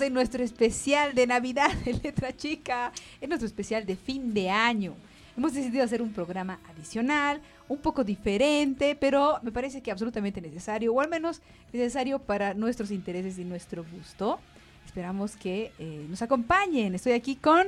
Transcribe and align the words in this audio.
Estamos 0.00 0.08
en 0.08 0.14
nuestro 0.14 0.42
especial 0.42 1.14
de 1.14 1.26
Navidad 1.26 1.70
de 1.84 1.92
Letra 1.92 2.34
Chica, 2.34 2.90
en 3.20 3.28
nuestro 3.28 3.46
especial 3.46 3.84
de 3.84 3.96
fin 3.96 4.32
de 4.32 4.48
año. 4.48 4.94
Hemos 5.36 5.52
decidido 5.52 5.84
hacer 5.84 6.00
un 6.00 6.10
programa 6.10 6.58
adicional, 6.70 7.42
un 7.68 7.76
poco 7.76 8.02
diferente, 8.02 8.96
pero 8.98 9.38
me 9.42 9.52
parece 9.52 9.82
que 9.82 9.90
absolutamente 9.90 10.40
necesario, 10.40 10.94
o 10.94 11.02
al 11.02 11.10
menos 11.10 11.42
necesario 11.70 12.18
para 12.18 12.54
nuestros 12.54 12.90
intereses 12.90 13.38
y 13.38 13.44
nuestro 13.44 13.84
gusto. 13.92 14.40
Esperamos 14.86 15.36
que 15.36 15.70
eh, 15.78 16.06
nos 16.08 16.22
acompañen. 16.22 16.94
Estoy 16.94 17.12
aquí 17.12 17.36
con... 17.36 17.66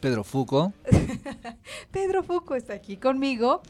Pedro 0.00 0.24
Fuco. 0.24 0.72
Pedro 1.92 2.22
Fuco 2.22 2.54
está 2.54 2.72
aquí 2.72 2.96
conmigo 2.96 3.60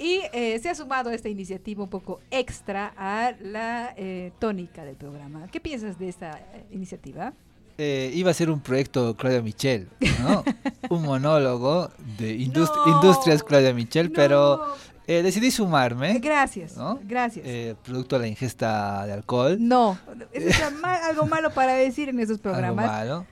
y 0.00 0.22
eh, 0.32 0.58
se 0.60 0.70
ha 0.70 0.74
sumado 0.74 1.10
a 1.10 1.14
esta 1.14 1.28
iniciativa 1.28 1.84
un 1.84 1.90
poco 1.90 2.20
extra 2.30 2.94
a 2.96 3.32
la 3.42 3.92
eh, 3.98 4.32
tónica 4.38 4.82
del 4.82 4.96
programa. 4.96 5.46
¿Qué 5.52 5.60
piensas 5.60 5.98
de 5.98 6.08
esta 6.08 6.38
eh, 6.38 6.64
iniciativa? 6.72 7.34
iba 7.82 8.30
a 8.30 8.34
ser 8.34 8.50
un 8.50 8.60
proyecto 8.60 9.16
Claudia 9.16 9.40
Michel, 9.40 9.88
¿no? 10.20 10.44
un 10.90 11.02
monólogo 11.02 11.90
de 12.18 12.34
Industrias 12.34 13.42
Claudia 13.42 13.72
Michel, 13.72 14.12
pero 14.12 14.74
decidí 15.06 15.50
sumarme. 15.50 16.18
Gracias, 16.18 16.76
gracias. 17.04 17.46
producto 17.82 18.16
de 18.16 18.20
la 18.20 18.28
ingesta 18.28 19.06
de 19.06 19.14
alcohol. 19.14 19.56
No, 19.58 19.98
es 20.30 20.60
algo 20.82 21.24
malo 21.24 21.52
para 21.54 21.72
decir 21.72 22.10
en 22.10 22.20
esos 22.20 22.38
programas. 22.42 22.84
Algo 22.84 23.14
malo. 23.14 23.26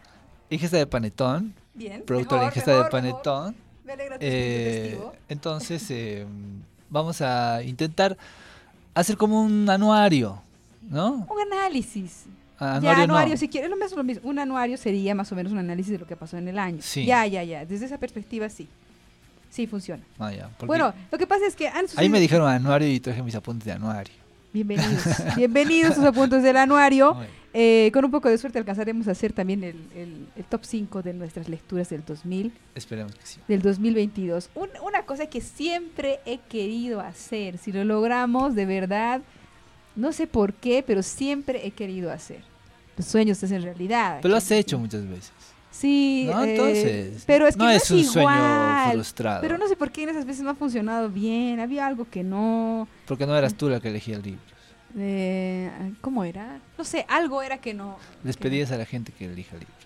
Ingesta 0.48 0.78
de 0.78 0.86
panetón. 0.86 1.54
Bien. 1.74 2.02
Producto 2.06 2.36
de 2.36 2.40
la 2.40 2.46
ingesta 2.46 2.84
de 2.84 2.88
panetón. 2.88 3.67
Eh, 4.20 4.98
entonces, 5.28 5.90
eh, 5.90 6.26
vamos 6.90 7.20
a 7.20 7.62
intentar 7.62 8.16
hacer 8.94 9.16
como 9.16 9.42
un 9.42 9.68
anuario, 9.68 10.40
¿no? 10.82 11.26
Un 11.30 11.52
análisis. 11.52 12.24
Anuario, 12.58 13.04
anuario 13.04 13.36
si 13.36 13.48
quieres, 13.48 13.70
lo 13.70 13.76
mismo, 13.76 13.96
lo 13.98 14.04
mismo. 14.04 14.28
Un 14.28 14.38
anuario 14.38 14.76
sería 14.76 15.14
más 15.14 15.30
o 15.30 15.36
menos 15.36 15.52
un 15.52 15.58
análisis 15.58 15.92
de 15.92 15.98
lo 15.98 16.06
que 16.06 16.16
pasó 16.16 16.36
en 16.36 16.48
el 16.48 16.58
año. 16.58 16.80
Ya, 17.06 17.24
ya, 17.26 17.44
ya. 17.44 17.64
Desde 17.64 17.86
esa 17.86 17.98
perspectiva, 17.98 18.48
sí. 18.48 18.68
Sí, 19.50 19.66
funciona. 19.66 20.02
Ah, 20.18 20.32
ya, 20.32 20.50
bueno, 20.66 20.92
lo 21.10 21.18
que 21.18 21.26
pasa 21.26 21.46
es 21.46 21.56
que 21.56 21.70
Ahí 21.96 22.08
me 22.08 22.20
dijeron 22.20 22.48
anuario 22.48 22.88
y 22.88 23.00
traje 23.00 23.22
mis 23.22 23.34
apuntes 23.34 23.64
de 23.64 23.72
anuario. 23.72 24.12
Bienvenidos. 24.52 25.04
Bienvenidos 25.36 25.92
a 25.92 25.94
sus 25.94 26.04
apuntes 26.04 26.42
del 26.42 26.56
anuario. 26.56 27.16
Eh, 27.54 27.90
con 27.92 28.04
un 28.04 28.10
poco 28.10 28.28
de 28.28 28.38
suerte 28.38 28.58
alcanzaremos 28.58 29.08
a 29.08 29.12
hacer 29.12 29.32
también 29.32 29.64
el, 29.64 30.44
top 30.48 30.64
5 30.64 31.02
de 31.02 31.12
nuestras 31.14 31.48
lecturas 31.48 31.88
del 31.90 32.04
2000. 32.04 32.52
Esperemos 32.74 33.14
que 33.14 33.26
sí. 33.26 33.40
Del 33.48 33.62
2022. 33.62 34.50
una 34.54 35.02
cosa 35.04 35.26
que 35.26 35.40
siempre 35.40 36.20
he 36.24 36.38
querido 36.38 37.00
hacer, 37.00 37.58
si 37.58 37.72
lo 37.72 37.84
logramos 37.84 38.54
de 38.54 38.66
verdad, 38.66 39.22
no 39.96 40.12
sé 40.12 40.26
por 40.26 40.54
qué, 40.54 40.84
pero 40.86 41.02
siempre 41.02 41.66
he 41.66 41.72
querido 41.72 42.10
hacer. 42.10 42.42
Los 42.96 43.06
sueños 43.06 43.38
se 43.38 43.46
hacen 43.46 43.62
realidad. 43.62 44.18
Pero 44.22 44.32
lo 44.32 44.38
has 44.38 44.50
hecho 44.50 44.78
muchas 44.78 45.06
veces. 45.08 45.32
Sí, 45.78 46.26
¿No? 46.28 46.42
Eh, 46.42 46.50
Entonces, 46.50 47.22
pero 47.24 47.46
es 47.46 47.56
que 47.56 47.62
no, 47.62 47.70
es, 47.70 47.88
un 47.92 48.04
sueño 48.04 48.90
frustrado. 48.92 49.40
Pero 49.40 49.58
no 49.58 49.68
sé 49.68 49.76
por 49.76 49.92
qué 49.92 50.02
en 50.02 50.08
esas 50.08 50.26
veces 50.26 50.42
no 50.42 50.50
ha 50.50 50.56
funcionado 50.56 51.08
bien, 51.08 51.60
había 51.60 51.86
algo 51.86 52.04
que 52.10 52.24
no... 52.24 52.88
Porque 53.06 53.26
no 53.26 53.36
eras 53.36 53.54
tú 53.54 53.68
la 53.68 53.78
que 53.78 53.88
elegía 53.88 54.16
el 54.16 54.22
libro. 54.22 55.94
¿Cómo 56.00 56.24
era? 56.24 56.60
No 56.76 56.82
sé, 56.82 57.06
algo 57.08 57.42
era 57.42 57.58
que 57.58 57.74
no. 57.74 57.96
Les 58.24 58.36
pedías 58.36 58.72
a 58.72 58.76
la 58.76 58.86
gente 58.86 59.12
que 59.12 59.26
elija 59.26 59.54
libros. 59.54 59.76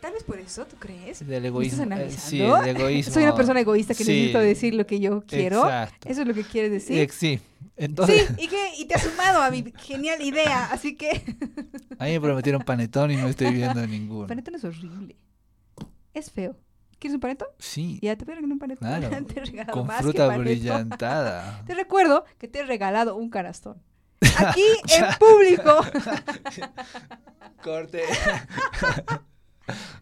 Tal 0.00 0.12
vez 0.12 0.24
por 0.24 0.40
eso, 0.40 0.66
¿tú 0.66 0.74
crees? 0.80 1.24
Del 1.24 1.46
egoísmo. 1.46 1.84
Eh, 1.94 2.10
sí, 2.10 2.40
el 2.40 2.76
egoísmo. 2.76 3.14
Soy 3.14 3.22
una 3.22 3.36
persona 3.36 3.60
egoísta 3.60 3.94
que 3.94 4.04
necesito 4.04 4.40
decir 4.40 4.74
lo 4.74 4.84
que 4.84 4.98
yo 4.98 5.22
quiero. 5.24 5.58
Exacto. 5.58 6.08
Eso 6.08 6.22
es 6.22 6.26
lo 6.26 6.34
que 6.34 6.42
quieres 6.42 6.72
decir. 6.72 6.98
Eh, 6.98 7.08
sí. 7.12 7.38
Entonces... 7.82 8.28
Sí, 8.28 8.44
y, 8.44 8.48
que, 8.48 8.74
y 8.78 8.84
te 8.84 8.94
has 8.94 9.02
sumado 9.02 9.42
a 9.42 9.50
mi 9.50 9.64
genial 9.76 10.22
idea, 10.22 10.66
así 10.66 10.96
que... 10.96 11.10
a 11.98 12.04
mí 12.04 12.12
me 12.12 12.20
prometieron 12.20 12.62
panetón 12.62 13.10
y 13.10 13.16
no 13.16 13.26
estoy 13.26 13.52
viendo 13.52 13.84
ninguno. 13.86 14.28
Panetón 14.28 14.54
es 14.54 14.64
horrible. 14.64 15.16
Es 16.14 16.30
feo. 16.30 16.56
¿Quieres 17.00 17.16
un 17.16 17.20
panetón? 17.20 17.48
Sí. 17.58 17.98
Ya 18.00 18.14
te 18.14 18.24
pego 18.24 18.38
un 18.40 18.58
panetón. 18.60 18.88
Claro, 18.88 19.10
con 19.72 19.88
fruta 19.88 20.28
brillantada. 20.36 21.62
te 21.66 21.74
recuerdo 21.74 22.24
que 22.38 22.46
te 22.46 22.60
he 22.60 22.62
regalado 22.64 23.16
un 23.16 23.30
canastón. 23.30 23.82
Aquí 24.38 24.64
en 24.88 25.04
público. 25.18 25.84
Corte. 27.64 28.04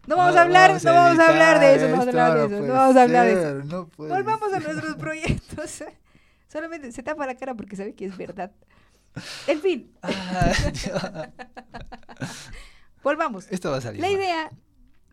No 0.05 0.17
vamos 0.17 0.35
a 0.35 0.43
hablar, 0.43 0.83
no 0.83 0.93
vamos 0.93 1.19
a 1.19 1.27
hablar 1.29 1.59
de 1.59 1.75
eso, 1.75 1.87
no 1.87 1.97
vamos 1.97 2.07
a 2.07 2.09
hablar 2.09 2.49
de 2.49 2.55
eso, 2.55 2.67
no 2.67 2.73
vamos 2.73 2.95
a 2.95 3.01
hablar 3.01 3.25
de 3.25 3.33
eso. 3.33 3.89
Volvamos 3.97 4.53
a 4.53 4.59
nuestros 4.59 4.95
proyectos. 4.97 5.83
Solamente 6.51 6.91
se 6.91 7.03
tapa 7.03 7.25
la 7.25 7.35
cara 7.35 7.55
porque 7.55 7.75
sabe 7.75 7.93
que 7.93 8.05
es 8.05 8.17
verdad. 8.17 8.51
En 9.47 9.59
fin. 9.59 9.91
Volvamos. 13.03 13.47
Esto 13.49 13.71
va 13.71 13.77
a 13.77 13.81
salir. 13.81 14.01
La 14.01 14.09
idea 14.09 14.51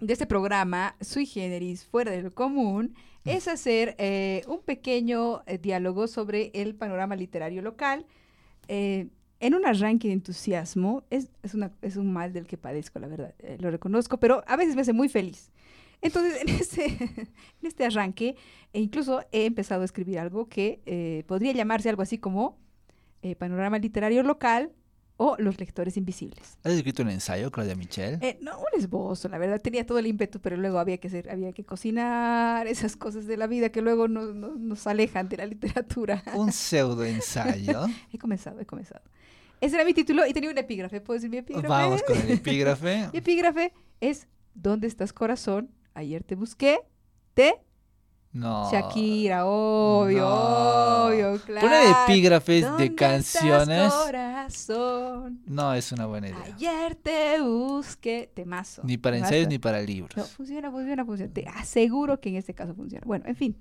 de 0.00 0.12
este 0.12 0.26
programa, 0.26 0.97
sui 1.00 1.26
generis, 1.26 1.84
fuera 1.84 2.10
de 2.10 2.22
lo 2.22 2.32
común, 2.32 2.94
mm. 3.25 3.31
es 3.31 3.49
hacer 3.49 3.94
eh, 3.99 4.43
un 4.47 4.62
pequeño 4.62 5.43
eh, 5.47 5.59
diálogo 5.59 6.09
sobre 6.09 6.50
el 6.54 6.75
panorama 6.75 7.16
literario 7.16 7.62
local 7.62 8.06
eh, 8.69 9.09
en 9.41 9.55
un 9.55 9.66
arranque 9.66 10.09
de 10.09 10.15
entusiasmo, 10.15 11.05
es, 11.10 11.31
es, 11.43 11.55
una, 11.55 11.72
es, 11.81 11.97
un 11.97 12.12
mal 12.12 12.32
del 12.32 12.47
que 12.47 12.56
padezco, 12.56 12.99
la 12.99 13.06
verdad, 13.06 13.34
eh, 13.38 13.56
lo 13.60 13.70
reconozco, 13.70 14.19
pero 14.19 14.43
a 14.47 14.56
veces 14.56 14.75
me 14.75 14.82
hace 14.82 14.93
muy 14.93 15.09
feliz. 15.09 15.53
Entonces, 16.00 16.41
en 16.42 16.48
este, 16.48 16.84
en 16.86 17.66
este 17.66 17.84
arranque, 17.84 18.36
e 18.72 18.81
incluso 18.81 19.20
he 19.32 19.47
empezado 19.47 19.82
a 19.82 19.84
escribir 19.84 20.19
algo 20.19 20.48
que 20.48 20.81
eh, 20.86 21.25
podría 21.26 21.53
llamarse 21.53 21.88
algo 21.88 22.03
así 22.03 22.19
como 22.19 22.59
Panorama 23.38 23.78
Literario 23.78 24.22
Local, 24.22 24.72
o 25.19 25.37
Los 25.38 25.58
lectores 25.58 25.97
invisibles. 25.97 26.56
¿Has 26.62 26.72
escrito 26.72 27.03
un 27.03 27.10
ensayo, 27.10 27.50
Claudia 27.50 27.75
Michel? 27.75 28.19
Eh, 28.22 28.38
no, 28.41 28.56
un 28.58 28.81
esbozo, 28.81 29.28
la 29.28 29.37
verdad. 29.37 29.60
Tenía 29.60 29.84
todo 29.84 29.98
el 29.98 30.06
ímpetu, 30.06 30.41
pero 30.41 30.56
luego 30.56 30.78
había 30.78 30.98
que 30.98 31.08
hacer, 31.08 31.28
había 31.28 31.53
que 31.53 31.64
cocinar, 31.64 32.69
esas 32.69 32.97
cosas 32.97 33.26
de 33.26 33.37
la 33.37 33.48
vida 33.48 33.70
que 33.70 33.82
luego 33.82 34.06
nos, 34.06 34.34
nos, 34.34 34.87
alejan 34.87 35.28
de 35.28 35.38
la 35.38 35.47
literatura. 35.47 36.22
Un 36.34 36.53
pseudo 36.53 37.04
ensayo. 37.04 37.87
he 38.12 38.19
comenzado, 38.19 38.60
he 38.60 38.66
comenzado. 38.66 39.03
Ese 39.60 39.75
era 39.75 39.84
mi 39.84 39.92
título 39.92 40.25
y 40.25 40.32
tenía 40.32 40.50
un 40.50 40.58
epígrafe. 40.58 41.00
¿Puedo 41.00 41.16
decir 41.16 41.31
mi 41.31 41.38
epígrafe? 41.38 41.66
Vamos 41.66 42.03
con 42.04 42.16
el 42.16 42.31
epígrafe. 42.31 43.08
mi 43.12 43.19
epígrafe 43.19 43.72
es 44.00 44.28
¿Dónde 44.54 44.87
estás 44.87 45.12
corazón? 45.12 45.70
Ayer 45.98 46.22
te 46.22 46.36
busqué, 46.36 46.78
te 47.34 47.56
no. 48.32 48.70
Shakira, 48.70 49.47
obvio, 49.47 50.28
obvio, 50.28 51.41
claro. 51.41 51.66
Poner 51.66 51.97
epígrafes 52.04 52.78
de 52.78 52.94
canciones. 52.94 53.93
Corazón? 53.93 55.40
No 55.46 55.75
es 55.75 55.90
una 55.90 56.06
buena 56.06 56.28
idea. 56.28 56.55
Ayer 56.55 56.94
te 56.94 57.40
busqué, 57.40 58.31
temazo. 58.32 58.82
Ni 58.84 58.96
para 58.96 59.19
ensayos 59.19 59.49
ni 59.49 59.58
para 59.58 59.81
libros. 59.81 60.17
No, 60.17 60.22
funciona, 60.22 60.70
funciona, 60.70 61.05
funciona. 61.05 61.32
Te 61.32 61.49
aseguro 61.49 62.20
que 62.20 62.28
en 62.28 62.37
este 62.37 62.55
caso 62.55 62.76
funciona. 62.76 63.05
Bueno, 63.05 63.25
en 63.26 63.34
fin. 63.34 63.56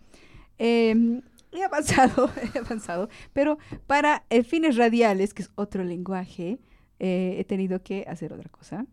Em, 0.60 1.24
he 1.52 1.64
avanzado, 1.64 2.30
he 2.54 2.60
avanzado. 2.60 3.10
Pero 3.34 3.58
para 3.88 4.26
eh, 4.30 4.44
fines 4.44 4.76
radiales, 4.76 5.34
que 5.34 5.42
es 5.42 5.50
otro 5.56 5.84
lenguaje, 5.84 6.60
eh, 7.00 7.38
he 7.40 7.46
tenido 7.46 7.82
que 7.82 8.06
hacer 8.08 8.32
otra 8.32 8.50
cosa. 8.50 8.86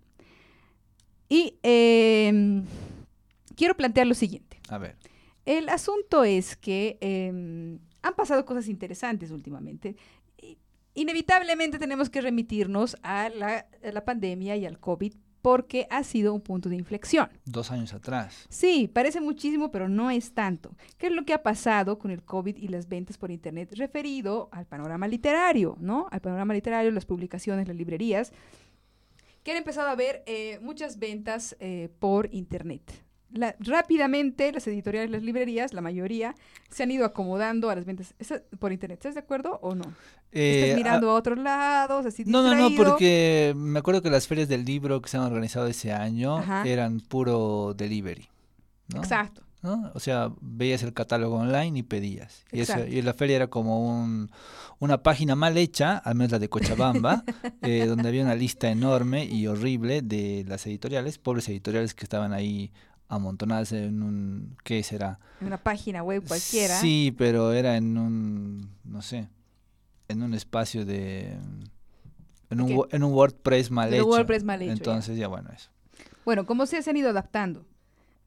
Y 1.28 1.58
em, 1.62 2.64
quiero 3.54 3.76
plantear 3.76 4.06
lo 4.06 4.14
siguiente. 4.14 4.60
A 4.68 4.78
ver. 4.78 4.96
El 5.44 5.68
asunto 5.68 6.24
es 6.24 6.56
que 6.56 6.98
em, 7.00 7.78
han 8.02 8.14
pasado 8.14 8.44
cosas 8.44 8.68
interesantes 8.68 9.30
últimamente. 9.30 9.96
Inevitablemente 10.94 11.78
tenemos 11.78 12.08
que 12.08 12.20
remitirnos 12.20 12.96
a 13.02 13.28
la, 13.28 14.04
pandemia 14.04 14.56
y 14.56 14.64
al 14.64 14.78
COVID 14.78 15.12
porque 15.42 15.86
ha 15.90 16.04
sido 16.04 16.32
un 16.32 16.40
punto 16.40 16.70
de 16.70 16.76
inflexión. 16.76 17.28
Dos 17.44 17.70
años 17.70 17.92
atrás. 17.92 18.46
Sí, 18.48 18.88
parece 18.88 19.20
muchísimo, 19.20 19.70
pero 19.70 19.88
no 19.88 20.10
es 20.10 20.32
tanto. 20.32 20.74
¿Qué 20.96 21.08
es 21.08 21.12
lo 21.12 21.26
que 21.26 21.34
ha 21.34 21.42
pasado 21.42 21.98
con 21.98 22.10
el 22.10 22.22
COVID 22.22 22.56
y 22.56 22.68
las 22.68 22.88
ventas 22.88 23.18
por 23.18 23.30
Internet 23.30 23.74
referido 23.74 24.48
al 24.52 24.66
panorama 24.66 25.06
literario, 25.06 25.76
¿no? 25.80 26.06
Al 26.10 26.20
panorama 26.20 26.54
literario, 26.54 26.90
las 26.92 27.04
publicaciones, 27.04 27.68
las 27.68 27.76
librerías, 27.76 28.32
que 29.42 29.50
han 29.50 29.58
empezado 29.58 29.88
a 29.88 29.94
ver 29.96 30.22
eh, 30.26 30.58
muchas 30.62 30.98
ventas 30.98 31.56
eh, 31.60 31.90
por 31.98 32.32
Internet 32.32 33.04
rápidamente 33.58 34.52
las 34.52 34.66
editoriales, 34.66 35.10
las 35.10 35.22
librerías, 35.22 35.72
la 35.72 35.80
mayoría, 35.80 36.34
se 36.70 36.82
han 36.82 36.90
ido 36.90 37.04
acomodando 37.04 37.70
a 37.70 37.74
las 37.74 37.84
ventas 37.84 38.14
por 38.58 38.72
internet. 38.72 38.98
¿Estás 38.98 39.14
de 39.14 39.20
acuerdo 39.20 39.58
o 39.62 39.74
no? 39.74 39.84
¿Estás 40.30 40.70
eh, 40.70 40.74
mirando 40.76 41.10
a, 41.10 41.14
otros 41.14 41.38
lados, 41.38 42.06
así 42.06 42.24
No, 42.24 42.42
no, 42.42 42.54
no, 42.54 42.74
porque 42.76 43.54
me 43.56 43.78
acuerdo 43.78 44.02
que 44.02 44.10
las 44.10 44.26
ferias 44.26 44.48
del 44.48 44.64
libro 44.64 45.00
que 45.00 45.08
se 45.08 45.16
han 45.16 45.22
organizado 45.22 45.66
ese 45.66 45.92
año 45.92 46.42
eran 46.64 47.00
puro 47.00 47.74
delivery. 47.74 48.28
Exacto. 48.94 49.44
O 49.94 50.00
sea, 50.00 50.30
veías 50.40 50.82
el 50.82 50.92
catálogo 50.92 51.36
online 51.36 51.78
y 51.78 51.82
pedías. 51.82 52.44
Y, 52.52 52.60
eso, 52.60 52.84
y 52.84 53.00
la 53.00 53.14
feria 53.14 53.36
era 53.36 53.46
como 53.46 53.80
un, 53.80 54.30
una 54.78 55.02
página 55.02 55.36
mal 55.36 55.56
hecha, 55.56 55.96
al 55.96 56.16
menos 56.16 56.32
la 56.32 56.38
de 56.38 56.50
Cochabamba, 56.50 57.24
eh, 57.62 57.86
donde 57.86 58.08
había 58.08 58.22
una 58.22 58.34
lista 58.34 58.70
enorme 58.70 59.24
y 59.24 59.46
horrible 59.46 60.02
de 60.02 60.44
las 60.46 60.66
editoriales, 60.66 61.16
pobres 61.16 61.48
editoriales 61.48 61.94
que 61.94 62.04
estaban 62.04 62.34
ahí 62.34 62.72
amontonadas 63.14 63.72
en 63.72 64.02
un, 64.02 64.56
¿qué 64.64 64.82
será? 64.82 65.18
En 65.40 65.46
una 65.48 65.58
página 65.58 66.02
web 66.02 66.22
cualquiera. 66.26 66.78
Sí, 66.80 67.14
pero 67.16 67.52
era 67.52 67.76
en 67.76 67.96
un, 67.98 68.70
no 68.84 69.02
sé, 69.02 69.28
en 70.08 70.22
un 70.22 70.34
espacio 70.34 70.84
de, 70.84 71.36
En 72.50 72.60
un, 72.60 72.86
en 72.90 73.02
un 73.02 73.12
WordPress 73.12 73.70
mal 73.70 73.88
en 73.88 73.94
hecho. 73.94 74.06
Un 74.06 74.10
WordPress 74.10 74.44
mal 74.44 74.62
hecho. 74.62 74.72
Entonces, 74.72 75.16
ya. 75.16 75.28
bueno, 75.28 75.50
eso. 75.54 75.70
Bueno, 76.24 76.46
como 76.46 76.66
se 76.66 76.78
han 76.88 76.96
ido 76.96 77.10
adaptando. 77.10 77.66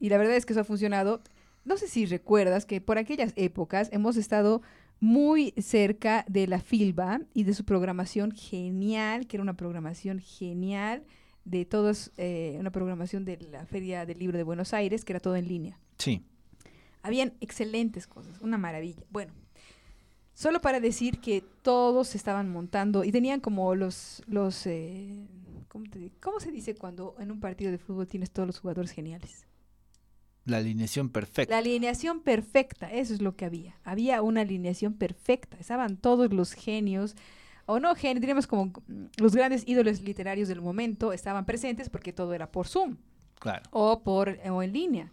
Y 0.00 0.08
la 0.08 0.18
verdad 0.18 0.36
es 0.36 0.46
que 0.46 0.52
eso 0.52 0.60
ha 0.60 0.64
funcionado. 0.64 1.20
No 1.64 1.76
sé 1.76 1.88
si 1.88 2.06
recuerdas 2.06 2.64
que 2.64 2.80
por 2.80 2.98
aquellas 2.98 3.32
épocas 3.36 3.88
hemos 3.92 4.16
estado 4.16 4.62
muy 5.00 5.52
cerca 5.58 6.24
de 6.28 6.46
la 6.46 6.60
FILBA 6.60 7.20
y 7.34 7.44
de 7.44 7.54
su 7.54 7.64
programación 7.64 8.32
genial, 8.32 9.26
que 9.26 9.36
era 9.36 9.42
una 9.42 9.56
programación 9.56 10.20
genial 10.20 11.04
de 11.48 11.64
todos, 11.64 12.12
eh, 12.16 12.56
una 12.58 12.70
programación 12.70 13.24
de 13.24 13.38
la 13.38 13.64
Feria 13.66 14.04
del 14.04 14.18
Libro 14.18 14.36
de 14.36 14.44
Buenos 14.44 14.74
Aires, 14.74 15.04
que 15.04 15.12
era 15.12 15.20
todo 15.20 15.36
en 15.36 15.48
línea. 15.48 15.78
Sí. 15.96 16.22
Habían 17.02 17.34
excelentes 17.40 18.06
cosas, 18.06 18.40
una 18.40 18.58
maravilla. 18.58 19.02
Bueno, 19.10 19.32
solo 20.34 20.60
para 20.60 20.80
decir 20.80 21.20
que 21.20 21.42
todos 21.62 22.08
se 22.08 22.18
estaban 22.18 22.50
montando 22.50 23.04
y 23.04 23.12
tenían 23.12 23.40
como 23.40 23.74
los, 23.74 24.22
los 24.26 24.66
eh, 24.66 25.26
¿cómo, 25.68 25.86
¿cómo 26.20 26.40
se 26.40 26.50
dice 26.50 26.74
cuando 26.74 27.14
en 27.18 27.30
un 27.30 27.40
partido 27.40 27.70
de 27.70 27.78
fútbol 27.78 28.06
tienes 28.06 28.30
todos 28.30 28.46
los 28.46 28.58
jugadores 28.58 28.90
geniales? 28.90 29.46
La 30.44 30.58
alineación 30.58 31.10
perfecta. 31.10 31.52
La 31.52 31.58
alineación 31.58 32.20
perfecta, 32.20 32.90
eso 32.90 33.12
es 33.12 33.20
lo 33.20 33.36
que 33.36 33.44
había. 33.44 33.76
Había 33.84 34.22
una 34.22 34.40
alineación 34.40 34.94
perfecta. 34.94 35.58
Estaban 35.58 35.98
todos 35.98 36.32
los 36.32 36.52
genios, 36.52 37.16
o 37.68 37.78
no 37.78 37.94
diríamos 37.94 38.46
como 38.46 38.72
los 39.18 39.36
grandes 39.36 39.62
ídolos 39.66 40.00
literarios 40.00 40.48
del 40.48 40.62
momento, 40.62 41.12
estaban 41.12 41.44
presentes 41.44 41.90
porque 41.90 42.14
todo 42.14 42.32
era 42.32 42.50
por 42.50 42.66
Zoom. 42.66 42.96
Claro. 43.38 43.62
O, 43.70 44.02
por, 44.02 44.38
o 44.50 44.62
en 44.62 44.72
línea. 44.72 45.12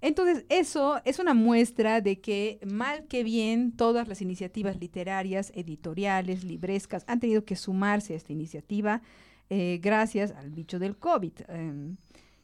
Entonces, 0.00 0.44
eso 0.48 1.00
es 1.04 1.18
una 1.18 1.34
muestra 1.34 2.00
de 2.00 2.20
que, 2.20 2.60
mal 2.64 3.08
que 3.08 3.24
bien, 3.24 3.72
todas 3.72 4.06
las 4.06 4.22
iniciativas 4.22 4.78
literarias, 4.78 5.50
editoriales, 5.56 6.44
librescas, 6.44 7.04
han 7.08 7.18
tenido 7.18 7.44
que 7.44 7.56
sumarse 7.56 8.14
a 8.14 8.16
esta 8.16 8.32
iniciativa 8.32 9.02
eh, 9.50 9.80
gracias 9.82 10.30
al 10.30 10.50
bicho 10.50 10.78
del 10.78 10.96
COVID. 10.96 11.32
Em, 11.48 11.96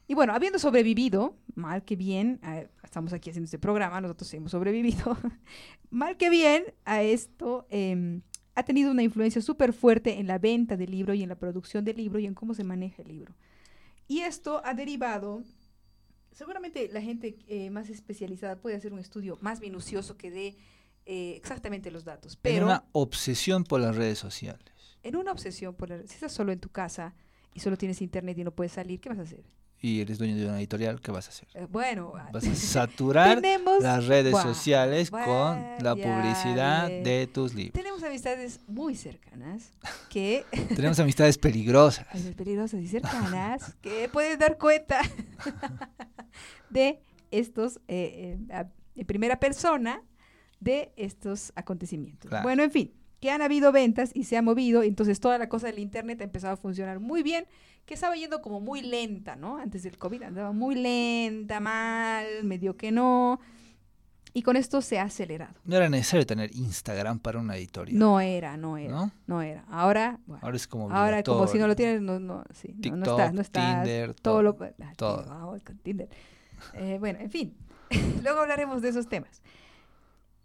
y 0.09 0.15
bueno, 0.15 0.35
habiendo 0.35 0.59
sobrevivido, 0.59 1.37
mal 1.55 1.85
que 1.85 1.95
bien, 1.95 2.41
estamos 2.83 3.13
aquí 3.13 3.31
haciendo 3.31 3.45
este 3.45 3.61
programa, 3.61 4.01
nosotros 4.01 4.35
hemos 4.35 4.51
sobrevivido, 4.51 5.17
mal 5.91 6.17
que 6.17 6.31
bien 6.31 6.65
a 6.85 7.03
esto, 7.05 7.69
eh, 7.71 8.21
ha 8.55 8.63
tenido 8.63 8.91
una 8.91 9.03
influencia 9.03 9.43
súper 9.43 9.73
fuerte 9.73 10.19
en 10.19 10.27
la 10.27 10.39
venta 10.39 10.77
del 10.77 10.91
libro 10.91 11.15
y 11.15 11.23
en 11.23 11.29
la 11.29 11.35
producción 11.35 11.85
del 11.85 11.97
libro 11.97 12.19
y 12.19 12.27
en 12.27 12.35
cómo 12.35 12.55
se 12.55 12.65
maneja 12.65 13.03
el 13.03 13.09
libro. 13.09 13.35
Y 14.07 14.21
esto 14.21 14.61
ha 14.65 14.75
derivado, 14.75 15.43
seguramente 16.33 16.89
la 16.93 17.01
gente 17.01 17.39
eh, 17.49 17.71
más 17.71 17.91
especializada 17.91 18.57
puede 18.57 18.77
hacer 18.77 18.93
un 18.93 18.99
estudio 18.99 19.39
más 19.41 19.61
minucioso 19.61 20.17
que 20.17 20.31
dé 20.31 20.57
eh, 21.07 21.35
exactamente 21.37 21.91
los 21.91 22.05
datos. 22.05 22.37
Pero 22.37 22.59
en 22.59 22.65
una 22.65 22.85
obsesión 22.93 23.65
por 23.65 23.81
las 23.81 23.97
redes 23.97 24.19
sociales. 24.19 24.63
En 25.03 25.17
una 25.17 25.33
obsesión 25.33 25.75
por 25.75 25.89
las 25.89 25.99
redes 25.99 26.11
Si 26.11 26.15
estás 26.17 26.33
solo 26.33 26.53
en 26.53 26.61
tu 26.61 26.71
casa 26.71 27.15
y 27.55 27.61
solo 27.61 27.77
tienes 27.77 28.01
internet 28.03 28.39
y 28.39 28.45
no 28.45 28.53
puedes 28.53 28.73
salir, 28.73 29.01
¿qué 29.01 29.09
vas 29.09 29.19
a 29.19 29.23
hacer? 29.23 29.45
Y 29.85 30.01
eres 30.01 30.17
dueño 30.17 30.35
de 30.35 30.47
una 30.47 30.57
editorial, 30.57 30.99
¿qué 30.99 31.13
vas 31.13 31.27
a 31.27 31.29
hacer? 31.29 31.47
Eh, 31.53 31.67
bueno, 31.71 32.15
vas 32.33 32.47
a 32.47 32.55
saturar 32.55 33.43
las 33.83 34.07
redes 34.07 34.35
sociales 34.41 35.11
con 35.11 35.63
la 35.79 35.95
publicidad 35.95 36.89
de 36.89 37.29
tus 37.31 37.53
libros. 37.53 37.75
Tenemos 37.75 38.03
amistades 38.03 38.61
muy 38.67 38.95
cercanas 38.95 39.75
que... 40.09 40.47
Tenemos 40.75 40.99
amistades 41.01 41.37
peligrosas. 41.37 42.07
peligrosas 42.35 42.81
y 42.81 42.89
cercanas 42.89 43.77
que 43.83 44.09
pueden 44.11 44.39
dar 44.39 44.57
cuenta 44.57 45.03
de 46.71 47.03
estos, 47.31 47.77
eh, 47.87 48.39
eh, 48.49 48.65
en 48.97 49.07
primera 49.07 49.39
persona, 49.39 50.01
de 50.61 50.93
estos 50.97 51.53
acontecimientos. 51.57 52.31
Bueno, 52.43 52.63
en 52.63 52.71
fin, 52.71 52.95
que 53.21 53.31
han 53.31 53.43
habido 53.43 53.71
ventas 53.71 54.13
y 54.15 54.25
se 54.25 54.39
ha 54.39 54.43
movido, 54.43 54.83
entonces 54.83 55.21
toda 55.21 55.37
la 55.37 55.51
cosa 55.51 55.67
del 55.67 55.79
Internet 55.79 56.23
ha 56.23 56.25
empezado 56.25 56.55
a 56.55 56.57
funcionar 56.57 57.01
muy 57.01 57.23
bien 57.23 57.45
que 57.87 57.95
estaba 57.95 58.15
yendo 58.17 58.41
como 58.41 58.61
muy 58.61 58.83
lenta, 58.83 59.37
¿no? 59.37 59.59
Antes 59.59 59.83
del 59.83 59.99
COVID 59.99 60.23
andaba 60.23 60.53
muy 60.53 60.75
lenta, 60.75 61.61
mal, 61.61 62.27
medio 62.43 62.77
que 62.77 62.91
no. 62.93 63.41
Y 64.37 64.43
con 64.43 64.57
esto 64.57 64.81
se 64.81 64.99
ha 64.99 65.05
acelerado. 65.05 65.55
No 65.65 65.77
era 65.77 65.89
necesario 65.89 66.27
tener 66.27 66.51
Instagram 66.57 67.21
para 67.21 67.39
una 67.39 67.57
editorial. 67.57 67.97
No 67.97 68.19
era, 68.21 68.57
no 68.57 68.77
era. 68.77 69.13
No, 69.29 69.43
era. 69.43 69.65
Ahora, 69.69 70.19
bueno, 70.27 70.41
ahora 70.43 70.57
es 70.57 70.67
como 70.67 70.91
Ahora 70.91 71.23
como 71.23 71.47
si 71.47 71.57
no 71.57 71.69
lo 71.69 71.77
tienes, 71.77 72.01
no, 72.01 72.19
no, 72.19 72.43
sí, 72.53 72.73
TikTok, 72.73 72.95
no, 72.95 73.11
estás, 73.13 73.33
no 73.33 73.41
estás. 73.41 73.85
Tinder, 73.85 74.15
todo, 74.15 74.43
lo, 74.43 74.59
ah, 74.61 74.93
todo. 74.97 75.57
Tinder. 75.85 76.09
Eh, 76.73 76.97
bueno, 76.99 77.21
en 77.21 77.31
fin. 77.31 77.57
Luego 78.25 78.41
hablaremos 78.41 78.83
de 78.83 78.89
esos 78.89 79.09
temas. 79.09 79.41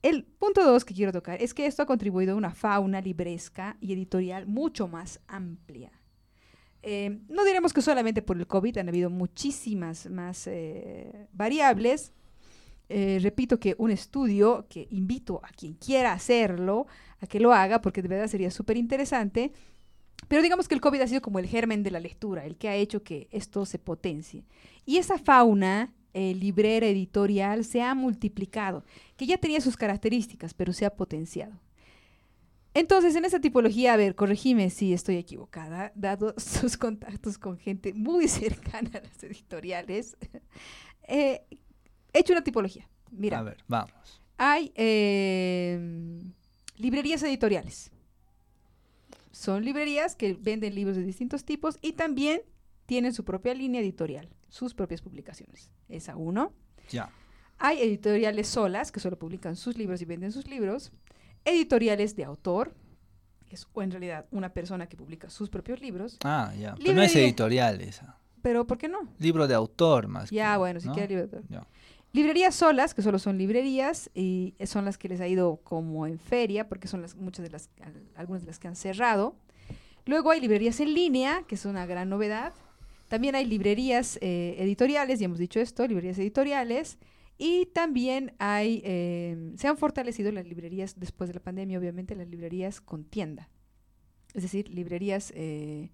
El 0.04 0.24
punto 0.24 0.64
dos 0.64 0.86
que 0.86 0.94
quiero 0.94 1.12
tocar 1.12 1.42
es 1.42 1.56
que 1.56 1.66
esto 1.66 1.82
ha 1.82 1.86
contribuido 1.88 2.34
a 2.34 2.36
una 2.36 2.54
fauna 2.54 3.02
libresca 3.02 3.76
y 3.82 3.94
editorial 3.94 4.46
mucho 4.46 4.88
más 4.88 5.20
amplia. 5.28 5.92
Eh, 6.82 7.20
no 7.28 7.44
diremos 7.44 7.74
que 7.74 7.82
solamente 7.82 8.22
por 8.22 8.38
el 8.38 8.48
COVID 8.48 8.78
han 8.78 8.90
habido 8.90 9.10
muchísimas 9.10 10.10
más 10.10 10.48
eh, 10.48 11.28
variables. 11.34 12.14
Eh, 12.88 13.20
repito 13.22 13.60
que 13.60 13.76
un 13.78 13.92
estudio 13.92 14.66
que 14.70 14.88
invito 14.90 15.42
a 15.44 15.50
quien 15.50 15.74
quiera 15.74 16.14
hacerlo 16.14 16.88
a 17.22 17.28
que 17.28 17.40
lo 17.40 17.54
haga 17.54 17.82
porque 17.82 18.02
de 18.02 18.08
verdad 18.08 18.28
sería 18.28 18.52
súper 18.52 18.78
interesante. 18.78 19.52
Pero 20.28 20.42
digamos 20.42 20.68
que 20.68 20.76
el 20.76 20.82
COVID 20.82 21.02
ha 21.02 21.08
sido 21.08 21.22
como 21.22 21.40
el 21.40 21.48
germen 21.48 21.84
de 21.84 21.92
la 21.92 22.00
lectura, 22.00 22.46
el 22.46 22.58
que 22.58 22.70
ha 22.70 22.76
hecho 22.76 23.04
que 23.04 23.28
esto 23.32 23.66
se 23.66 23.80
potencie. 23.80 24.44
Y 24.86 24.98
esa 24.98 25.18
fauna 25.18 25.94
librera 26.14 26.88
editorial 26.88 27.64
se 27.64 27.82
ha 27.82 27.96
multiplicado, 27.96 28.84
que 29.16 29.26
ya 29.26 29.38
tenía 29.38 29.62
sus 29.62 29.78
características, 29.78 30.54
pero 30.54 30.74
se 30.74 30.86
ha 30.86 30.90
potenciado. 30.90 31.54
Entonces, 32.74 33.16
en 33.16 33.26
esa 33.26 33.40
tipología, 33.40 33.94
a 33.94 33.98
ver, 33.98 34.16
corregime 34.16 34.70
si 34.70 34.94
estoy 34.94 35.18
equivocada, 35.18 35.92
dado 35.96 36.36
sus 36.38 36.78
contactos 36.78 37.38
con 37.38 37.58
gente 37.58 37.94
muy 37.94 38.28
cercana 38.28 38.92
a 38.94 39.02
las 39.02 39.24
editoriales, 39.24 40.18
eh, 41.08 41.46
he 42.14 42.20
hecho 42.20 42.34
una 42.34 42.44
tipología. 42.44 42.88
Mira. 43.12 43.40
A 43.40 43.44
ver, 43.44 43.58
vamos. 43.68 44.22
Hay 44.38 44.72
em, 44.76 46.34
librerías 46.78 47.24
editoriales. 47.24 47.92
Son 49.32 49.64
librerías 49.64 50.16
que 50.16 50.34
venden 50.34 50.76
libros 50.76 50.96
de 50.96 51.04
distintos 51.04 51.44
tipos 51.44 51.78
y 51.82 51.94
también 51.94 52.42
tienen 52.86 53.14
su 53.14 53.26
propia 53.26 53.54
línea 53.54 53.82
editorial, 53.82 54.30
sus 54.48 54.74
propias 54.74 55.02
publicaciones. 55.02 55.72
Esa 55.88 56.16
uno. 56.16 56.54
Ya. 56.90 57.12
Hay 57.58 57.82
editoriales 57.82 58.48
solas 58.48 58.92
que 58.92 59.00
solo 59.00 59.18
publican 59.18 59.56
sus 59.56 59.78
libros 59.78 60.02
y 60.02 60.06
venden 60.06 60.32
sus 60.32 60.48
libros 60.48 60.92
editoriales 61.46 62.16
de 62.16 62.24
autor, 62.24 62.74
que 63.48 63.56
es 63.56 63.68
en 63.76 63.92
realidad 63.92 64.26
una 64.32 64.54
persona 64.54 64.88
que 64.88 64.96
publica 64.96 65.30
sus 65.30 65.50
propios 65.50 65.82
libros. 65.82 66.18
Ah, 66.24 66.54
ya. 66.58 66.76
Pero 66.76 66.94
no 66.94 67.02
es 67.02 67.16
editorial 67.16 67.82
esa. 67.82 68.18
Pero 68.42 68.66
¿por 68.66 68.78
qué 68.78 68.88
no? 68.88 69.00
Libro 69.20 69.48
de 69.48 69.56
autor 69.56 70.08
más. 70.08 70.30
Ya, 70.30 70.58
bueno, 70.58 70.80
si 70.80 70.88
quiere 70.90 71.10
libro 71.10 71.28
de 71.28 71.38
autor. 71.38 71.68
Librerías 72.12 72.56
solas, 72.56 72.96
que 72.96 73.04
solo 73.04 73.20
son 73.20 73.38
librerías, 73.38 74.10
y 74.16 74.56
son 74.66 74.86
las 74.86 74.98
que 74.98 75.10
les 75.10 75.22
ha 75.22 75.28
ido 75.28 75.58
como 75.64 76.08
en 76.08 76.18
feria, 76.18 76.68
porque 76.68 76.88
son 76.88 77.02
las, 77.02 77.16
muchas 77.16 77.44
de 77.44 77.52
las, 77.52 77.70
algunas 78.16 78.42
de 78.42 78.48
las 78.48 78.58
que 78.58 78.68
han 78.68 78.76
cerrado. 78.76 79.36
Luego 80.06 80.32
hay 80.32 80.42
librerías 80.42 80.80
en 80.80 80.94
línea, 80.94 81.44
que 81.48 81.56
es 81.56 81.66
una 81.66 81.86
gran 81.86 82.10
novedad. 82.10 82.54
También 83.10 83.36
hay 83.36 83.46
librerías 83.46 84.18
eh, 84.22 84.56
editoriales, 84.58 85.20
ya 85.20 85.26
hemos 85.26 85.38
dicho 85.38 85.60
esto, 85.60 85.86
librerías 85.88 86.18
editoriales. 86.18 86.98
Y 87.42 87.68
también 87.68 88.34
hay, 88.38 88.82
eh, 88.84 89.54
se 89.56 89.70
han 89.70 89.78
fortalecido 89.78 90.30
las 90.34 90.46
librerías 90.46 91.00
después 91.00 91.30
de 91.30 91.36
la 91.36 91.40
pandemia, 91.40 91.80
obviamente 91.80 92.14
las 92.14 92.28
librerías 92.28 92.82
con 92.82 93.06
tienda. 93.06 93.50
Es 94.34 94.44
decir, 94.44 94.68
librerías 94.68 95.32
eh, 95.34 95.90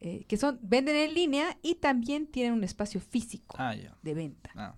eh, 0.00 0.24
que 0.28 0.36
son 0.36 0.58
venden 0.60 0.96
en 0.96 1.14
línea 1.14 1.56
y 1.62 1.76
también 1.76 2.26
tienen 2.26 2.52
un 2.52 2.62
espacio 2.62 3.00
físico 3.00 3.56
ah, 3.58 3.74
de 4.02 4.14
venta. 4.14 4.50
Ah. 4.54 4.76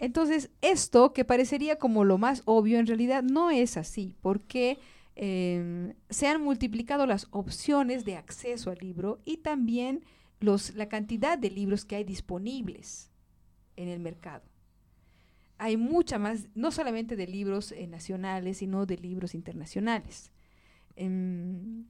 Entonces, 0.00 0.50
esto 0.60 1.12
que 1.12 1.24
parecería 1.24 1.78
como 1.78 2.02
lo 2.02 2.18
más 2.18 2.42
obvio, 2.44 2.80
en 2.80 2.88
realidad 2.88 3.22
no 3.22 3.52
es 3.52 3.76
así, 3.76 4.16
porque 4.20 4.80
em, 5.14 5.94
se 6.10 6.26
han 6.26 6.42
multiplicado 6.42 7.06
las 7.06 7.28
opciones 7.30 8.04
de 8.04 8.16
acceso 8.16 8.70
al 8.70 8.78
libro 8.78 9.20
y 9.24 9.36
también 9.36 10.04
los, 10.40 10.74
la 10.74 10.88
cantidad 10.88 11.38
de 11.38 11.50
libros 11.50 11.84
que 11.84 11.94
hay 11.94 12.04
disponibles 12.04 13.12
en 13.76 13.88
el 13.88 14.00
mercado 14.00 14.42
hay 15.58 15.76
mucha 15.76 16.18
más, 16.18 16.48
no 16.54 16.70
solamente 16.70 17.16
de 17.16 17.26
libros 17.26 17.72
eh, 17.72 17.86
nacionales, 17.86 18.58
sino 18.58 18.86
de 18.86 18.96
libros 18.96 19.34
internacionales. 19.34 20.32
Em, 20.96 21.84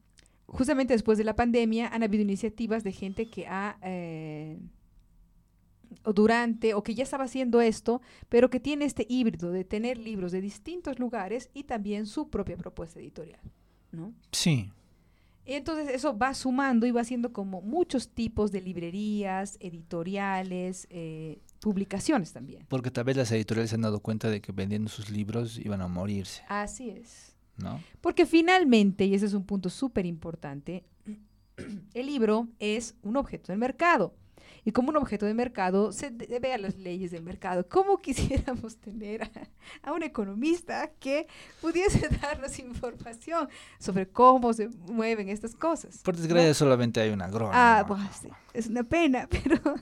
justamente 0.47 0.95
después 0.95 1.19
de 1.19 1.25
la 1.25 1.37
pandemia 1.37 1.89
han 1.89 2.03
habido 2.03 2.23
iniciativas 2.23 2.83
de 2.83 2.93
gente 2.93 3.31
que 3.31 3.47
ha, 3.47 3.79
eh, 3.83 4.59
o 6.03 6.13
durante, 6.13 6.75
o 6.75 6.83
que 6.83 6.95
ya 6.95 7.05
estaba 7.05 7.25
haciendo 7.25 7.61
esto, 7.61 8.01
pero 8.29 8.51
que 8.51 8.61
tiene 8.61 8.85
este 8.85 9.07
híbrido 9.09 9.51
de 9.51 9.65
tener 9.65 9.99
libros 9.99 10.33
de 10.33 10.41
distintos 10.41 10.99
lugares 10.99 11.51
y 11.55 11.65
también 11.65 12.07
su 12.07 12.29
propia 12.31 12.57
propuesta 12.57 13.01
editorial. 13.01 13.41
¿no? 13.93 14.15
Sí. 14.33 14.71
Entonces 15.45 15.89
eso 15.95 16.17
va 16.17 16.35
sumando 16.35 16.87
y 16.87 16.91
va 16.91 17.01
haciendo 17.01 17.33
como 17.33 17.63
muchos 17.63 18.11
tipos 18.11 18.53
de 18.53 18.61
librerías, 18.61 19.57
editoriales, 19.61 20.87
eh, 20.91 21.41
publicaciones 21.61 22.33
también. 22.33 22.65
Porque 22.69 22.91
tal 22.91 23.05
vez 23.05 23.17
las 23.17 23.31
editoriales 23.33 23.71
se 23.71 23.77
han 23.77 23.83
dado 23.83 24.01
cuenta 24.01 24.29
de 24.31 24.41
que 24.41 24.53
vendiendo 24.53 24.89
sus 24.89 25.11
libros 25.11 25.59
iban 25.59 25.81
a 25.81 25.89
morirse. 25.89 26.43
Así 26.49 26.91
es. 26.91 27.35
¿No? 27.57 27.83
Porque 28.01 28.25
finalmente, 28.25 29.05
y 29.05 29.15
ese 29.15 29.27
es 29.27 29.35
un 29.35 29.45
punto 29.45 29.69
súper 29.69 30.07
importante, 30.07 30.85
el 31.95 32.07
libro 32.07 32.49
es 32.59 32.95
un 33.03 33.17
objeto 33.17 33.53
del 33.53 33.59
mercado. 33.59 34.15
Y 34.65 34.73
como 34.73 34.91
un 34.91 34.97
objeto 34.97 35.27
de 35.27 35.35
mercado, 35.35 35.93
se 35.93 36.11
debe 36.11 36.53
a 36.53 36.59
las 36.59 36.77
leyes 36.77 37.11
del 37.11 37.23
mercado. 37.23 37.67
¿Cómo 37.69 37.99
quisiéramos 38.03 38.77
tener 38.77 39.31
a, 39.83 39.93
un 39.93 40.03
economista 40.03 40.91
que 41.01 41.27
pudiese 41.61 42.09
darnos 42.23 42.59
información 42.59 43.49
sobre 43.79 44.09
cómo 44.09 44.53
se 44.53 44.69
mueven 44.69 45.29
estas 45.29 45.55
cosas? 45.55 45.99
Por 46.03 46.17
desgracia, 46.17 46.55
solamente 46.55 47.01
hay 47.01 47.11
una 47.11 47.27
agrónomo. 47.27 47.53
Ah, 47.55 47.85
pues 47.87 48.01
es 48.55 48.67
una 48.69 48.85
pena, 48.85 49.29
pero... 49.31 49.75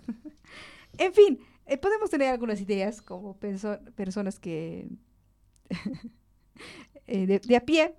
en 0.99 1.13
fin, 1.13 1.39
eh, 1.67 1.79
podemos 1.79 2.11
tener 2.11 2.29
algunas 2.29 2.61
ideas 2.61 3.03
como 3.03 3.39
personas 3.39 4.39
que... 4.39 4.89
Eh, 7.09 7.27
de 7.27 7.57
a 7.57 7.61
pie, 7.61 7.95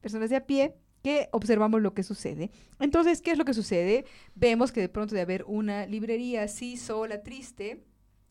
personas 0.00 0.30
de 0.30 0.36
a 0.36 0.46
pie, 0.46 0.76
que 1.02 1.28
observamos 1.32 1.82
lo 1.82 1.92
que 1.92 2.02
sucede. 2.02 2.50
Entonces, 2.80 3.20
¿qué 3.20 3.32
es 3.32 3.38
lo 3.38 3.44
que 3.44 3.52
sucede? 3.52 4.06
Vemos 4.34 4.72
que 4.72 4.80
de 4.80 4.88
pronto 4.88 5.14
de 5.14 5.20
haber 5.20 5.44
una 5.46 5.86
librería 5.86 6.44
así, 6.44 6.78
sola, 6.78 7.22
triste, 7.22 7.84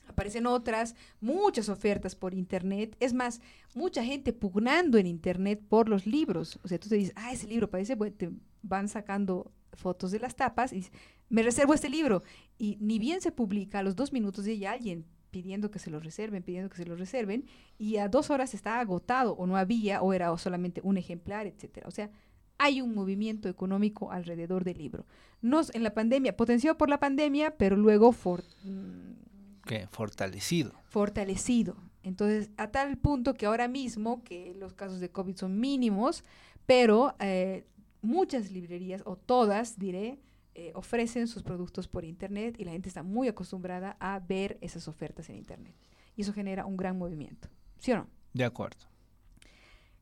aparecen 0.08 0.48
otras, 0.48 0.96
muchas 1.22 1.70
ofertas 1.70 2.16
por 2.16 2.34
internet. 2.34 2.96
Es 3.00 3.14
más, 3.14 3.42
mucha 3.76 4.04
gente 4.04 4.34
pugnando 4.34 4.98
en 4.98 5.06
internet 5.06 5.62
por 5.70 5.88
los 5.88 6.08
libros. 6.08 6.60
O 6.64 6.68
sea, 6.68 6.80
tú 6.80 6.90
te 6.90 6.96
dices, 6.96 7.14
ah, 7.16 7.32
ese 7.32 7.48
libro 7.48 7.70
parece, 7.70 7.94
bueno, 7.94 8.16
te 8.18 8.32
van 8.64 8.88
sacando 8.88 9.52
fotos 9.74 10.10
de 10.10 10.20
las 10.20 10.36
tapas 10.36 10.74
y 10.74 10.86
me 11.30 11.44
reservo 11.44 11.76
este 11.76 11.90
libro. 11.90 12.24
Y 12.58 12.78
ni 12.80 13.00
bien 13.00 13.22
se 13.22 13.32
publica, 13.32 13.80
a 13.80 13.84
los 13.84 13.96
dos 13.96 14.14
minutos 14.14 14.46
de 14.46 14.58
ya 14.58 14.72
alguien 14.72 15.06
pidiendo 15.32 15.72
que 15.72 15.80
se 15.80 15.90
lo 15.90 16.00
reserven, 16.00 16.44
pidiendo 16.44 16.70
que 16.70 16.78
se 16.78 16.86
lo 16.86 16.96
reserven, 16.96 17.46
y 17.80 17.98
a 17.98 18.08
dos 18.08 18.30
horas 18.30 18.54
está 18.54 18.80
agotado, 18.80 19.34
o 19.34 19.48
no 19.48 19.58
había, 19.58 20.02
o 20.02 20.14
era 20.14 20.38
solamente 20.38 20.80
un 20.84 20.98
ejemplar, 20.98 21.48
etcétera. 21.48 21.88
O 21.88 21.92
sea, 21.92 22.12
hay 22.60 22.82
un 22.82 22.94
movimiento 22.94 23.50
económico 23.50 24.12
alrededor 24.12 24.64
del 24.64 24.78
libro. 24.78 25.06
No 25.42 25.62
en 25.74 25.84
la 25.84 25.94
pandemia, 25.94 26.38
potenciado 26.38 26.78
por 26.78 26.90
la 26.90 27.00
pandemia, 27.00 27.58
pero 27.58 27.76
luego 27.76 28.12
mm, 28.12 29.64
¿Qué? 29.66 29.88
fortalecido. 29.88 30.74
Fortalecido. 30.86 31.76
Entonces, 32.04 32.52
a 32.58 32.70
tal 32.70 32.98
punto 32.98 33.34
que 33.34 33.48
ahora 33.48 33.68
mismo, 33.68 34.24
que 34.24 34.54
los 34.60 34.74
casos 34.74 35.00
de 35.00 35.10
COVID 35.10 35.36
son 35.36 35.60
mínimos, 35.60 36.24
pero 36.66 37.16
eh, 37.20 37.66
muchas 38.02 38.52
librerías, 38.52 39.02
o 39.06 39.16
todas, 39.16 39.80
diré, 39.80 40.20
eh, 40.56 40.72
ofrecen 40.76 41.28
sus 41.28 41.44
productos 41.44 41.88
por 41.88 42.06
Internet 42.06 42.56
y 42.58 42.66
la 42.66 42.72
gente 42.72 42.90
está 42.90 43.04
muy 43.04 43.28
acostumbrada 43.28 43.98
a 44.00 44.20
ver 44.20 44.58
esas 44.62 44.88
ofertas 44.88 45.30
en 45.30 45.36
Internet. 45.36 45.76
Y 46.16 46.22
eso 46.22 46.34
genera 46.34 46.66
un 46.66 46.78
gran 46.78 46.98
movimiento. 46.98 47.50
¿Sí 47.80 47.92
o 47.92 47.98
no? 47.98 48.08
De 48.34 48.44
acuerdo 48.44 48.94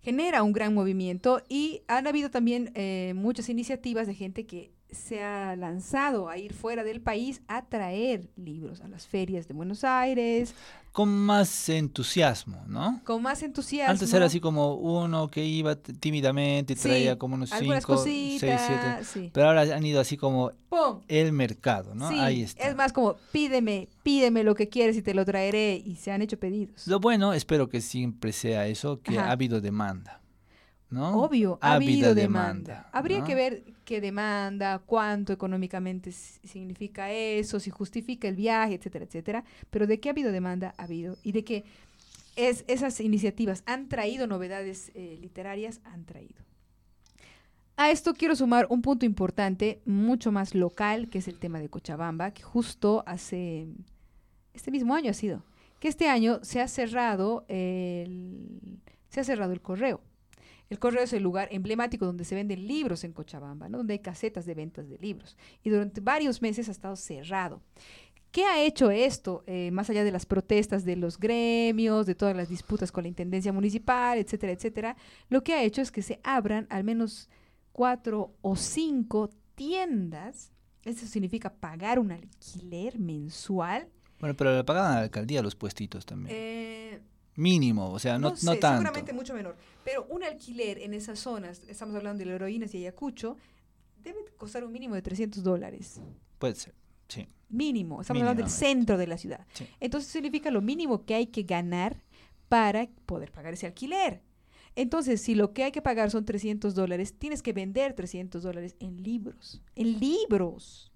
genera 0.02 0.44
un 0.44 0.52
gran 0.52 0.74
movimiento 0.74 1.42
y 1.48 1.84
han 1.88 2.08
habido 2.08 2.32
también 2.32 2.72
eh, 2.76 3.14
muchas 3.16 3.50
iniciativas 3.50 4.08
de 4.08 4.16
gente 4.16 4.46
que 4.46 4.72
se 4.90 5.24
ha 5.24 5.56
lanzado 5.56 6.28
a 6.28 6.38
ir 6.38 6.54
fuera 6.54 6.84
del 6.84 7.02
país 7.02 7.42
a 7.48 7.66
traer 7.66 8.30
libros 8.36 8.82
a 8.82 8.88
las 8.88 9.08
ferias 9.08 9.48
de 9.48 9.54
Buenos 9.54 9.84
Aires. 9.84 10.54
Con 10.92 11.10
más 11.10 11.70
entusiasmo, 11.70 12.64
¿no? 12.68 13.02
Con 13.06 13.22
más 13.22 13.42
entusiasmo. 13.44 13.92
Antes 13.92 14.14
era 14.14 14.26
así 14.26 14.42
como 14.42 14.76
uno 14.76 15.30
que 15.30 15.46
iba 15.46 15.76
tímidamente 15.76 16.74
y 16.74 16.76
traía 16.76 17.18
como 17.18 17.36
unos 17.36 17.50
cinco, 17.50 17.98
seis, 17.98 18.40
siete. 18.42 19.32
Pero 19.34 19.48
ahora 19.48 19.62
han 19.62 19.86
ido 19.86 20.02
así 20.02 20.18
como 20.18 20.52
el 21.08 21.32
mercado, 21.32 21.96
¿no? 21.96 22.08
Ahí 22.08 22.42
está. 22.44 22.68
Es 22.68 22.76
más 22.76 22.92
como 22.92 23.16
pídeme, 23.32 23.88
pídeme 24.04 24.44
lo 24.44 24.54
que 24.54 24.68
quieres 24.68 24.98
y 24.98 25.02
te 25.02 25.14
lo 25.14 25.24
traeré. 25.26 25.82
Y 25.84 25.96
se 25.96 26.12
han 26.12 26.22
hecho 26.22 26.38
pedidos. 26.38 26.86
Lo 26.88 27.00
bueno, 27.00 27.34
espero 27.34 27.70
que 27.70 27.80
siempre 27.80 28.34
sea 28.34 28.68
eso, 28.68 29.02
que 29.02 29.18
ha 29.18 29.32
habido 29.32 29.62
demanda. 29.62 30.21
Obvio, 30.94 31.58
ha, 31.62 31.74
habido 31.74 32.14
demanda. 32.14 32.90
Habría 32.92 33.24
que 33.24 33.34
ver 33.34 33.64
qué 33.86 34.02
demanda, 34.02 34.80
cuánto 34.80 35.32
económicamente 35.32 36.12
significa 36.12 37.12
eso, 37.12 37.60
si 37.60 37.70
justifica 37.70 38.28
el 38.28 38.36
viaje, 38.36 38.76
etcétera, 38.76 39.06
etcétera. 39.06 39.44
Pero 39.70 39.88
de 39.88 40.00
qué 40.00 40.10
ha 40.10 40.12
habido 40.12 40.32
demanda, 40.32 40.74
ha 40.78 40.84
habido. 40.84 41.18
Y 41.24 41.32
de 41.32 41.44
que 41.46 41.64
es, 42.36 42.66
esas 42.68 43.00
iniciativas 43.00 43.64
han 43.66 43.88
traído 43.88 44.28
novedades 44.28 44.92
eh, 44.94 45.18
literarias, 45.22 45.80
han 45.86 46.06
traído. 46.06 46.44
A 47.78 47.90
esto 47.90 48.14
quiero 48.14 48.36
sumar 48.36 48.68
un 48.70 48.82
punto 48.82 49.06
importante, 49.06 49.82
mucho 49.86 50.32
más 50.32 50.54
local, 50.54 51.10
que 51.10 51.20
es 51.20 51.28
el 51.28 51.40
tema 51.40 51.60
de 51.60 51.70
Cochabamba, 51.70 52.32
que 52.32 52.44
justo 52.44 53.04
hace, 53.08 53.68
este 54.54 54.72
mismo 54.72 54.94
año 54.94 55.10
ha 55.10 55.14
sido, 55.14 55.44
que 55.80 55.88
este 55.88 56.08
año 56.08 56.40
se 56.44 56.62
ha 56.62 56.68
cerrado 56.68 57.46
el, 57.48 58.80
se 59.10 59.22
ha 59.22 59.24
cerrado 59.24 59.54
el 59.54 59.62
correo. 59.62 60.02
El 60.72 60.80
correo 60.80 61.04
es 61.04 61.12
el 61.12 61.22
lugar 61.22 61.50
emblemático 61.52 62.06
donde 62.06 62.24
se 62.24 62.34
venden 62.34 62.66
libros 62.66 63.04
en 63.04 63.12
Cochabamba, 63.12 63.68
donde 63.68 63.92
hay 63.92 64.00
casetas 64.00 64.46
de 64.46 64.54
ventas 64.54 64.88
de 64.88 64.98
libros. 65.00 65.36
Y 65.66 65.70
durante 65.70 66.00
varios 66.00 66.42
meses 66.42 66.70
ha 66.70 66.72
estado 66.72 66.96
cerrado. 66.96 67.62
¿Qué 68.32 68.46
ha 68.46 68.64
hecho 68.64 68.90
esto, 68.90 69.44
eh, 69.48 69.70
más 69.72 69.90
allá 69.90 70.06
de 70.06 70.14
las 70.14 70.26
protestas 70.26 70.86
de 70.86 70.96
los 70.96 71.20
gremios, 71.20 72.06
de 72.06 72.16
todas 72.16 72.38
las 72.38 72.48
disputas 72.48 72.90
con 72.90 73.04
la 73.04 73.10
Intendencia 73.10 73.52
Municipal, 73.52 74.18
etcétera, 74.18 74.54
etcétera? 74.54 74.96
Lo 75.28 75.44
que 75.44 75.54
ha 75.56 75.62
hecho 75.62 75.82
es 75.82 75.92
que 75.92 76.02
se 76.02 76.22
abran 76.24 76.68
al 76.70 76.86
menos 76.86 77.28
cuatro 77.74 78.38
o 78.40 78.56
cinco 78.56 79.30
tiendas. 79.56 80.54
Eso 80.86 81.06
significa 81.06 81.54
pagar 81.54 82.00
un 82.00 82.14
alquiler 82.14 82.98
mensual. 82.98 83.90
Bueno, 84.22 84.38
pero 84.38 84.56
le 84.56 84.64
pagaban 84.64 84.94
a 84.94 84.96
la 84.96 85.02
alcaldía 85.02 85.42
los 85.42 85.58
puestitos 85.58 86.06
también. 86.06 86.34
Eh, 86.34 87.02
Mínimo, 87.36 87.92
o 87.92 88.00
sea, 88.00 88.18
no, 88.18 88.30
no, 88.30 88.36
sé, 88.36 88.46
tanto. 88.58 88.84
Seguramente 88.84 89.14
mucho 89.14 89.34
menor. 89.34 89.58
Pero 89.84 90.06
un 90.10 90.24
alquiler 90.24 90.80
en 90.80 90.94
esas 90.94 91.20
zonas, 91.20 91.62
estamos 91.68 91.96
hablando 91.96 92.20
de 92.20 92.26
la 92.26 92.36
heroína 92.36 92.68
y 92.72 92.78
Ayacucho, 92.78 93.38
debe 94.04 94.20
costar 94.38 94.64
un 94.64 94.72
mínimo 94.72 94.96
de 94.96 95.02
300 95.02 95.44
dólares. 95.44 96.02
Puede 96.38 96.56
ser, 96.56 96.74
sí. 97.08 97.28
Mínimo, 97.50 98.02
estamos 98.02 98.22
hablando 98.22 98.44
del 98.44 98.52
centro 98.52 98.98
de 98.98 99.08
la 99.08 99.18
ciudad. 99.18 99.46
Entonces 99.80 100.10
significa 100.12 100.52
lo 100.52 100.62
mínimo 100.62 101.06
que 101.06 101.16
hay 101.16 101.28
que 101.28 101.44
ganar 101.44 102.02
para 102.48 102.88
poder 103.06 103.32
pagar 103.32 103.54
ese 103.54 103.66
alquiler. 103.66 104.22
Entonces, 104.76 105.22
si 105.22 105.36
lo 105.36 105.54
que 105.54 105.66
hay 105.66 105.72
que 105.72 105.82
pagar 105.82 106.12
son 106.12 106.24
300 106.24 106.76
dólares, 106.76 107.14
tienes 107.18 107.42
que 107.42 107.52
vender 107.52 107.94
300 107.94 108.42
dólares 108.42 108.76
en 108.80 109.04
libros. 109.04 109.62
En 109.76 110.00
libros. 110.00 110.92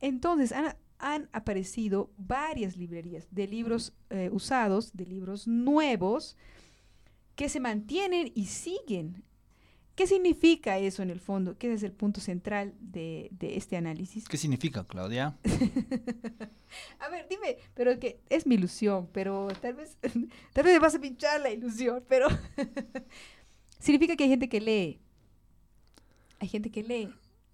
Entonces, 0.00 0.52
han 0.98 1.28
aparecido 1.32 2.10
varias 2.16 2.76
librerías 2.76 3.28
de 3.30 3.46
libros 3.46 3.94
eh, 4.10 4.28
usados, 4.30 4.94
de 4.94 5.06
libros 5.06 5.46
nuevos, 5.46 6.36
que 7.36 7.48
se 7.48 7.60
mantienen 7.60 8.32
y 8.34 8.46
siguen. 8.46 9.22
¿Qué 9.94 10.06
significa 10.06 10.78
eso 10.78 11.02
en 11.02 11.10
el 11.10 11.20
fondo? 11.20 11.56
¿Qué 11.56 11.72
es 11.72 11.82
el 11.82 11.92
punto 11.92 12.20
central 12.20 12.74
de, 12.80 13.30
este 13.40 13.76
análisis? 13.76 14.28
¿Qué 14.28 14.36
significa, 14.36 14.84
Claudia? 14.84 15.38
a 16.98 17.08
ver, 17.08 17.26
dime, 17.30 17.56
pero 17.74 17.98
que 17.98 18.20
es 18.28 18.46
mi 18.46 18.56
ilusión, 18.56 19.08
pero 19.12 19.48
tal 19.60 19.74
vez, 19.74 19.96
tal 20.52 20.64
vez 20.64 20.74
me 20.74 20.78
vas 20.78 20.94
a 20.94 21.00
pinchar 21.00 21.40
la 21.40 21.50
ilusión, 21.50 22.04
pero 22.08 22.28
significa 23.78 24.16
que 24.16 24.24
hay 24.24 24.30
gente 24.30 24.48
que 24.48 24.60
lee. 24.60 25.00
Hay 26.40 26.48
gente 26.48 26.70
que 26.70 26.82
lee 26.82 27.08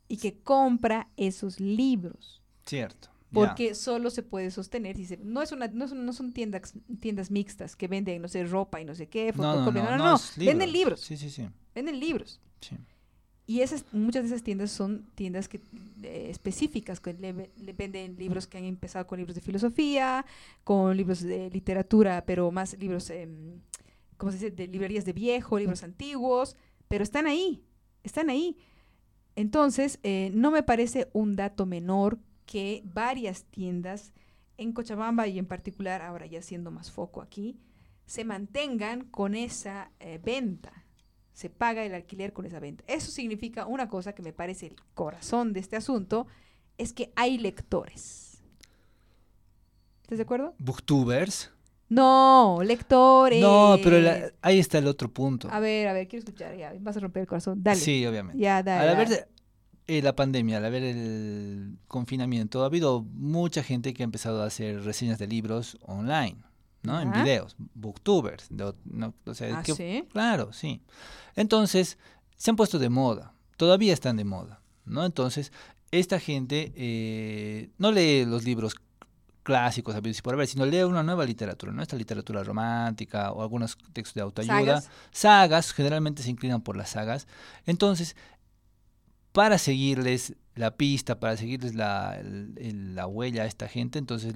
y 0.08 0.16
que 0.16 0.40
compra 0.40 1.08
esos 1.16 1.60
libros. 1.60 2.42
Cierto 2.66 3.11
porque 3.32 3.74
solo 3.74 4.10
se 4.10 4.22
puede 4.22 4.50
sostener 4.50 4.96
si 4.96 5.16
no 5.22 5.42
es 5.42 5.52
una 5.52 5.68
no 5.68 5.88
son, 5.88 6.04
no 6.04 6.12
son 6.12 6.32
tiendas 6.32 6.74
tiendas 7.00 7.30
mixtas 7.30 7.76
que 7.76 7.88
venden 7.88 8.22
no 8.22 8.28
sé 8.28 8.44
ropa 8.44 8.80
y 8.80 8.84
no 8.84 8.94
sé 8.94 9.08
qué 9.08 9.32
no 9.36 9.70
no 9.70 9.72
no, 9.72 9.96
no, 9.96 10.20
venden 10.36 10.72
libros. 10.72 11.00
Sí 11.00 11.16
sí 11.16 11.30
sí. 11.30 11.48
Venden 11.74 11.98
libros. 11.98 12.40
Sí. 12.60 12.76
y 13.46 13.60
esas 13.60 13.84
muchas 13.92 14.22
de 14.22 14.28
esas 14.28 14.42
tiendas 14.42 14.70
son 14.70 15.06
tiendas 15.14 15.48
que 15.48 15.60
eh, 16.02 16.28
específicas 16.30 17.00
que 17.00 17.14
le, 17.14 17.72
venden 17.72 18.16
libros 18.16 18.46
que 18.46 18.58
han 18.58 18.64
empezado 18.64 19.06
con 19.06 19.18
libros 19.18 19.34
de 19.34 19.40
filosofía 19.40 20.24
con 20.64 20.96
libros 20.96 21.22
de 21.22 21.50
literatura 21.50 22.24
pero 22.26 22.50
más 22.52 22.78
libros 22.78 23.10
eh, 23.10 23.28
cómo 24.16 24.30
se 24.30 24.38
dice 24.38 24.50
de 24.50 24.68
librerías 24.68 25.04
de 25.04 25.12
viejo 25.12 25.58
libros 25.58 25.82
antiguos 25.82 26.56
pero 26.88 27.02
están 27.02 27.26
ahí 27.26 27.64
están 28.02 28.30
ahí. 28.30 28.56
Entonces 29.36 29.98
eh, 30.02 30.30
no 30.34 30.50
me 30.50 30.62
parece 30.62 31.08
un 31.12 31.36
dato 31.36 31.66
menor 31.66 32.18
que 32.52 32.82
varias 32.84 33.44
tiendas 33.44 34.12
en 34.58 34.72
Cochabamba 34.72 35.26
y 35.26 35.38
en 35.38 35.46
particular, 35.46 36.02
ahora 36.02 36.26
ya 36.26 36.42
siendo 36.42 36.70
más 36.70 36.92
foco 36.92 37.22
aquí, 37.22 37.58
se 38.04 38.26
mantengan 38.26 39.04
con 39.04 39.34
esa 39.34 39.90
eh, 40.00 40.20
venta. 40.22 40.84
Se 41.32 41.48
paga 41.48 41.82
el 41.82 41.94
alquiler 41.94 42.34
con 42.34 42.44
esa 42.44 42.60
venta. 42.60 42.84
Eso 42.86 43.10
significa 43.10 43.64
una 43.64 43.88
cosa 43.88 44.14
que 44.14 44.20
me 44.20 44.34
parece 44.34 44.66
el 44.66 44.76
corazón 44.92 45.54
de 45.54 45.60
este 45.60 45.76
asunto, 45.76 46.26
es 46.76 46.92
que 46.92 47.10
hay 47.16 47.38
lectores. 47.38 48.42
¿Estás 50.02 50.18
de 50.18 50.24
acuerdo? 50.24 50.54
Booktubers. 50.58 51.50
No, 51.88 52.58
lectores. 52.62 53.40
No, 53.40 53.78
pero 53.82 53.96
ahí 54.42 54.58
está 54.58 54.76
el 54.76 54.88
otro 54.88 55.10
punto. 55.10 55.48
A 55.50 55.58
ver, 55.58 55.88
a 55.88 55.94
ver, 55.94 56.06
quiero 56.06 56.22
escuchar. 56.26 56.54
Ya, 56.54 56.74
vas 56.80 56.98
a 56.98 57.00
romper 57.00 57.22
el 57.22 57.26
corazón. 57.26 57.62
Dale. 57.62 57.80
Sí, 57.80 58.04
obviamente. 58.04 58.42
Ya, 58.42 58.62
dale. 58.62 58.90
A 58.90 58.94
ver, 58.94 59.28
eh, 59.86 60.02
la 60.02 60.14
pandemia, 60.14 60.58
al 60.58 60.64
haber 60.64 60.82
el 60.84 61.76
confinamiento, 61.88 62.62
ha 62.62 62.66
habido 62.66 63.02
mucha 63.14 63.62
gente 63.62 63.92
que 63.94 64.02
ha 64.02 64.04
empezado 64.04 64.42
a 64.42 64.46
hacer 64.46 64.84
reseñas 64.84 65.18
de 65.18 65.26
libros 65.26 65.78
online, 65.82 66.36
¿no? 66.82 67.00
En 67.00 67.12
videos, 67.12 67.56
booktubers. 67.74 68.50
no, 68.50 69.14
o 69.24 69.34
sea, 69.34 69.58
¿Ah, 69.58 69.64
¿sí? 69.64 70.06
Claro, 70.12 70.52
sí. 70.52 70.80
Entonces, 71.34 71.98
se 72.36 72.50
han 72.50 72.56
puesto 72.56 72.78
de 72.78 72.88
moda, 72.88 73.34
todavía 73.56 73.92
están 73.92 74.16
de 74.16 74.24
moda, 74.24 74.60
¿no? 74.84 75.04
Entonces, 75.04 75.52
esta 75.90 76.18
gente 76.18 76.72
eh, 76.76 77.70
no 77.78 77.92
lee 77.92 78.24
los 78.24 78.44
libros 78.44 78.76
clásicos, 79.42 79.94
por 80.22 80.34
haber, 80.34 80.46
sino 80.46 80.64
lee 80.64 80.82
una 80.82 81.02
nueva 81.02 81.24
literatura, 81.24 81.72
¿no? 81.72 81.82
Esta 81.82 81.96
literatura 81.96 82.44
romántica 82.44 83.32
o 83.32 83.42
algunos 83.42 83.76
textos 83.92 84.14
de 84.14 84.20
autoayuda. 84.20 84.82
Sagas. 85.10 85.72
generalmente 85.72 86.22
se 86.22 86.30
inclinan 86.30 86.62
por 86.62 86.76
las 86.76 86.90
sagas. 86.90 87.26
Entonces, 87.66 88.16
para 89.32 89.58
seguirles 89.58 90.34
la 90.54 90.76
pista, 90.76 91.18
para 91.18 91.36
seguirles 91.36 91.74
la, 91.74 92.20
la 92.22 93.06
huella 93.06 93.42
a 93.42 93.46
esta 93.46 93.68
gente, 93.68 93.98
entonces 93.98 94.34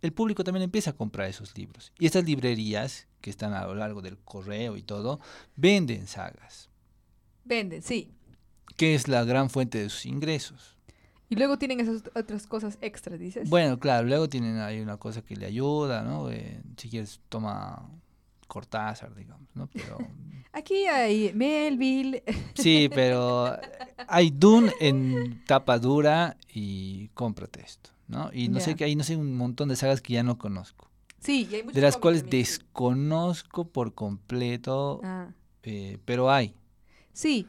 el, 0.00 0.12
público 0.12 0.42
también 0.42 0.64
empieza 0.64 0.90
a 0.90 0.92
comprar 0.94 1.28
esos 1.28 1.56
libros. 1.56 1.92
Y 1.98 2.06
estas 2.06 2.24
librerías, 2.24 3.06
que 3.20 3.30
están 3.30 3.52
a 3.52 3.66
lo 3.66 3.74
largo 3.74 4.02
del 4.02 4.18
correo 4.18 4.76
y 4.76 4.82
todo, 4.82 5.20
venden 5.54 6.06
sagas. 6.06 6.70
Venden, 7.44 7.82
sí. 7.82 8.10
Que 8.76 8.94
es 8.94 9.06
la 9.06 9.24
gran 9.24 9.50
fuente 9.50 9.78
de 9.78 9.88
sus 9.90 10.06
ingresos. 10.06 10.76
Y 11.28 11.36
luego 11.36 11.58
tienen 11.58 11.80
esas 11.80 12.02
otras 12.14 12.46
cosas 12.46 12.78
extras, 12.80 13.18
dices. 13.18 13.48
Bueno, 13.48 13.78
claro, 13.78 14.06
luego 14.06 14.28
tienen 14.28 14.58
ahí 14.58 14.80
una 14.80 14.98
cosa 14.98 15.22
que 15.22 15.36
le 15.36 15.46
ayuda, 15.46 16.02
¿no? 16.02 16.30
Eh, 16.30 16.60
si 16.76 16.90
quieres, 16.90 17.20
toma 17.28 17.88
Cortázar, 18.52 19.14
digamos, 19.14 19.48
¿no? 19.54 19.66
Pero... 19.72 19.96
Aquí 20.52 20.84
hay 20.84 21.32
Melville. 21.32 22.22
Sí, 22.52 22.90
pero 22.94 23.56
hay 24.06 24.30
Dune 24.30 24.70
en 24.78 25.42
tapa 25.46 25.78
dura 25.78 26.36
y 26.52 27.08
cómprate 27.14 27.62
esto, 27.62 27.88
¿no? 28.08 28.28
Y 28.30 28.50
no 28.50 28.60
sé 28.60 28.76
que 28.76 28.84
hay, 28.84 28.94
no 28.94 29.04
sé, 29.04 29.16
un 29.16 29.34
montón 29.38 29.70
de 29.70 29.76
sagas 29.76 30.02
que 30.02 30.12
ya 30.12 30.22
no 30.22 30.36
conozco. 30.36 30.90
Sí, 31.20 31.48
y 31.50 31.54
hay 31.54 31.62
De 31.62 31.80
las 31.80 31.96
cuales 31.96 32.28
desconozco 32.28 33.68
por 33.68 33.94
completo, 33.94 35.00
ah. 35.02 35.28
eh, 35.62 35.96
pero 36.04 36.30
hay. 36.30 36.54
Sí, 37.14 37.46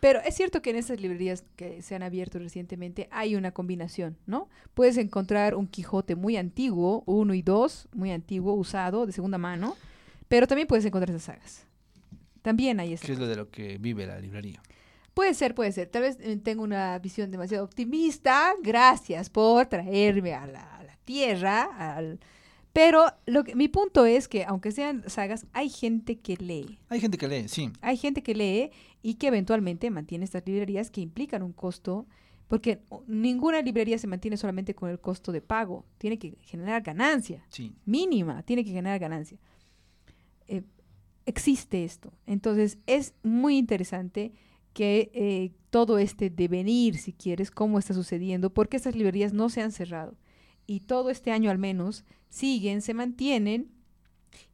pero 0.00 0.20
es 0.20 0.34
cierto 0.34 0.62
que 0.62 0.70
en 0.70 0.76
esas 0.76 1.02
librerías 1.02 1.44
que 1.56 1.82
se 1.82 1.94
han 1.94 2.02
abierto 2.02 2.38
recientemente 2.38 3.08
hay 3.10 3.36
una 3.36 3.50
combinación, 3.50 4.16
¿no? 4.24 4.48
Puedes 4.72 4.96
encontrar 4.96 5.54
un 5.54 5.66
Quijote 5.66 6.14
muy 6.14 6.38
antiguo, 6.38 7.02
uno 7.04 7.34
y 7.34 7.42
dos, 7.42 7.88
muy 7.92 8.10
antiguo, 8.10 8.54
usado, 8.54 9.04
de 9.04 9.12
segunda 9.12 9.36
mano, 9.36 9.76
pero 10.28 10.46
también 10.46 10.68
puedes 10.68 10.84
encontrar 10.84 11.10
esas 11.10 11.24
sagas. 11.24 11.66
También 12.42 12.78
hay 12.80 12.92
eso. 12.92 13.06
¿Qué 13.06 13.12
es 13.12 13.18
lo 13.18 13.26
de 13.26 13.36
lo 13.36 13.50
que 13.50 13.78
vive 13.78 14.06
la 14.06 14.20
librería? 14.20 14.62
Puede 15.14 15.34
ser, 15.34 15.54
puede 15.54 15.72
ser. 15.72 15.88
Tal 15.88 16.02
vez 16.02 16.18
eh, 16.20 16.36
tengo 16.36 16.62
una 16.62 16.98
visión 16.98 17.30
demasiado 17.30 17.64
optimista. 17.64 18.52
Gracias 18.62 19.30
por 19.30 19.66
traerme 19.66 20.34
a 20.34 20.46
la, 20.46 20.76
a 20.76 20.84
la 20.84 20.96
tierra, 21.04 21.96
al 21.96 22.20
pero 22.76 23.06
lo 23.24 23.42
que, 23.42 23.54
mi 23.54 23.68
punto 23.68 24.04
es 24.04 24.28
que, 24.28 24.44
aunque 24.44 24.70
sean 24.70 25.02
sagas, 25.08 25.46
hay 25.54 25.70
gente 25.70 26.18
que 26.18 26.36
lee. 26.36 26.78
Hay 26.90 27.00
gente 27.00 27.16
que 27.16 27.26
lee, 27.26 27.48
sí. 27.48 27.72
Hay 27.80 27.96
gente 27.96 28.22
que 28.22 28.34
lee 28.34 28.70
y 29.00 29.14
que 29.14 29.28
eventualmente 29.28 29.88
mantiene 29.88 30.26
estas 30.26 30.42
librerías 30.44 30.90
que 30.90 31.00
implican 31.00 31.42
un 31.42 31.54
costo, 31.54 32.04
porque 32.48 32.82
ninguna 33.06 33.62
librería 33.62 33.96
se 33.96 34.06
mantiene 34.06 34.36
solamente 34.36 34.74
con 34.74 34.90
el 34.90 35.00
costo 35.00 35.32
de 35.32 35.40
pago, 35.40 35.86
tiene 35.96 36.18
que 36.18 36.36
generar 36.42 36.82
ganancia, 36.82 37.46
sí. 37.48 37.74
mínima, 37.86 38.42
tiene 38.42 38.62
que 38.62 38.72
generar 38.72 38.98
ganancia. 38.98 39.38
Eh, 40.48 40.62
existe 41.24 41.84
esto. 41.84 42.12
Entonces, 42.26 42.78
es 42.86 43.14
muy 43.22 43.56
interesante 43.56 44.32
que 44.72 45.10
eh, 45.14 45.52
todo 45.70 45.98
este 45.98 46.30
devenir, 46.30 46.98
si 46.98 47.12
quieres, 47.12 47.50
cómo 47.50 47.78
está 47.78 47.94
sucediendo, 47.94 48.50
porque 48.50 48.76
estas 48.76 48.94
librerías 48.94 49.32
no 49.32 49.48
se 49.48 49.62
han 49.62 49.72
cerrado 49.72 50.16
y 50.66 50.80
todo 50.80 51.10
este 51.10 51.30
año 51.30 51.50
al 51.50 51.58
menos 51.58 52.04
siguen, 52.28 52.82
se 52.82 52.92
mantienen 52.92 53.70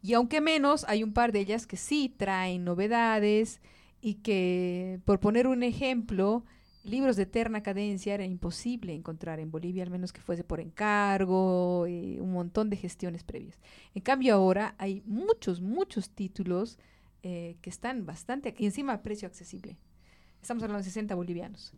y 0.02 0.14
aunque 0.14 0.40
menos, 0.40 0.84
hay 0.88 1.02
un 1.02 1.12
par 1.12 1.32
de 1.32 1.40
ellas 1.40 1.66
que 1.66 1.76
sí 1.76 2.12
traen 2.16 2.64
novedades 2.64 3.60
y 4.00 4.14
que, 4.14 5.00
por 5.04 5.20
poner 5.20 5.46
un 5.46 5.62
ejemplo, 5.62 6.44
libros 6.84 7.16
de 7.16 7.24
eterna 7.24 7.62
cadencia 7.62 8.14
era 8.14 8.24
imposible 8.24 8.94
encontrar 8.94 9.40
en 9.40 9.50
Bolivia, 9.50 9.82
al 9.82 9.90
menos 9.90 10.12
que 10.12 10.20
fuese 10.20 10.44
por 10.44 10.60
encargo, 10.60 11.86
y 11.86 12.18
un 12.18 12.32
montón 12.32 12.70
de 12.70 12.76
gestiones 12.76 13.24
previas. 13.24 13.60
En 13.94 14.02
cambio 14.02 14.34
ahora 14.34 14.74
hay 14.78 15.02
muchos, 15.06 15.60
muchos 15.60 16.10
títulos 16.10 16.78
eh, 17.22 17.56
que 17.60 17.70
están 17.70 18.06
bastante, 18.06 18.54
y 18.58 18.66
encima 18.66 18.94
a 18.94 19.02
precio 19.02 19.28
accesible. 19.28 19.78
Estamos 20.40 20.62
hablando 20.62 20.78
de 20.78 20.84
60 20.84 21.14
bolivianos 21.14 21.74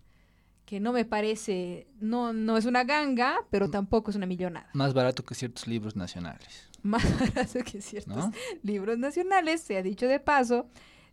que 0.64 0.80
no 0.80 0.92
me 0.92 1.04
parece, 1.04 1.86
no, 2.00 2.32
no 2.32 2.56
es 2.56 2.64
una 2.64 2.84
ganga, 2.84 3.46
pero 3.50 3.70
tampoco 3.70 4.10
es 4.10 4.16
una 4.16 4.26
millonada. 4.26 4.68
Más 4.72 4.94
barato 4.94 5.24
que 5.24 5.34
ciertos 5.34 5.66
libros 5.66 5.94
nacionales. 5.96 6.70
Más 6.82 7.04
barato 7.18 7.60
que 7.64 7.80
ciertos 7.80 8.30
libros 8.62 8.98
nacionales, 8.98 9.60
se 9.62 9.76
ha 9.76 9.82
dicho 9.82 10.06
de 10.06 10.20
paso. 10.20 10.68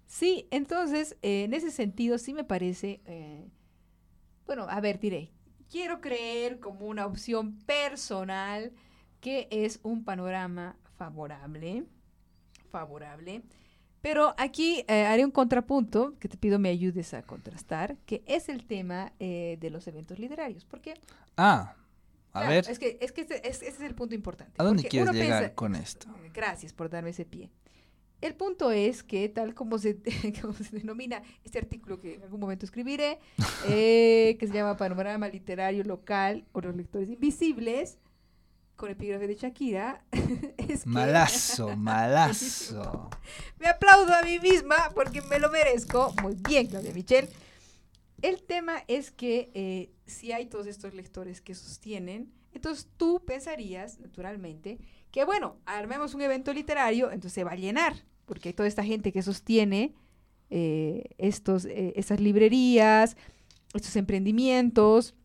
Sí, 0.05 0.47
entonces, 0.51 1.15
eh, 1.21 1.43
en 1.45 1.53
ese 1.53 1.71
sentido, 1.71 2.17
sí 2.17 2.33
me 2.33 2.43
parece, 2.43 3.01
eh, 3.05 3.47
bueno, 4.53 4.67
a 4.69 4.81
ver, 4.81 4.99
diré, 4.99 5.31
quiero 5.69 6.01
creer 6.01 6.59
como 6.59 6.85
una 6.87 7.05
opción 7.05 7.57
personal 7.65 8.73
que 9.21 9.47
es 9.49 9.79
un 9.81 10.03
panorama 10.03 10.75
favorable, 10.97 11.85
favorable 12.69 13.43
pero 14.01 14.33
aquí 14.37 14.83
eh, 14.89 15.05
haré 15.05 15.23
un 15.23 15.31
contrapunto 15.31 16.15
que 16.19 16.27
te 16.27 16.35
pido 16.35 16.59
me 16.59 16.67
ayudes 16.67 17.13
a 17.13 17.21
contrastar, 17.21 17.95
que 18.05 18.23
es 18.25 18.49
el 18.49 18.65
tema 18.65 19.13
eh, 19.19 19.57
de 19.61 19.69
los 19.69 19.87
eventos 19.87 20.19
literarios. 20.19 20.65
Porque. 20.65 20.95
Ah, 21.37 21.75
a 22.33 22.49
ver. 22.49 22.67
Es 22.67 22.79
que, 22.79 22.97
es 22.99 23.11
que 23.11 23.21
ese, 23.21 23.67
es 23.67 23.79
el 23.79 23.93
punto 23.93 24.15
importante. 24.15 24.53
¿A 24.57 24.63
dónde 24.63 24.83
quieres 24.83 25.13
llegar 25.13 25.53
con 25.53 25.75
esto? 25.75 26.07
Gracias 26.33 26.73
por 26.73 26.89
darme 26.89 27.11
ese 27.11 27.25
pie. 27.25 27.51
El 28.21 28.35
punto 28.35 28.71
es 28.71 29.01
que, 29.01 29.27
tal 29.29 29.55
como 29.55 29.79
se, 29.79 29.97
se 30.63 30.77
denomina 30.77 31.23
este 31.43 31.57
artículo 31.57 31.99
que 31.99 32.15
en 32.15 32.23
algún 32.23 32.39
momento 32.39 32.65
escribiré, 32.65 33.19
eh, 33.67 34.37
que 34.39 34.47
se 34.47 34.53
llama 34.53 34.77
Panorama 34.77 35.27
Literario 35.27 35.83
Local 35.83 36.45
o 36.51 36.61
los 36.61 36.75
lectores 36.75 37.09
invisibles, 37.09 37.97
con 38.75 38.91
epígrafe 38.91 39.27
de 39.27 39.35
Shakira. 39.35 40.03
es 40.57 40.85
malazo, 40.85 41.75
malazo. 41.75 43.09
me 43.59 43.67
aplaudo 43.67 44.13
a 44.13 44.23
mí 44.23 44.39
misma 44.39 44.91
porque 44.93 45.21
me 45.23 45.39
lo 45.39 45.49
merezco. 45.49 46.13
Muy 46.21 46.35
bien, 46.35 46.67
Claudia 46.67 46.93
Michelle. 46.93 47.29
El 48.21 48.43
tema 48.43 48.83
es 48.87 49.11
que 49.11 49.49
eh, 49.55 49.91
si 50.05 50.31
hay 50.31 50.45
todos 50.45 50.67
estos 50.67 50.93
lectores 50.93 51.41
que 51.41 51.55
sostienen, 51.55 52.31
entonces 52.53 52.87
tú 52.97 53.23
pensarías, 53.25 53.99
naturalmente, 53.99 54.79
que 55.11 55.25
bueno, 55.25 55.57
armemos 55.65 56.13
un 56.13 56.21
evento 56.21 56.53
literario, 56.53 57.07
entonces 57.11 57.33
se 57.33 57.43
va 57.43 57.51
a 57.51 57.55
llenar, 57.55 57.95
porque 58.31 58.47
hay 58.47 58.53
toda 58.53 58.69
esta 58.69 58.85
gente 58.85 59.11
que 59.11 59.21
sostiene 59.21 59.93
eh, 60.49 61.03
estos, 61.17 61.65
eh, 61.65 61.91
estas 61.97 62.21
librerías, 62.21 63.17
estos 63.73 63.97
emprendimientos, 63.97 65.15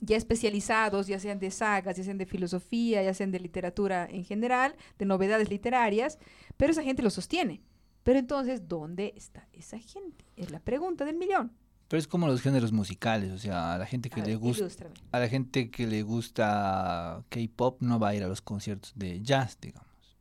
ya 0.00 0.16
especializados, 0.16 1.06
ya 1.06 1.18
sean 1.18 1.38
de 1.38 1.50
sagas, 1.50 1.98
ya 1.98 2.02
sean 2.02 2.16
de 2.16 2.24
filosofía, 2.24 3.02
ya 3.02 3.12
sean 3.12 3.30
de 3.30 3.40
literatura 3.40 4.08
en 4.10 4.24
general, 4.24 4.74
de 4.98 5.04
novedades 5.04 5.50
literarias, 5.50 6.18
pero 6.56 6.72
esa 6.72 6.82
gente 6.82 7.02
lo 7.02 7.10
sostiene. 7.10 7.60
Pero 8.04 8.18
entonces, 8.18 8.66
¿dónde 8.66 9.12
está 9.16 9.46
esa 9.52 9.78
gente? 9.78 10.24
Es 10.34 10.50
la 10.50 10.60
pregunta 10.60 11.04
del 11.04 11.18
millón. 11.18 11.52
Pero 11.88 11.98
es 11.98 12.08
como 12.08 12.26
los 12.26 12.40
géneros 12.40 12.72
musicales, 12.72 13.32
o 13.32 13.38
sea, 13.38 13.74
a 13.74 13.78
la 13.78 13.84
gente 13.84 14.08
que 14.08 14.22
le 14.22 14.34
gusta 14.36 14.66
a 15.12 15.20
la 15.20 15.28
gente 15.28 15.70
que 15.70 15.86
le 15.86 16.02
gusta 16.02 17.22
K-pop 17.28 17.82
no 17.82 17.98
va 17.98 18.08
a 18.08 18.14
ir 18.14 18.24
a 18.24 18.28
los 18.28 18.40
conciertos 18.40 18.94
de 18.96 19.20
jazz, 19.20 19.58
digamos. 19.60 20.16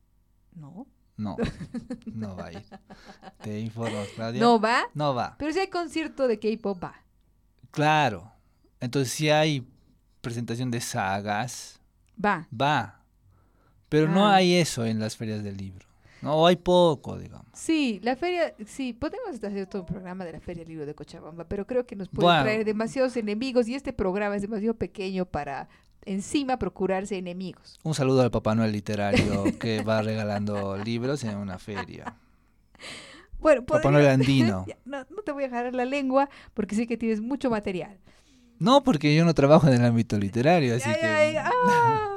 No. 0.53 0.85
No, 1.17 1.38
no 2.13 2.36
va 2.36 2.47
a 2.47 2.51
ir. 2.54 2.65
Te 3.41 3.60
informo, 3.60 3.99
Claudia. 4.15 4.41
¿No 4.41 4.60
va? 4.60 4.84
No 4.93 5.13
va. 5.13 5.36
Pero 5.38 5.54
si 5.54 5.60
hay 5.60 5.67
concierto 5.67 6.28
de 6.28 6.39
K-pop, 6.39 6.84
va. 6.84 6.95
Claro, 7.71 8.32
entonces, 8.80 9.13
si 9.13 9.30
hay 9.30 9.67
presentación 10.21 10.71
de 10.71 10.82
sagas, 10.82 11.80
va. 12.23 12.47
Va. 12.54 13.01
Pero 13.89 14.08
no 14.08 14.28
ah. 14.28 14.36
hay 14.36 14.56
eso 14.56 14.86
en 14.86 14.99
las 14.99 15.15
ferias 15.15 15.43
del 15.43 15.58
libro. 15.58 15.86
No, 16.21 16.47
hay 16.47 16.56
poco, 16.56 17.17
digamos. 17.17 17.47
Sí, 17.54 17.99
la 18.01 18.15
feria, 18.15 18.54
sí, 18.65 18.93
podemos 18.93 19.36
hacer 19.36 19.67
todo 19.67 19.84
un 19.84 19.88
programa 19.88 20.25
de 20.25 20.34
la 20.34 20.39
Feria 20.39 20.63
del 20.63 20.69
Libro 20.69 20.86
de 20.86 20.95
Cochabamba, 20.95 21.47
pero 21.47 21.67
creo 21.67 21.86
que 21.86 21.95
nos 21.95 22.10
puede 22.10 22.41
traer 22.41 22.65
demasiados 22.65 23.15
enemigos 23.15 23.67
y 23.67 23.75
este 23.75 23.93
programa 23.93 24.36
es 24.36 24.41
demasiado 24.41 24.73
pequeño 24.75 25.25
para 25.25 25.69
encima 26.05 26.57
procurarse 26.57 27.17
enemigos. 27.17 27.79
Un 27.83 27.93
saludo 27.93 28.21
al 28.21 28.31
Papá 28.31 28.55
Noel 28.55 28.71
literario 28.71 29.43
que 29.59 29.81
va 29.81 30.01
regalando 30.01 30.77
libros 30.77 31.23
en 31.23 31.37
una 31.37 31.59
feria. 31.59 32.15
Bueno, 33.37 33.63
Papá 33.63 33.91
Noel 33.91 34.07
andino. 34.07 34.65
No, 34.85 35.05
no 35.09 35.21
te 35.23 35.31
voy 35.31 35.43
a 35.43 35.47
dejar 35.47 35.71
la 35.75 35.85
lengua 35.85 36.29
porque 36.55 36.73
sé 36.73 36.87
que 36.87 36.97
tienes 36.97 37.21
mucho 37.21 37.51
material. 37.51 37.99
No, 38.57 38.83
porque 38.83 39.13
yo 39.13 39.23
no 39.23 39.35
trabajo 39.35 39.67
en 39.67 39.73
el 39.73 39.85
ámbito 39.85 40.17
literario, 40.17 40.75
así 40.75 40.89
que... 40.89 41.37
Ah, 41.37 41.51
ah, 41.51 42.15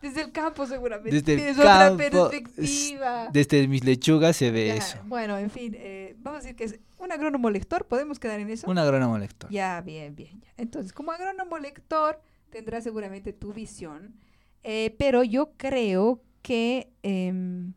desde 0.00 0.22
el 0.22 0.32
campo 0.32 0.66
seguramente. 0.66 1.10
Desde 1.10 1.36
Tienes 1.36 1.58
otra 1.58 1.96
perspectiva. 1.96 3.28
Desde 3.32 3.68
mis 3.68 3.84
lechugas 3.84 4.36
se 4.36 4.50
ve 4.50 4.76
eso. 4.76 4.98
Bueno, 5.04 5.36
en 5.36 5.50
fin, 5.50 5.74
eh, 5.76 6.16
vamos 6.18 6.40
a 6.40 6.42
decir 6.42 6.56
que 6.56 6.64
es 6.64 6.78
un 6.98 7.12
agrónomo 7.12 7.50
lector, 7.50 7.84
¿podemos 7.86 8.18
quedar 8.18 8.40
en 8.40 8.50
eso? 8.50 8.70
Un 8.70 8.78
agrónomo 8.78 9.18
lector. 9.18 9.50
Ya, 9.50 9.80
bien, 9.80 10.14
bien. 10.14 10.42
Entonces, 10.56 10.92
como 10.92 11.12
agrónomo 11.12 11.58
lector, 11.58 12.20
tendrás 12.50 12.84
seguramente 12.84 13.32
tu 13.32 13.52
visión, 13.52 14.14
eh, 14.62 14.94
pero 14.98 15.22
yo 15.24 15.52
creo 15.56 16.22
que 16.42 16.90
em, 17.02 17.72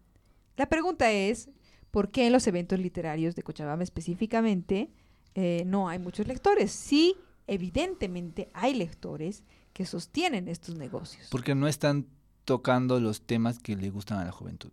la 0.57 0.67
pregunta 0.67 1.11
es, 1.11 1.49
¿por 1.91 2.11
qué 2.11 2.27
en 2.27 2.33
los 2.33 2.47
eventos 2.47 2.79
literarios 2.79 3.35
de 3.35 3.43
Cochabamba 3.43 3.83
específicamente 3.83 4.89
eh, 5.35 5.63
no 5.65 5.89
hay 5.89 5.99
muchos 5.99 6.27
lectores? 6.27 6.71
Sí 6.71 7.15
evidentemente 7.51 8.49
hay 8.53 8.73
lectores 8.73 9.43
que 9.73 9.85
sostienen 9.85 10.47
estos 10.47 10.75
negocios. 10.75 11.27
Porque 11.29 11.53
no 11.53 11.67
están 11.67 12.07
tocando 12.45 12.99
los 13.01 13.23
temas 13.23 13.59
que 13.59 13.75
le 13.75 13.89
gustan 13.89 14.19
a 14.19 14.25
la 14.25 14.31
juventud. 14.31 14.71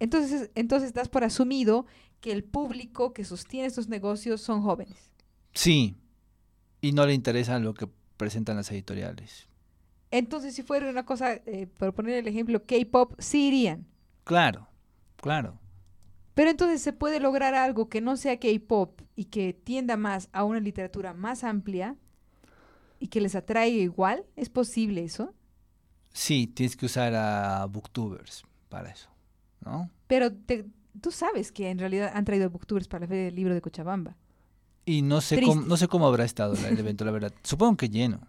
Entonces, 0.00 0.50
entonces 0.54 0.88
estás 0.88 1.10
por 1.10 1.24
asumido 1.24 1.84
que 2.22 2.32
el 2.32 2.42
público 2.42 3.12
que 3.12 3.24
sostiene 3.24 3.66
estos 3.66 3.88
negocios 3.88 4.40
son 4.40 4.62
jóvenes. 4.62 5.12
Sí, 5.52 5.96
y 6.80 6.92
no 6.92 7.06
le 7.06 7.12
interesa 7.12 7.58
lo 7.58 7.74
que 7.74 7.86
presentan 8.18 8.56
las 8.56 8.70
editoriales. 8.70 9.48
Entonces, 10.10 10.54
si 10.54 10.62
fuera 10.62 10.90
una 10.90 11.06
cosa, 11.06 11.34
eh, 11.34 11.66
por 11.78 11.94
poner 11.94 12.16
el 12.16 12.28
ejemplo, 12.28 12.64
K-pop, 12.66 13.14
sí 13.18 13.48
irían. 13.48 13.86
Claro, 14.24 14.68
claro. 15.16 15.58
Pero 16.34 16.50
entonces 16.50 16.82
se 16.82 16.92
puede 16.92 17.20
lograr 17.20 17.54
algo 17.54 17.88
que 17.88 18.00
no 18.00 18.16
sea 18.16 18.38
K-pop 18.38 19.00
y 19.16 19.24
que 19.24 19.52
tienda 19.54 19.96
más 19.96 20.28
a 20.32 20.44
una 20.44 20.60
literatura 20.60 21.12
más 21.14 21.42
amplia 21.44 21.96
y 23.00 23.08
que 23.08 23.20
les 23.20 23.34
atraiga 23.34 23.82
igual. 23.82 24.24
¿Es 24.36 24.48
posible 24.48 25.02
eso? 25.04 25.34
Sí, 26.12 26.46
tienes 26.46 26.76
que 26.76 26.86
usar 26.86 27.14
a 27.14 27.66
booktubers 27.66 28.44
para 28.68 28.90
eso, 28.90 29.08
¿no? 29.64 29.90
Pero 30.06 30.30
tú 31.00 31.10
sabes 31.10 31.52
que 31.52 31.70
en 31.70 31.78
realidad 31.78 32.12
han 32.14 32.24
traído 32.24 32.50
booktubers 32.50 32.88
para 32.88 33.02
la 33.02 33.08
Feria 33.08 33.24
del 33.24 33.34
Libro 33.34 33.54
de 33.54 33.60
Cochabamba. 33.60 34.16
Y 34.88 35.02
no 35.02 35.20
sé, 35.20 35.38
cómo, 35.42 35.60
no 35.60 35.76
sé 35.76 35.86
cómo 35.86 36.06
habrá 36.06 36.24
estado 36.24 36.54
el 36.54 36.78
evento, 36.78 37.04
la 37.04 37.10
verdad. 37.10 37.32
Supongo 37.42 37.76
que 37.76 37.90
lleno. 37.90 38.20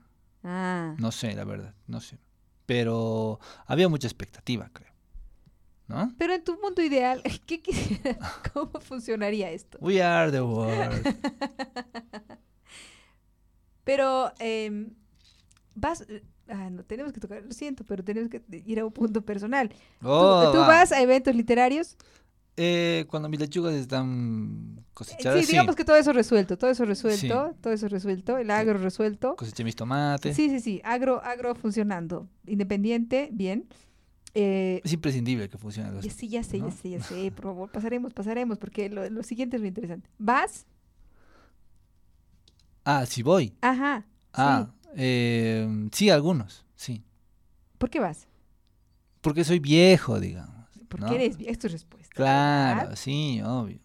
Ah. 0.43 0.93
No 0.97 1.11
sé, 1.13 1.33
la 1.33 1.45
verdad, 1.45 1.73
no 1.87 2.01
sé. 2.01 2.17
Pero 2.65 3.39
había 3.65 3.87
mucha 3.87 4.07
expectativa, 4.07 4.69
creo. 4.73 4.89
¿No? 5.87 6.13
Pero 6.17 6.33
en 6.33 6.43
tu 6.43 6.59
mundo 6.61 6.81
ideal, 6.81 7.23
¿qué 7.45 7.61
¿cómo 8.53 8.79
funcionaría 8.81 9.49
esto? 9.51 9.77
We 9.81 10.03
are 10.03 10.31
the 10.31 10.41
world. 10.41 11.01
pero 13.83 14.31
em, 14.39 14.89
vas, 15.75 16.05
ah, 16.47 16.69
no 16.69 16.83
tenemos 16.83 17.13
que 17.13 17.19
tocar, 17.19 17.43
lo 17.43 17.51
siento, 17.53 17.83
pero 17.85 18.03
tenemos 18.03 18.29
que 18.29 18.43
ir 18.65 18.79
a 18.79 18.85
un 18.85 18.91
punto 18.91 19.21
personal. 19.21 19.69
¿Tú, 19.69 19.75
Oh, 20.09 20.51
tú 20.51 20.57
va. 20.59 20.67
vas 20.67 20.91
a 20.91 21.01
eventos 21.01 21.33
literarios? 21.35 21.97
Eh, 22.61 23.05
cuando 23.09 23.29
mis 23.29 23.39
lechugas 23.39 23.73
están 23.73 24.83
cosechadas, 24.93 25.39
sí, 25.39 25.45
sí. 25.45 25.51
digamos 25.53 25.77
que 25.77 25.85
todo 25.85 25.95
eso 25.95 26.11
resuelto, 26.11 26.57
todo 26.57 26.69
eso 26.69 26.83
resuelto, 26.83 27.55
todo 27.61 27.71
eso 27.71 27.87
resuelto, 27.87 28.37
el 28.37 28.51
agro 28.51 28.77
resuelto. 28.77 29.37
Coseché 29.37 29.63
mis 29.63 29.77
tomates. 29.77 30.35
Sí, 30.35 30.49
sí, 30.49 30.59
sí, 30.59 30.81
agro, 30.83 31.23
agro 31.23 31.55
funcionando, 31.55 32.27
independiente, 32.45 33.29
bien. 33.31 33.65
Eh, 34.33 34.81
Es 34.83 34.91
imprescindible 34.91 35.47
que 35.47 35.57
funcione. 35.57 35.89
los- 35.91 36.05
sí, 36.05 36.27
ya 36.27 36.43
sé, 36.43 36.57
¿no? 36.59 36.67
ya 36.67 36.75
sé, 36.75 36.89
ya 36.89 37.01
sé, 37.01 37.31
por 37.31 37.45
favor, 37.45 37.71
pasaremos, 37.71 38.13
pasaremos, 38.13 38.57
porque 38.57 38.89
lo, 38.89 39.09
lo 39.09 39.23
siguiente 39.23 39.55
es 39.55 39.61
lo 39.61 39.67
interesante. 39.67 40.09
¿Vas? 40.17 40.65
Ah, 42.83 43.05
sí 43.05 43.23
voy. 43.23 43.53
Ajá. 43.61 44.05
Ah, 44.33 44.67
sí. 44.83 44.89
eh, 44.97 45.87
sí, 45.93 46.09
algunos, 46.09 46.65
sí. 46.75 47.03
¿Por 47.77 47.89
qué 47.89 47.99
vas? 47.99 48.27
Porque 49.21 49.43
soy 49.43 49.59
viejo, 49.59 50.19
digamos. 50.19 50.55
Porque 50.87 51.05
¿no? 51.05 51.13
eres, 51.13 51.37
esto 51.45 51.67
es 51.67 51.73
respuesta. 51.73 52.08
Claro, 52.09 52.81
¿verdad? 52.81 52.95
sí, 52.95 53.41
obvio. 53.43 53.79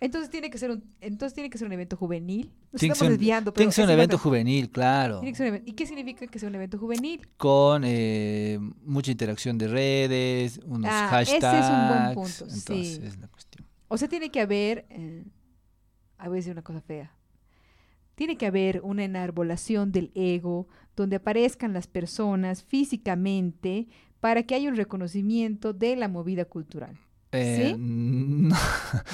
Entonces 0.00 0.30
tiene 0.30 0.50
que 0.50 0.58
ser 0.58 0.72
un, 0.72 0.82
entonces 1.00 1.32
tiene 1.32 1.48
que 1.48 1.58
ser 1.58 1.66
un 1.68 1.72
evento 1.74 1.96
juvenil. 1.96 2.50
Nos 2.72 2.80
Tiene 2.80 2.92
que 2.92 2.92
estamos 2.94 3.02
un- 3.02 3.18
desviando, 3.18 3.52
pero 3.52 3.60
Tiene 3.60 3.70
que 3.70 3.74
ser 3.76 3.84
un 3.84 3.90
evento 3.92 4.18
juvenil, 4.18 4.70
claro. 4.70 5.20
Tiene 5.20 5.30
que 5.32 5.36
ser 5.36 5.44
un 5.46 5.54
evento- 5.54 5.70
¿Y 5.70 5.74
qué 5.74 5.86
significa 5.86 6.26
que 6.26 6.38
sea 6.40 6.48
un 6.48 6.54
evento 6.56 6.76
juvenil? 6.78 7.28
Con 7.36 7.82
eh, 7.84 8.58
mucha 8.84 9.12
interacción 9.12 9.58
de 9.58 9.68
redes, 9.68 10.60
unos 10.66 10.90
Ah, 10.92 11.20
ese 11.22 11.36
es 11.36 11.42
un 11.44 11.48
hashtags. 11.50 11.88
buen 11.88 12.14
punto, 12.14 12.44
Entonces, 12.52 12.96
sí. 12.96 13.00
es 13.04 13.18
la 13.18 13.28
cuestión. 13.28 13.64
O 13.88 13.96
sea, 13.96 14.08
tiene 14.08 14.30
que 14.30 14.40
haber, 14.40 14.86
eh, 14.90 15.24
ah, 16.18 16.24
a 16.24 16.30
decir 16.30 16.50
una 16.52 16.62
cosa 16.62 16.80
fea, 16.80 17.14
tiene 18.16 18.36
que 18.36 18.46
haber 18.46 18.80
una 18.82 19.04
enarbolación 19.04 19.92
del 19.92 20.10
ego 20.16 20.66
donde 20.96 21.16
aparezcan 21.16 21.72
las 21.72 21.86
personas 21.86 22.64
físicamente 22.64 23.86
para 24.18 24.42
que 24.42 24.54
haya 24.56 24.68
un 24.68 24.76
reconocimiento 24.76 25.72
de 25.72 25.94
la 25.96 26.08
movida 26.08 26.44
cultural, 26.44 26.98
Eh, 27.32 27.72
¿Sí? 27.72 27.76
no, 27.78 28.56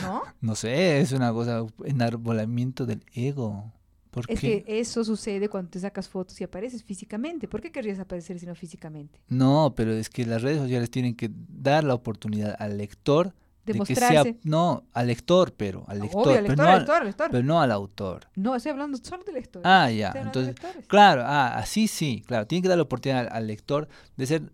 ¿no? 0.02 0.22
no 0.40 0.54
sé, 0.54 1.00
es 1.00 1.12
una 1.12 1.32
cosa, 1.32 1.64
enarbolamiento 1.84 2.84
del 2.86 3.04
ego. 3.14 3.72
¿Por 4.10 4.24
Es 4.28 4.40
qué? 4.40 4.64
que 4.64 4.80
eso 4.80 5.04
sucede 5.04 5.48
cuando 5.48 5.70
te 5.70 5.78
sacas 5.80 6.08
fotos 6.08 6.40
y 6.40 6.44
apareces 6.44 6.82
físicamente. 6.82 7.46
¿Por 7.46 7.60
qué 7.60 7.70
querrías 7.70 7.98
aparecer 8.00 8.38
si 8.40 8.46
no 8.46 8.54
físicamente? 8.54 9.20
No, 9.28 9.74
pero 9.76 9.92
es 9.92 10.08
que 10.08 10.24
las 10.26 10.42
redes 10.42 10.58
sociales 10.58 10.90
tienen 10.90 11.14
que 11.14 11.30
dar 11.32 11.84
la 11.84 11.94
oportunidad 11.94 12.56
al 12.58 12.78
lector 12.78 13.34
De 13.66 13.74
de 13.74 13.80
que 13.80 13.94
sea, 13.94 14.24
no, 14.44 14.84
al 14.94 15.06
lector, 15.08 15.52
pero 15.52 15.84
al 15.88 16.00
lector, 16.00 16.22
Obvio, 16.26 16.36
pero, 16.36 16.48
lector, 16.48 16.64
no 16.64 16.70
al, 16.72 16.78
lector, 16.78 17.04
lector. 17.04 17.30
pero 17.30 17.44
no 17.44 17.60
al 17.60 17.70
autor. 17.70 18.26
No, 18.34 18.56
estoy 18.56 18.72
hablando 18.72 18.98
solo 19.00 19.22
de 19.24 19.32
lectores. 19.32 19.66
Ah, 19.70 19.90
ya, 19.90 20.12
entonces, 20.16 20.56
claro, 20.88 21.22
ah, 21.24 21.56
así 21.58 21.86
sí, 21.86 22.24
claro, 22.26 22.46
tiene 22.46 22.62
que 22.62 22.68
dar 22.68 22.78
la 22.78 22.84
oportunidad 22.84 23.26
al, 23.28 23.36
al 23.36 23.46
lector 23.46 23.88
de 24.16 24.26
ser 24.26 24.52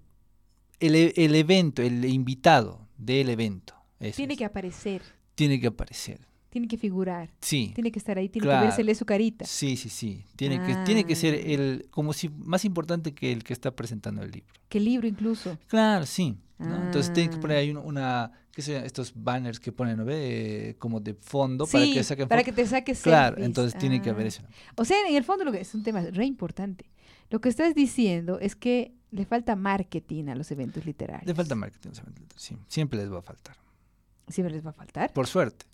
el, 0.81 0.97
e- 0.97 1.15
el 1.17 1.35
evento, 1.37 1.81
el 1.81 2.05
invitado 2.05 2.84
del 2.97 3.29
evento. 3.29 3.75
Eso 4.01 4.17
Tiene 4.17 4.35
es. 4.35 4.39
que 4.39 4.45
aparecer, 4.45 5.03
tiene 5.35 5.61
que 5.61 5.67
aparecer. 5.69 6.21
tiene 6.51 6.69
que 6.69 6.77
figurar, 6.79 7.31
Sí. 7.41 7.73
tiene 7.75 7.91
que 7.91 7.99
estar 7.99 8.17
ahí, 8.17 8.29
tiene 8.29 8.47
Claro. 8.47 8.61
que 8.61 8.67
vérsele 8.69 8.95
su 8.95 9.05
carita. 9.05 9.45
Sí, 9.45 9.77
sí, 9.77 9.89
sí. 9.89 10.25
Tiene 10.37 10.61
que, 10.65 10.77
tiene 10.85 11.05
que 11.05 11.17
ser 11.17 11.35
Ah. 11.35 11.39
el, 11.53 11.89
como 11.91 12.13
si, 12.13 12.29
más 12.29 12.65
importante 12.65 13.13
que 13.13 13.33
el 13.33 13.43
que 13.43 13.53
está 13.53 13.75
presentando 13.75 14.23
el 14.23 14.31
libro. 14.31 14.53
Que 14.69 14.79
el 14.79 14.85
libro 14.85 15.09
incluso. 15.09 15.59
Claro, 15.67 16.07
sí. 16.07 16.37
¿no? 16.59 16.77
Entonces 16.77 17.13
tienen 17.13 17.31
que 17.33 17.39
Ah. 17.39 17.41
poner 17.41 17.57
ahí 17.57 17.71
un- 17.73 17.79
una, 17.79 18.31
qué 18.53 18.63
sé, 18.63 18.87
estos 18.87 19.13
banners 19.17 19.59
que 19.59 19.73
ponen, 19.73 19.97
¿no 19.97 20.05
ve? 20.05 20.69
Eh, 20.71 20.75
como 20.79 21.01
de 21.01 21.15
fondo 21.15 21.67
para 21.67 21.85
que 21.85 22.05
saquen 22.05 22.29
para 22.29 22.45
que 22.45 22.53
te 22.53 22.65
saques 22.65 23.03
Claro, 23.03 23.35
selfies. 23.35 23.47
entonces 23.47 23.77
tiene 23.81 24.01
que 24.01 24.11
haber 24.11 24.27
Ah. 24.27 24.29
eso. 24.29 24.43
O 24.77 24.85
sea, 24.85 24.97
en 25.09 25.17
el 25.17 25.25
fondo 25.25 25.45
lo 25.45 25.51
que 25.51 25.61
es 25.61 25.75
un 25.75 25.83
tema 25.83 26.03
re 26.03 26.25
importante. 26.25 26.85
Lo 27.31 27.41
que 27.41 27.49
estás 27.49 27.75
diciendo 27.75 28.39
es 28.39 28.55
que 28.55 28.95
le 29.15 29.25
falta 29.25 29.55
marketing 29.55 30.29
a 30.29 30.35
los 30.35 30.51
eventos 30.51 30.85
literarios. 30.85 31.27
Le 31.27 31.35
falta 31.35 31.55
marketing, 31.55 31.91
sí. 32.37 32.57
Siempre 32.67 32.99
les 32.99 33.13
va 33.13 33.21
a 33.21 33.23
faltar. 33.23 33.57
Siempre 34.29 34.53
les 34.53 34.67
va 34.67 34.71
a 34.71 34.73
faltar. 34.73 35.13
Por 35.13 35.29
suerte. 35.29 35.67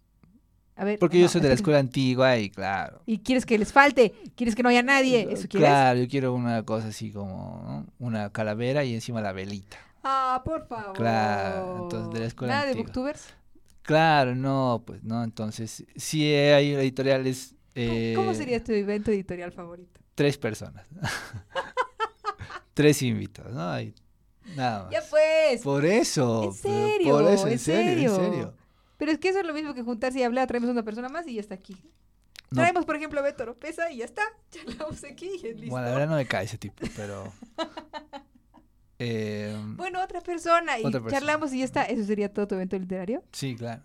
A 0.77 0.85
ver, 0.85 0.99
Porque 0.99 1.19
yo 1.19 1.29
soy 1.29 1.41
de 1.41 1.49
la 1.49 1.55
escuela 1.55 1.79
antigua 1.79 2.39
y 2.39 2.51
claro. 2.51 3.03
Y 3.07 3.19
quieres 3.19 3.45
que 3.47 3.59
les 3.59 3.73
falte, 3.73 4.15
quieres 4.35 4.55
que 4.55 4.63
no 4.63 4.69
haya 4.69 4.83
nadie, 4.83 5.23
¿eso 5.31 5.49
quieres? 5.49 5.69
Claro, 5.69 6.01
yo 6.01 6.09
quiero 6.09 6.35
una 6.35 6.63
cosa 6.65 6.89
así 6.89 7.11
como 7.13 7.63
¿no? 7.67 8.07
una 8.07 8.31
calavera 8.31 8.85
y 8.85 8.95
encima 8.95 9.21
la 9.21 9.33
velita. 9.33 9.77
Ah, 10.03 10.43
por 10.45 10.67
favor. 10.67 10.95
Claro, 10.95 11.83
entonces, 11.85 12.15
de 12.15 12.21
la 12.21 12.27
escuela 12.27 12.55
Nada 12.55 12.67
de 12.67 12.75
booktubers. 12.75 13.35
Claro, 13.83 14.35
no, 14.35 14.83
pues 14.87 15.03
no, 15.03 15.25
entonces 15.25 15.85
si 15.97 16.33
hay 16.33 16.73
editoriales... 16.73 17.55
eh, 17.75 18.13
¿Cómo 18.17 18.35
sería 18.35 18.63
tu 18.63 18.73
evento 18.73 19.11
editorial 19.11 19.53
favorito? 19.53 20.01
Tres 20.15 20.37
personas. 20.39 20.87
tres 22.81 23.03
invitados, 23.03 23.53
¿no? 23.53 23.71
Hay 23.71 23.95
nada 24.57 24.85
más. 24.85 24.93
Ya 24.93 25.03
pues. 25.11 25.61
Por 25.63 25.85
eso. 25.85 26.45
¿En 26.45 26.53
serio? 26.55 27.13
Por 27.13 27.31
eso, 27.31 27.47
en, 27.47 27.53
¿En 27.53 27.59
serio, 27.59 28.15
serio? 28.15 28.25
en 28.27 28.33
serio. 28.33 28.55
Pero 28.97 29.13
es 29.13 29.19
que 29.19 29.29
eso 29.29 29.41
es 29.41 29.47
lo 29.47 29.53
mismo 29.53 29.75
que 29.75 29.83
juntarse 29.83 30.19
y 30.19 30.23
hablar, 30.23 30.47
traemos 30.49 30.71
una 30.71 30.83
persona 30.83 31.09
más 31.11 31.27
y 31.27 31.35
ya 31.35 31.41
está 31.41 31.55
aquí. 31.55 31.77
No, 32.51 32.63
Traemos, 32.63 32.85
por 32.85 32.97
ejemplo, 32.97 33.21
a 33.21 33.23
Beto 33.23 33.43
Oropesa 33.45 33.91
y 33.93 33.99
ya 33.99 34.07
está. 34.07 34.23
Charlamos 34.51 35.05
aquí 35.05 35.31
y 35.43 35.47
es 35.47 35.57
listo. 35.57 35.71
bueno, 35.71 35.87
la 35.87 35.93
verdad 35.93 36.09
no 36.09 36.17
me 36.17 36.27
cae 36.27 36.47
ese 36.47 36.59
tipo, 36.59 36.87
pero... 36.97 37.33
eh, 38.99 39.57
Bueno, 39.77 40.03
otra 40.03 40.21
persona 40.21 40.79
y 40.79 40.85
Otra 40.85 41.01
persona. 41.01 41.19
charlamos 41.21 41.53
y 41.53 41.59
ya 41.61 41.65
está. 41.65 41.85
¿Eso 41.85 42.05
sería 42.05 42.33
todo 42.33 42.47
tu 42.49 42.55
evento 42.55 42.79
literario? 42.79 43.23
sí, 43.33 43.55
claro. 43.57 43.83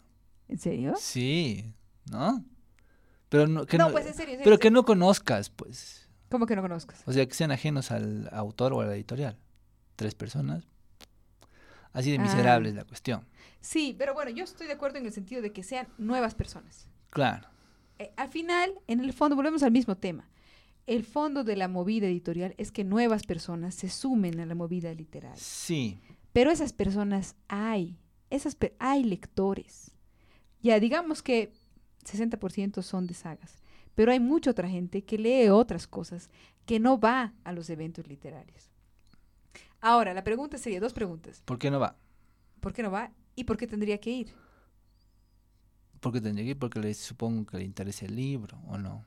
¿En 0.47 0.59
serio? 0.59 0.93
Sí, 0.99 1.65
¿no? 2.11 2.43
Pero 3.29 3.47
no, 3.47 3.65
que 3.65 3.77
no, 3.79 3.87
no, 3.87 3.91
pues 3.91 4.05
en 4.05 4.13
serio. 4.13 4.33
en 4.33 4.37
serio, 4.39 4.43
pero 4.43 4.59
que 4.59 4.69
no 4.69 4.85
conozcas, 4.85 5.49
pues. 5.49 6.04
¿Cómo 6.29 6.45
que 6.45 6.55
no 6.55 6.61
conozcas? 6.61 7.01
O 7.05 7.13
sea, 7.13 7.25
que 7.25 7.33
sean 7.33 7.51
ajenos 7.51 7.91
al 7.91 8.29
autor 8.33 8.73
o 8.73 8.81
a 8.81 8.85
la 8.85 8.95
editorial. 8.95 9.37
Tres 9.95 10.15
personas. 10.15 10.63
Así 11.93 12.11
de 12.11 12.19
miserable 12.19 12.67
Ah. 12.67 12.71
es 12.71 12.75
la 12.75 12.83
cuestión. 12.83 13.25
Sí, 13.61 13.95
pero 13.97 14.13
bueno, 14.13 14.31
yo 14.31 14.43
estoy 14.43 14.67
de 14.67 14.73
acuerdo 14.73 14.97
en 14.97 15.05
el 15.05 15.13
sentido 15.13 15.41
de 15.41 15.53
que 15.53 15.63
sean 15.63 15.87
nuevas 15.97 16.35
personas. 16.35 16.87
Claro. 17.09 17.47
Eh, 17.99 18.11
al 18.17 18.29
final, 18.29 18.73
en 18.87 18.99
el 18.99 19.13
fondo, 19.13 19.35
volvemos 19.35 19.63
al 19.63 19.71
mismo 19.71 19.95
tema. 19.95 20.29
El 20.87 21.03
fondo 21.05 21.43
de 21.43 21.55
la 21.55 21.67
movida 21.67 22.07
editorial 22.07 22.53
es 22.57 22.71
que 22.71 22.83
nuevas 22.83 23.23
personas 23.23 23.73
se 23.75 23.89
sumen 23.89 24.39
a 24.39 24.45
la 24.45 24.55
movida 24.55 24.93
literaria. 24.93 25.37
Sí. 25.37 25.99
Pero 26.33 26.51
esas 26.51 26.73
personas 26.73 27.35
hay, 27.47 27.97
esas 28.29 28.57
hay 28.79 29.03
lectores. 29.03 29.91
Ya 30.61 30.79
digamos 30.79 31.23
que 31.23 31.53
60% 32.03 32.81
son 32.83 33.07
de 33.07 33.13
sagas, 33.13 33.63
pero 33.95 34.11
hay 34.11 34.19
mucha 34.19 34.51
otra 34.51 34.69
gente 34.69 35.03
que 35.03 35.17
lee 35.17 35.49
otras 35.49 35.87
cosas, 35.87 36.29
que 36.65 36.79
no 36.79 36.99
va 36.99 37.33
a 37.43 37.53
los 37.53 37.69
eventos 37.69 38.07
literarios. 38.07 38.69
Ahora, 39.81 40.13
la 40.13 40.23
pregunta 40.23 40.57
sería 40.57 40.79
dos 40.79 40.93
preguntas. 40.93 41.41
¿Por 41.45 41.57
qué 41.59 41.71
no 41.71 41.79
va? 41.79 41.95
¿Por 42.59 42.73
qué 42.73 42.83
no 42.83 42.91
va 42.91 43.11
y 43.35 43.43
por 43.43 43.57
qué 43.57 43.67
tendría 43.67 43.99
que 43.99 44.11
ir? 44.11 44.33
Porque 45.99 46.21
tendría 46.21 46.45
que 46.45 46.51
ir 46.51 46.59
porque 46.59 46.79
le 46.79 46.93
supongo 46.93 47.45
que 47.45 47.57
le 47.57 47.63
interesa 47.63 48.05
el 48.05 48.15
libro, 48.15 48.59
¿o 48.67 48.77
no? 48.77 49.05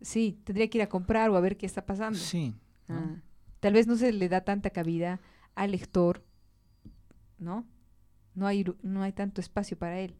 Sí, 0.00 0.38
tendría 0.44 0.68
que 0.68 0.78
ir 0.78 0.82
a 0.82 0.88
comprar 0.88 1.30
o 1.30 1.36
a 1.36 1.40
ver 1.40 1.56
qué 1.56 1.66
está 1.66 1.84
pasando. 1.86 2.18
Sí. 2.18 2.54
¿no? 2.88 2.96
Ah, 2.96 3.22
Tal 3.60 3.72
vez 3.72 3.86
no 3.86 3.96
se 3.96 4.12
le 4.12 4.28
da 4.28 4.42
tanta 4.42 4.70
cabida 4.70 5.20
al 5.54 5.72
lector, 5.72 6.22
¿no? 7.38 7.66
No 8.34 8.46
hay, 8.46 8.64
no 8.82 9.02
hay 9.02 9.12
tanto 9.12 9.40
espacio 9.40 9.78
para 9.78 9.98
él. 10.00 10.14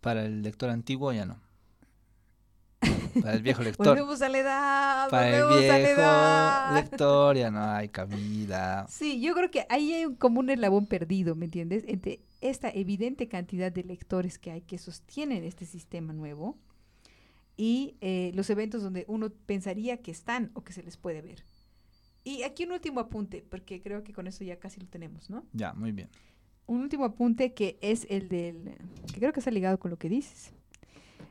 Para 0.00 0.24
el 0.24 0.42
lector 0.42 0.70
antiguo 0.70 1.12
ya 1.12 1.26
no. 1.26 1.40
Para 3.22 3.34
el 3.34 3.42
viejo 3.42 3.62
lector. 3.62 3.86
Volvemos 3.86 4.22
a 4.22 4.28
la 4.28 4.38
edad, 4.38 5.10
para 5.10 5.36
el 5.36 5.44
volvemos 5.44 5.64
a 5.64 5.72
la 5.72 5.78
viejo 5.78 6.00
edad. 6.00 6.74
lector 6.74 7.36
ya 7.36 7.50
no 7.50 7.62
hay 7.62 7.88
cabida. 7.88 8.86
Sí, 8.88 9.20
yo 9.20 9.34
creo 9.34 9.50
que 9.50 9.66
ahí 9.68 9.92
hay 9.92 10.14
como 10.16 10.40
un 10.40 10.50
eslabón 10.50 10.86
perdido, 10.86 11.34
¿me 11.34 11.46
entiendes? 11.46 11.84
Entre 11.86 12.20
esta 12.40 12.70
evidente 12.70 13.28
cantidad 13.28 13.72
de 13.72 13.84
lectores 13.84 14.38
que 14.38 14.50
hay 14.50 14.62
que 14.62 14.78
sostienen 14.78 15.44
este 15.44 15.66
sistema 15.66 16.12
nuevo 16.12 16.56
y 17.56 17.96
eh, 18.00 18.30
los 18.34 18.48
eventos 18.50 18.82
donde 18.82 19.04
uno 19.08 19.30
pensaría 19.30 19.98
que 19.98 20.10
están 20.10 20.50
o 20.54 20.62
que 20.62 20.72
se 20.72 20.82
les 20.82 20.96
puede 20.96 21.20
ver. 21.20 21.44
Y 22.24 22.42
aquí 22.42 22.64
un 22.64 22.72
último 22.72 23.00
apunte, 23.00 23.44
porque 23.48 23.82
creo 23.82 24.04
que 24.04 24.12
con 24.12 24.26
eso 24.26 24.44
ya 24.44 24.58
casi 24.58 24.80
lo 24.80 24.86
tenemos, 24.86 25.28
¿no? 25.28 25.44
Ya, 25.52 25.72
muy 25.72 25.92
bien. 25.92 26.08
Un 26.66 26.82
último 26.82 27.04
apunte 27.04 27.54
que 27.54 27.78
es 27.80 28.06
el 28.10 28.28
del, 28.28 28.76
que 29.12 29.18
creo 29.18 29.32
que 29.32 29.40
está 29.40 29.50
ligado 29.50 29.78
con 29.78 29.90
lo 29.90 29.98
que 29.98 30.08
dices. 30.08 30.52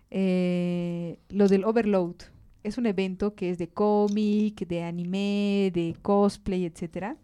Eh, 0.10 1.20
lo 1.30 1.48
del 1.48 1.64
Overload. 1.66 2.16
Es 2.64 2.78
un 2.78 2.86
evento 2.86 3.34
que 3.36 3.50
es 3.50 3.58
de 3.58 3.70
cómic, 3.70 4.68
de 4.68 4.84
anime, 4.84 5.72
de 5.74 5.96
cosplay, 6.02 6.66
etcétera. 6.66 7.18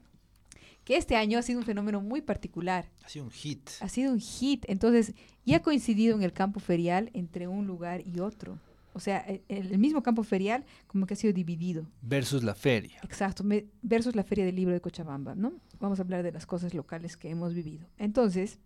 Que 0.85 0.97
este 0.97 1.15
año 1.15 1.37
ha 1.39 1.41
sido 1.41 1.59
un 1.59 1.65
fenómeno 1.65 2.01
muy 2.01 2.21
particular. 2.21 2.89
Ha 3.03 3.09
sido 3.09 3.25
un 3.25 3.31
hit. 3.31 3.69
Ha 3.81 3.89
sido 3.89 4.11
un 4.13 4.19
hit. 4.19 4.65
Entonces, 4.67 5.13
y 5.45 5.53
ha 5.53 5.61
coincidido 5.61 6.15
en 6.15 6.23
el 6.23 6.33
campo 6.33 6.59
ferial 6.59 7.09
entre 7.13 7.47
un 7.47 7.65
lugar 7.67 8.01
y 8.05 8.19
otro. 8.19 8.59
O 8.93 8.99
sea, 8.99 9.25
e- 9.27 9.41
el, 9.47 9.71
el 9.71 9.79
mismo 9.79 10.03
campo 10.03 10.23
ferial 10.23 10.65
como 10.87 11.05
que 11.07 11.13
ha 11.15 11.17
sido 11.17 11.33
dividido. 11.33 11.87
Versus 12.01 12.43
la 12.43 12.53
feria. 12.53 12.99
Exacto, 13.03 13.43
me- 13.43 13.65
versus 13.81 14.15
la 14.15 14.23
Feria 14.23 14.45
del 14.45 14.55
Libro 14.55 14.73
de 14.73 14.81
Cochabamba, 14.81 15.35
¿no? 15.35 15.53
Vamos 15.79 15.99
a 15.99 16.03
hablar 16.03 16.21
de 16.21 16.31
las 16.31 16.45
cosas 16.45 16.73
locales 16.73 17.17
que 17.17 17.29
hemos 17.29 17.53
vivido. 17.53 17.87
Entonces, 17.97 18.59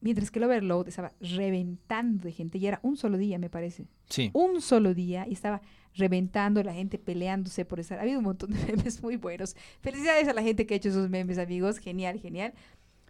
mientras 0.00 0.30
que 0.30 0.38
el 0.38 0.44
Overload 0.46 0.88
estaba 0.88 1.12
reventando 1.20 2.24
de 2.24 2.32
gente, 2.32 2.58
y 2.58 2.66
era 2.66 2.80
un 2.82 2.96
solo 2.96 3.18
día, 3.18 3.38
me 3.38 3.50
parece, 3.50 3.86
Sí. 4.08 4.30
un 4.32 4.60
solo 4.60 4.94
día, 4.94 5.26
y 5.28 5.32
estaba 5.32 5.60
reventando 5.94 6.62
la 6.62 6.72
gente 6.72 6.98
peleándose 6.98 7.64
por 7.64 7.80
estar. 7.80 7.98
Ha 7.98 8.02
habido 8.02 8.18
un 8.18 8.24
montón 8.24 8.50
de 8.50 8.58
memes 8.66 9.02
muy 9.02 9.16
buenos. 9.16 9.56
Felicidades 9.80 10.28
a 10.28 10.32
la 10.32 10.42
gente 10.42 10.66
que 10.66 10.74
ha 10.74 10.76
hecho 10.76 10.88
esos 10.90 11.10
memes, 11.10 11.38
amigos. 11.38 11.78
Genial, 11.78 12.18
genial. 12.20 12.54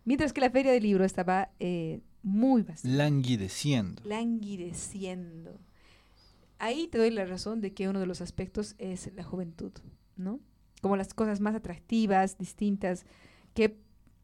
Mientras 0.04 0.32
que 0.32 0.40
la 0.40 0.50
Feria 0.50 0.72
del 0.72 0.82
Libro 0.82 1.04
estaba 1.04 1.50
eh, 1.60 2.00
muy 2.22 2.62
vacía 2.62 2.90
Languideciendo. 2.92 4.02
languideciendo. 4.04 5.58
Ahí 6.58 6.88
te 6.88 6.98
doy 6.98 7.10
la 7.10 7.24
razón 7.24 7.60
de 7.60 7.72
que 7.72 7.88
uno 7.88 8.00
de 8.00 8.06
los 8.06 8.20
aspectos 8.20 8.74
es 8.78 9.10
la 9.14 9.22
juventud, 9.22 9.72
¿no? 10.16 10.40
Como 10.82 10.96
las 10.96 11.14
cosas 11.14 11.40
más 11.40 11.54
atractivas, 11.54 12.36
distintas, 12.38 13.04
que 13.54 13.76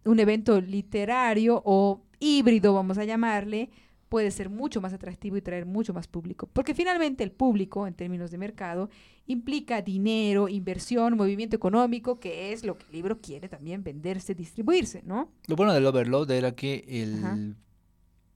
un 0.04 0.20
evento 0.20 0.60
literario 0.60 1.62
o 1.64 2.02
híbrido, 2.20 2.74
vamos 2.74 2.98
a 2.98 3.04
llamarle, 3.04 3.70
puede 4.08 4.30
ser 4.30 4.48
mucho 4.50 4.80
más 4.80 4.92
atractivo 4.92 5.36
y 5.36 5.42
traer 5.42 5.66
mucho 5.66 5.92
más 5.92 6.06
público. 6.06 6.48
Porque 6.52 6.74
finalmente 6.74 7.24
el 7.24 7.32
público, 7.32 7.86
en 7.86 7.94
términos 7.94 8.30
de 8.30 8.38
mercado, 8.38 8.88
implica 9.26 9.82
dinero, 9.82 10.48
inversión, 10.48 11.16
movimiento 11.16 11.56
económico, 11.56 12.20
que 12.20 12.52
es 12.52 12.64
lo 12.64 12.78
que 12.78 12.84
el 12.86 12.92
libro 12.92 13.20
quiere 13.20 13.48
también 13.48 13.82
venderse, 13.82 14.34
distribuirse, 14.34 15.02
¿no? 15.04 15.32
Lo 15.48 15.56
bueno 15.56 15.72
del 15.72 15.86
overload 15.86 16.30
era 16.30 16.52
que 16.54 16.84
el 16.88 17.18
Ajá. 17.18 17.38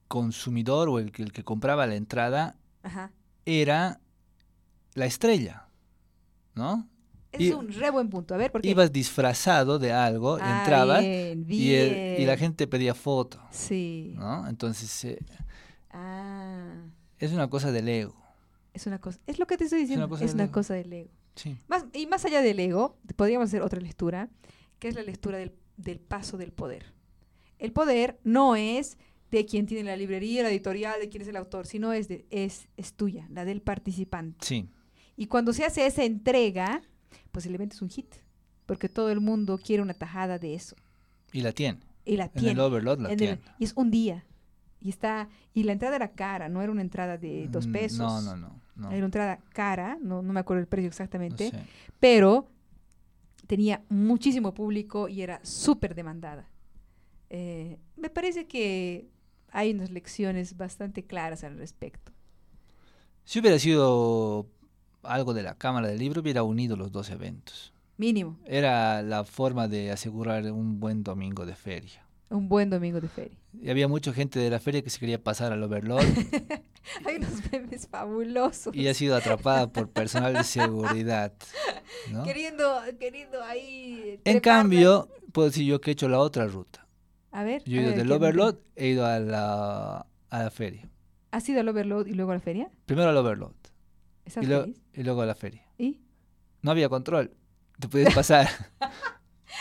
consumidor 0.09 0.89
o 0.89 0.99
el 0.99 1.13
que, 1.13 1.23
el 1.23 1.33
que 1.33 1.45
compraba 1.45 1.87
la 1.87 1.95
entrada 1.95 2.57
Ajá. 2.83 3.13
era 3.45 4.01
la 4.95 5.07
estrella, 5.07 5.69
¿no? 6.55 6.89
Es 7.33 7.41
Y- 7.43 7.53
un 7.53 7.73
re 7.73 7.91
buen 7.91 8.09
punto. 8.11 8.35
A 8.35 8.37
ver, 8.37 8.51
porque... 8.51 8.69
Ibas 8.69 8.93
disfrazado 8.93 9.79
de 9.79 9.93
algo, 9.93 10.37
Ah, 10.41 10.61
entrabas 10.63 11.01
bien, 11.01 11.47
y, 11.49 11.75
el- 11.75 12.21
y 12.21 12.27
la 12.27 12.37
gente 12.37 12.67
pedía 12.67 12.95
foto, 12.95 13.41
Sí. 13.53 14.15
¿no? 14.17 14.49
Entonces 14.49 15.05
eh, 15.05 15.19
Ah, 15.91 16.75
es 17.19 17.33
una 17.33 17.49
cosa 17.49 17.73
del 17.73 17.89
ego, 17.89 18.15
es 18.75 18.87
una 18.87 19.01
cosa. 19.01 19.19
Es 19.27 19.39
lo 19.39 19.47
que 19.47 19.57
te 19.57 19.65
estoy 19.65 19.81
diciendo. 19.81 20.09
cosa 20.09 20.25
Es 20.25 20.31
del 20.31 20.37
una 20.37 20.45
ego. 20.45 20.53
cosa 20.53 20.75
del 20.75 20.93
ego. 20.93 21.11
sí. 21.35 21.57
Más, 21.69 21.85
y 21.93 22.07
más 22.07 22.25
allá 22.25 22.43
del 22.43 22.59
ego, 22.61 22.97
podríamos 23.17 23.49
hacer 23.49 23.63
otra 23.63 23.81
lectura, 23.81 24.29
que 24.79 24.89
es 24.89 24.95
la 24.95 25.03
lectura 25.03 25.39
del, 25.39 25.53
del 25.77 25.99
paso 26.01 26.37
del 26.37 26.53
poder. 26.53 26.93
El 27.59 27.73
poder 27.73 28.19
no 28.25 28.57
es 28.57 28.97
de 29.31 29.45
quien 29.47 29.67
tiene 29.67 29.85
la 29.85 29.97
librería, 29.97 30.43
la 30.43 30.51
editorial, 30.51 30.99
de 31.01 31.09
quién 31.09 31.23
es 31.23 31.29
el 31.29 31.37
autor, 31.37 31.67
sino 31.67 31.93
es, 31.93 32.09
de, 32.09 32.27
es, 32.31 32.69
es 32.77 32.95
tuya, 32.95 33.27
la 33.31 33.45
del 33.45 33.61
participante. 33.63 34.39
Sí, 34.47 34.69
Y 35.17 35.27
cuando 35.27 35.53
se 35.53 35.65
hace 35.65 35.87
esa 35.87 36.03
entrega, 36.05 36.83
pues 37.33 37.47
el 37.47 37.55
evento 37.55 37.75
es 37.77 37.83
un 37.83 37.91
hit, 37.91 38.15
porque 38.67 38.89
todo 38.89 39.11
el 39.11 39.21
mundo 39.21 39.59
quiere 39.59 39.83
una 39.83 39.95
tajada 39.95 40.39
de 40.39 40.55
eso. 40.55 40.77
y 41.33 41.43
la 41.43 41.53
tiene. 41.53 41.79
Y 42.05 42.17
la 42.17 42.25
En 42.25 42.31
tiene. 42.33 42.51
el 42.53 42.61
overload 42.61 42.99
la 42.99 43.09
En 43.09 43.13
el- 43.13 43.19
tiene. 43.19 43.41
y 43.59 43.65
es 43.65 43.73
un 43.77 43.91
día. 43.91 44.25
Y 44.81 44.89
está 44.89 45.29
y 45.55 45.63
la 45.65 45.73
entrada 45.73 45.95
era 45.97 46.13
cara, 46.13 46.49
no 46.49 46.61
era 46.63 46.73
una 46.73 46.81
entrada 46.81 47.19
de 47.19 47.47
dos 47.49 47.67
Mm, 47.69 47.73
pesos. 47.73 47.99
No, 47.99 48.21
no, 48.23 48.37
no. 48.37 48.61
no, 48.77 48.89
Era 48.89 48.97
una 48.99 49.05
entrada 49.07 49.39
cara, 49.51 49.99
no, 50.03 50.23
no 50.23 50.33
me 50.33 50.41
acuerdo 50.41 50.61
el 50.63 50.67
precio 50.67 50.87
no 50.89 50.91
exactamente, 50.91 51.51
sé. 51.51 51.65
pero 52.01 52.49
tenía 53.47 53.83
muchísimo 53.91 54.55
público 54.55 55.09
y 55.09 55.23
era 55.23 55.39
súper 55.45 55.95
demandada. 55.95 56.49
Eh, 57.29 57.79
me 57.97 58.11
parece 58.11 58.47
que 58.47 59.09
hay 59.53 59.73
unas 59.73 59.91
lecciones 59.91 60.57
bastante 60.57 61.05
claras 61.05 61.45
al 61.45 61.59
respecto. 61.59 62.11
Si 63.25 63.39
hubiera 63.39 63.59
sido 63.59 64.47
algo 65.03 65.35
de 65.35 65.43
la 65.43 65.55
Cámara 65.55 65.89
del 65.89 65.99
Libro, 65.99 66.21
hubiera 66.23 66.43
unido 66.43 66.77
los 66.77 66.93
dos 66.93 67.11
eventos. 67.11 67.73
Mínimo, 67.97 68.39
Era 68.47 69.03
la 69.03 69.25
forma 69.25 69.69
de 69.69 69.91
asegurar 69.91 70.51
un 70.53 70.81
buen 70.81 71.03
domingo 71.03 71.45
de 71.47 71.55
feria. 71.55 72.05
un 72.31 72.49
buen 72.49 72.71
domingo 72.71 73.01
de 73.01 73.09
feria. 73.09 73.37
Y 73.61 73.69
había 73.71 73.89
mucha 73.89 74.13
gente 74.13 74.39
de 74.39 74.49
la 74.51 74.61
feria 74.61 74.81
que 74.83 74.89
se 74.91 74.99
quería 75.01 75.23
pasar 75.23 75.53
al 75.53 75.63
overload 75.63 76.01
Hay 77.05 77.17
unos 77.17 77.31
memes 77.53 77.87
fabulosos. 77.89 78.75
y 78.75 78.89
ha 78.89 78.95
sido 78.95 79.17
atrapada 79.17 79.71
por 79.71 79.91
personal 79.91 80.33
de 80.35 80.45
seguridad. 80.45 81.33
¿no? 82.13 82.23
Queriendo, 82.25 82.81
queriendo 82.99 83.43
ahí. 83.43 84.21
En 84.25 84.41
cambio, 84.41 85.09
puedo 85.33 85.49
decir 85.49 85.67
yo 85.67 85.81
que 85.81 85.91
he 85.91 85.93
hecho 85.93 86.09
la 86.09 86.21
otra 86.21 86.47
ruta. 86.47 86.87
a 87.33 87.43
ver, 87.45 87.63
Yo 87.65 87.79
he 87.79 87.83
ido 87.83 87.91
ver, 87.91 87.99
del 87.99 88.09
¿qué- 88.09 88.15
overload, 88.15 88.55
he 88.77 88.89
ido 88.89 89.05
a 89.07 89.19
la, 89.19 90.07
a 90.31 90.43
la 90.43 90.51
feria. 90.51 90.89
¿Has 91.33 91.49
ido 91.49 91.61
al 91.61 91.69
overload 91.69 92.07
y 92.07 92.15
luego 92.15 92.31
a 92.31 92.35
la 92.35 92.41
feria? 92.41 92.71
Primero 92.87 93.11
al 93.11 93.17
overload 93.17 93.53
¿Estás 94.31 94.45
y, 94.45 94.47
luego- 94.47 94.63
feliz? 94.65 94.81
y 94.95 95.03
luego 95.03 95.23
a 95.23 95.27
la 95.27 95.35
feria. 95.35 95.63
¿Y? 95.79 96.01
No 96.63 96.71
había 96.71 96.89
control. 96.89 97.33
Te 97.79 97.89
podías 97.89 98.15
pasar. 98.15 98.49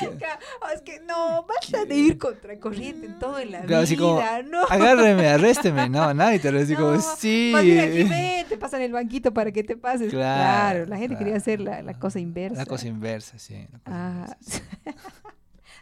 Oh, 0.01 0.69
es 0.73 0.81
que 0.81 0.99
no, 1.01 1.45
basta 1.45 1.83
de 1.83 1.95
ir 1.95 2.17
contracorriente 2.17 3.07
en 3.07 3.19
todo 3.19 3.37
en 3.39 3.51
la 3.51 3.61
Claro, 3.63 3.83
así 3.83 3.97
como, 3.97 4.17
vida, 4.17 4.43
¿no? 4.43 4.61
Agárreme, 4.69 5.27
arrésteme. 5.27 5.89
No, 5.89 6.13
nadie 6.13 6.39
te 6.39 6.51
lo 6.53 6.59
dice 6.59 6.75
como, 6.75 6.91
No, 6.91 7.01
sí. 7.01 7.51
Aquí 7.53 7.71
ven, 8.07 8.47
te 8.47 8.57
pasan 8.57 8.81
el 8.83 8.93
banquito 8.93 9.33
para 9.33 9.51
que 9.51 9.61
te 9.63 9.75
pases. 9.75 10.09
Claro, 10.11 10.85
Claro, 10.85 10.85
la 10.85 10.97
gente 10.97 11.17
quería 11.17 11.35
hacer 11.35 11.59
la, 11.59 11.81
la 11.81 11.95
cosa 11.99 12.19
inversa. 12.19 12.55
La 12.59 12.65
cosa 12.65 12.87
inversa, 12.87 13.39
sí. 13.39 13.65
cosa 13.67 13.81
Ah, 13.87 14.37
inversa, 14.39 14.61
sí. 14.85 14.91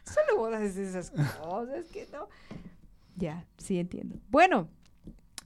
Solo 0.03 0.37
vos 0.39 0.53
haces 0.55 0.77
esas 0.77 1.11
cosas 1.11 1.85
que 1.93 2.07
no. 2.11 2.27
Ya, 3.17 3.45
sí 3.57 3.77
entiendo. 3.77 4.15
Bueno, 4.29 4.67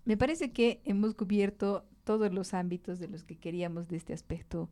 me 0.05 0.15
parece 0.17 0.51
que 0.53 0.81
hemos 0.85 1.15
cubierto 1.15 1.83
todos 2.03 2.33
los 2.33 2.53
ámbitos 2.53 2.99
de 2.99 3.07
los 3.07 3.23
que 3.23 3.37
queríamos 3.37 3.87
de 3.87 3.97
este 3.97 4.13
aspecto 4.13 4.69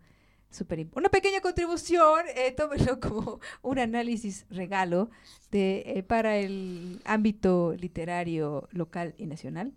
súper. 0.50 0.88
Una 0.96 1.10
pequeña 1.10 1.42
contribución, 1.42 2.26
eh, 2.36 2.52
tómenlo 2.52 3.00
como 3.00 3.40
un 3.62 3.80
análisis 3.80 4.46
regalo 4.50 5.10
de, 5.52 5.84
eh, 5.86 6.04
para 6.04 6.38
el 6.38 7.02
ámbito 7.06 7.76
literario 7.80 8.68
local 8.72 9.14
y 9.18 9.26
nacional. 9.26 9.74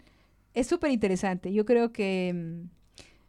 Es 0.54 0.66
súper 0.66 0.90
interesante. 0.90 1.52
Yo 1.52 1.64
creo 1.64 1.92
que 1.92 2.32
mm, 2.34 2.68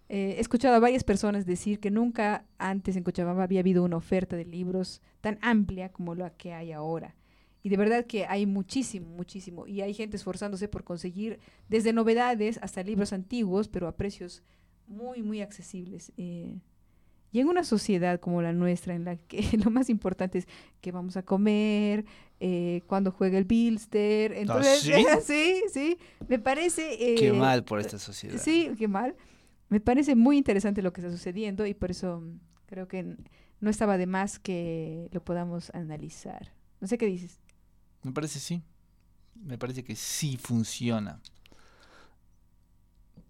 eh, 0.10 0.36
he 0.38 0.40
escuchado 0.40 0.76
a 0.76 0.80
varias 0.80 1.04
personas 1.04 1.46
decir 1.46 1.80
que 1.80 1.92
nunca 1.92 2.46
antes 2.58 2.96
en 2.96 3.04
Cochabamba 3.04 3.44
había 3.44 3.62
habido 3.62 3.84
una 3.84 3.98
oferta 3.98 4.36
de 4.36 4.46
libros 4.46 5.02
tan 5.22 5.40
amplia 5.42 5.90
como 5.90 6.16
la 6.16 6.32
que 6.32 6.54
hay 6.54 6.72
ahora. 6.72 7.16
Y 7.64 7.70
de 7.70 7.78
verdad 7.78 8.06
que 8.06 8.26
hay 8.26 8.46
muchísimo, 8.46 9.08
muchísimo. 9.08 9.66
Y 9.66 9.82
hay 9.82 9.94
gente 9.94 10.18
esforzándose 10.18 10.68
por 10.68 10.84
conseguir 10.84 11.40
desde 11.70 11.94
novedades 11.94 12.60
hasta 12.62 12.84
libros 12.84 13.14
antiguos, 13.14 13.70
pero 13.70 13.88
a 13.88 13.96
precios 13.96 14.44
muy, 14.86 15.24
muy 15.24 15.42
accesibles. 15.42 16.12
Eh, 16.18 16.60
y 17.32 17.40
en 17.40 17.48
una 17.48 17.64
sociedad 17.64 18.20
como 18.20 18.42
la 18.42 18.52
nuestra, 18.52 18.94
en 18.94 19.06
la 19.06 19.16
que 19.16 19.42
lo 19.64 19.72
más 19.72 19.90
importante 19.90 20.40
es 20.40 20.48
qué 20.82 20.92
vamos 20.92 21.16
a 21.16 21.24
comer, 21.24 22.04
eh, 22.42 22.82
cuándo 22.86 23.12
juega 23.12 23.38
el 23.38 23.46
Bilster. 23.46 24.34
Entonces, 24.34 24.82
¿sí? 24.82 25.06
sí, 25.24 25.64
sí, 25.72 25.98
me 26.28 26.40
parece... 26.40 26.98
Qué 26.98 27.30
eh, 27.30 27.34
mal 27.34 27.64
por 27.64 27.80
esta 27.80 27.98
sociedad. 27.98 28.38
Sí, 28.38 28.72
qué 28.78 28.90
mal. 28.90 29.16
Me 29.70 29.80
parece 29.80 30.16
muy 30.16 30.38
interesante 30.38 30.82
lo 30.82 30.92
que 30.92 31.00
está 31.00 31.12
sucediendo 31.12 31.66
y 31.66 31.74
por 31.74 31.92
eso 31.92 32.22
creo 32.66 32.90
que 32.90 33.16
no 33.62 33.70
estaba 33.70 33.98
de 33.98 34.06
más 34.06 34.38
que 34.38 35.08
lo 35.14 35.24
podamos 35.24 35.72
analizar. 35.74 36.54
No 36.82 36.88
sé 36.88 36.98
qué 36.98 37.06
dices. 37.06 37.40
Me 38.04 38.12
parece 38.12 38.40
sí. 38.40 38.62
Me 39.36 39.58
parece 39.58 39.84
que 39.84 39.96
sí 39.96 40.38
funciona. 40.38 41.20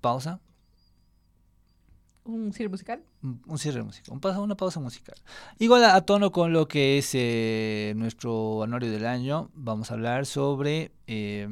Pausa. 0.01 0.39
¿Un 2.25 2.53
cierre 2.53 2.69
musical? 2.69 3.03
Un 3.21 3.57
cierre 3.57 3.79
de 3.79 3.83
música. 3.83 4.11
Un 4.11 4.19
pausa, 4.19 4.39
una 4.39 4.55
pausa 4.55 4.79
musical. 4.79 5.15
Igual 5.59 5.83
a, 5.83 5.95
a 5.95 6.01
tono 6.01 6.31
con 6.31 6.53
lo 6.53 6.67
que 6.67 6.97
es 6.97 7.11
eh, 7.13 7.93
nuestro 7.97 8.63
anuario 8.63 8.91
del 8.91 9.05
año, 9.05 9.49
vamos 9.53 9.91
a 9.91 9.95
hablar 9.95 10.25
sobre 10.25 10.93
eh, 11.07 11.49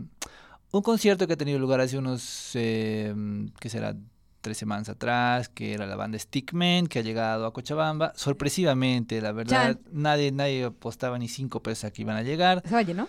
un 0.71 0.81
concierto 0.81 1.27
que 1.27 1.33
ha 1.33 1.37
tenido 1.37 1.59
lugar 1.59 1.81
hace 1.81 1.97
unos, 1.97 2.51
eh, 2.53 3.13
¿qué 3.59 3.69
será? 3.69 3.97
Tres 4.41 4.57
semanas 4.57 4.89
atrás, 4.89 5.49
que 5.49 5.73
era 5.73 5.85
la 5.85 5.95
banda 5.95 6.19
Stickman, 6.19 6.87
que 6.87 6.99
ha 6.99 7.01
llegado 7.01 7.45
a 7.45 7.53
Cochabamba. 7.53 8.13
Sorpresivamente, 8.15 9.21
la 9.21 9.31
verdad, 9.31 9.79
nadie 9.91 10.31
nadie 10.31 10.65
apostaba 10.65 11.17
ni 11.17 11.27
cinco 11.27 11.63
pesos 11.63 11.85
a 11.85 11.91
que 11.91 12.01
iban 12.01 12.17
a 12.17 12.23
llegar. 12.23 12.63
¿Se 12.67 12.93
¿no? 12.93 13.07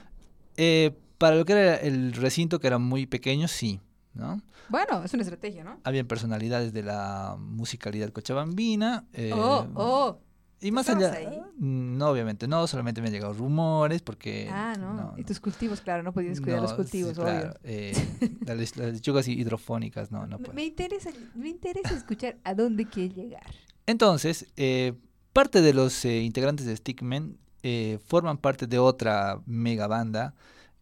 Eh, 0.57 0.97
para 1.19 1.37
lo 1.37 1.45
que 1.45 1.53
era 1.53 1.77
el 1.77 2.13
recinto, 2.13 2.61
que 2.61 2.67
era 2.67 2.79
muy 2.79 3.07
pequeño, 3.07 3.49
sí. 3.49 3.81
¿no? 4.15 4.43
Bueno, 4.69 5.03
es 5.05 5.13
una 5.15 5.23
estrategia, 5.23 5.65
¿no? 5.65 5.81
Habían 5.85 6.07
personalidades 6.07 6.73
de 6.73 6.83
la 6.83 7.37
musicalidad 7.39 8.11
cochabambina. 8.11 9.07
Eh, 9.13 9.33
oh, 9.35 9.67
oh. 9.75 10.19
Y 10.63 10.71
más 10.71 10.89
allá, 10.89 11.11
mm, 11.57 11.97
no, 11.99 12.09
obviamente 12.09 12.47
no, 12.47 12.67
solamente 12.69 13.01
me 13.01 13.09
han 13.09 13.13
llegado 13.13 13.35
rumores 13.35 14.01
porque... 14.01 14.49
Ah, 14.51 14.75
no, 14.79 15.15
y 15.17 15.25
tus 15.25 15.41
cultivos, 15.41 15.81
claro, 15.81 16.03
no 16.03 16.13
podías 16.13 16.41
cuidar 16.41 16.63
los 16.63 16.73
cultivos, 16.73 17.19
obvio. 17.19 17.55
Eh, 17.65 17.93
las, 18.47 18.77
lechugas 18.77 19.27
hidrofónicas, 19.27 20.13
no, 20.13 20.27
no 20.27 20.39
Me 20.55 20.65
interesa, 20.65 21.11
me 21.35 21.49
interesa 21.49 21.95
escuchar 21.95 22.37
a 22.45 22.55
dónde 22.55 22.87
quieres 22.87 23.17
llegar. 23.17 23.43
Entonces, 23.87 24.47
eh, 24.57 24.93
parte 25.33 25.61
de 25.61 25.75
los 25.75 26.05
eh, 26.05 26.21
integrantes 26.21 26.67
de 26.67 26.77
Stickman 26.77 27.37
eh, 27.63 27.99
forman 28.07 28.39
parte 28.39 28.67
de 28.67 28.79
otra 28.79 29.41
mega 29.47 29.87
banda 29.87 30.35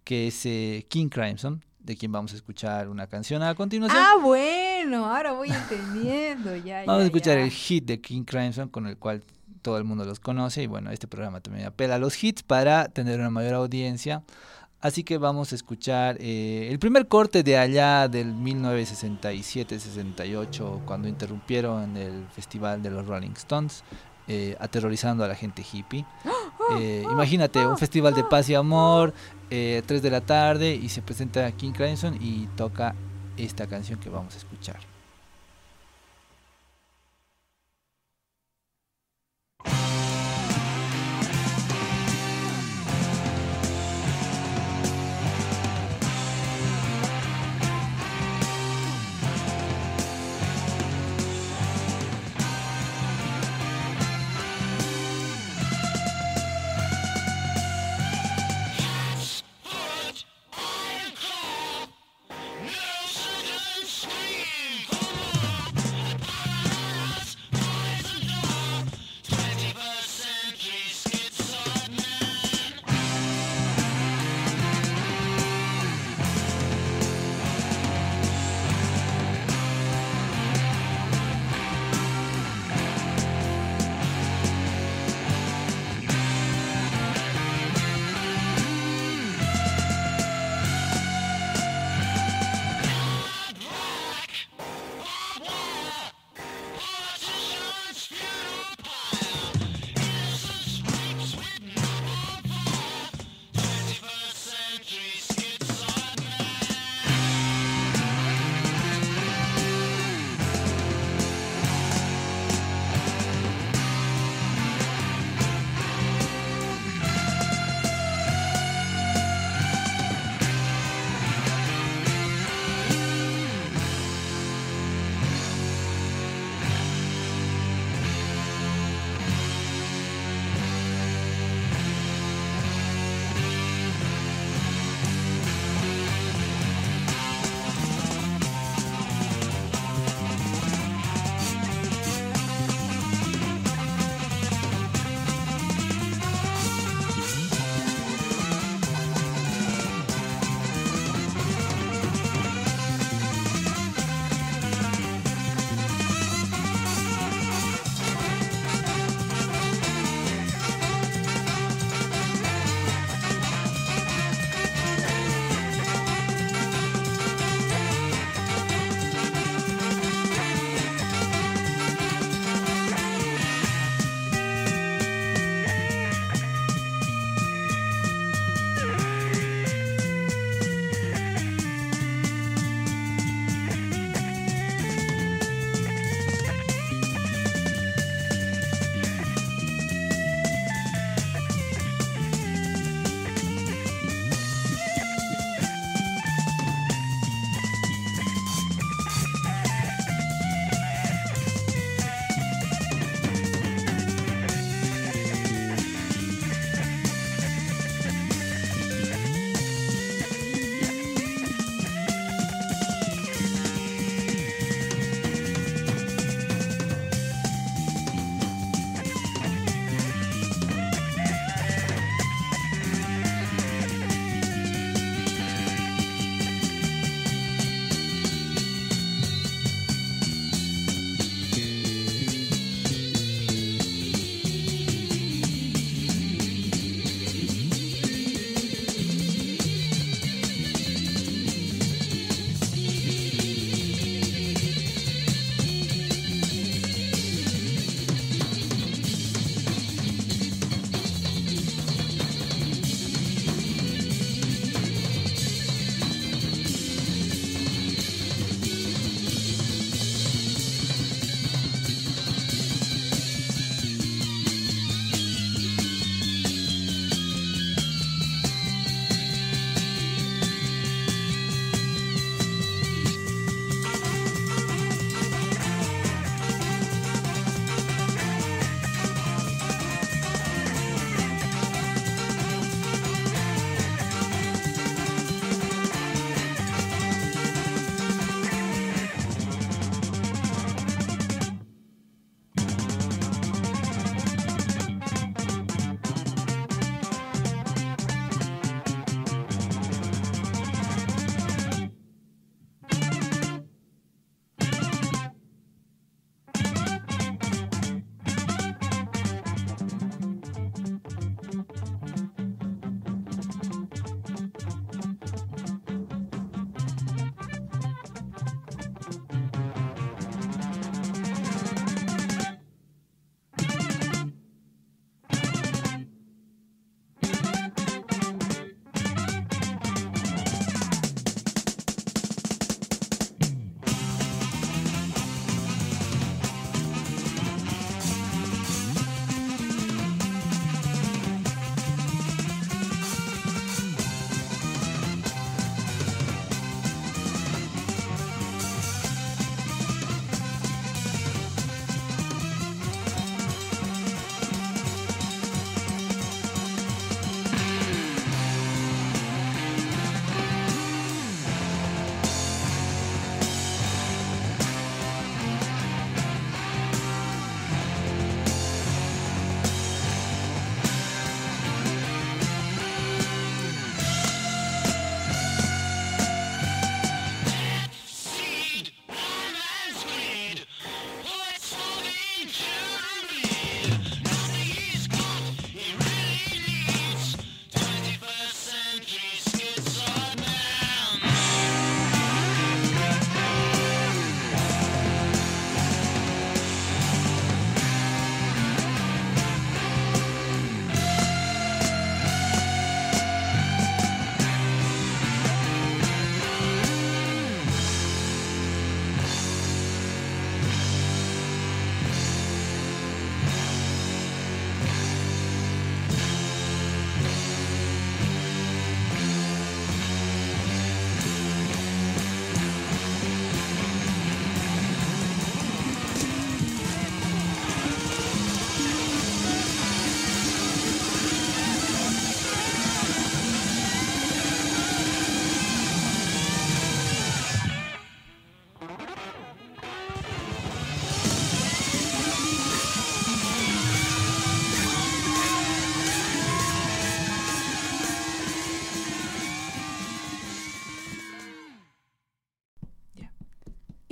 que 0.04 0.28
es 0.28 0.42
King 0.88 1.08
Crimson, 1.08 1.64
de 1.78 1.96
quien 1.96 2.10
vamos 2.10 2.32
a 2.32 2.36
escuchar 2.36 2.88
una 2.88 3.06
canción 3.06 3.42
a 3.42 3.54
continuación. 3.54 4.02
Ah, 4.02 4.16
bueno, 4.20 5.06
ahora 5.06 5.32
voy 5.32 5.50
entendiendo, 5.50 6.56
ya, 6.56 6.84
Vamos 6.84 7.02
a 7.02 7.06
escuchar 7.06 7.38
el 7.38 7.50
hit 7.50 7.84
de 7.84 8.00
King 8.00 8.24
Crimson 8.24 8.68
con 8.68 8.86
el 8.86 8.96
cual 8.96 9.22
todo 9.62 9.78
el 9.78 9.84
mundo 9.84 10.04
los 10.04 10.20
conoce 10.20 10.62
y 10.62 10.66
bueno, 10.66 10.90
este 10.90 11.06
programa 11.06 11.40
también 11.40 11.66
apela 11.66 11.94
a 11.96 11.98
los 11.98 12.22
hits 12.22 12.42
para 12.42 12.88
tener 12.88 13.20
una 13.20 13.30
mayor 13.30 13.54
audiencia. 13.54 14.22
Así 14.80 15.04
que 15.04 15.18
vamos 15.18 15.52
a 15.52 15.54
escuchar 15.56 16.16
eh, 16.20 16.68
el 16.70 16.78
primer 16.78 17.06
corte 17.06 17.42
de 17.42 17.58
allá 17.58 18.08
del 18.08 18.34
1967-68, 18.34 20.86
cuando 20.86 21.06
interrumpieron 21.06 21.98
el 21.98 22.26
festival 22.28 22.82
de 22.82 22.88
los 22.90 23.06
Rolling 23.06 23.32
Stones, 23.32 23.84
eh, 24.26 24.56
aterrorizando 24.58 25.22
a 25.22 25.28
la 25.28 25.34
gente 25.34 25.62
hippie. 25.70 26.06
Eh, 26.78 27.02
imagínate, 27.10 27.66
un 27.66 27.76
festival 27.76 28.14
de 28.14 28.22
paz 28.22 28.48
y 28.48 28.54
amor, 28.54 29.12
3 29.48 29.84
de 29.84 30.08
la 30.08 30.20
tarde, 30.20 30.72
y 30.72 30.88
se 30.88 31.02
presenta 31.02 31.50
King 31.50 31.72
Crimson 31.72 32.16
y 32.20 32.46
toca 32.54 32.94
esta 33.36 33.66
canción 33.66 33.98
que 33.98 34.08
vamos 34.08 34.36
a 34.36 34.38
escuchar. 34.38 34.89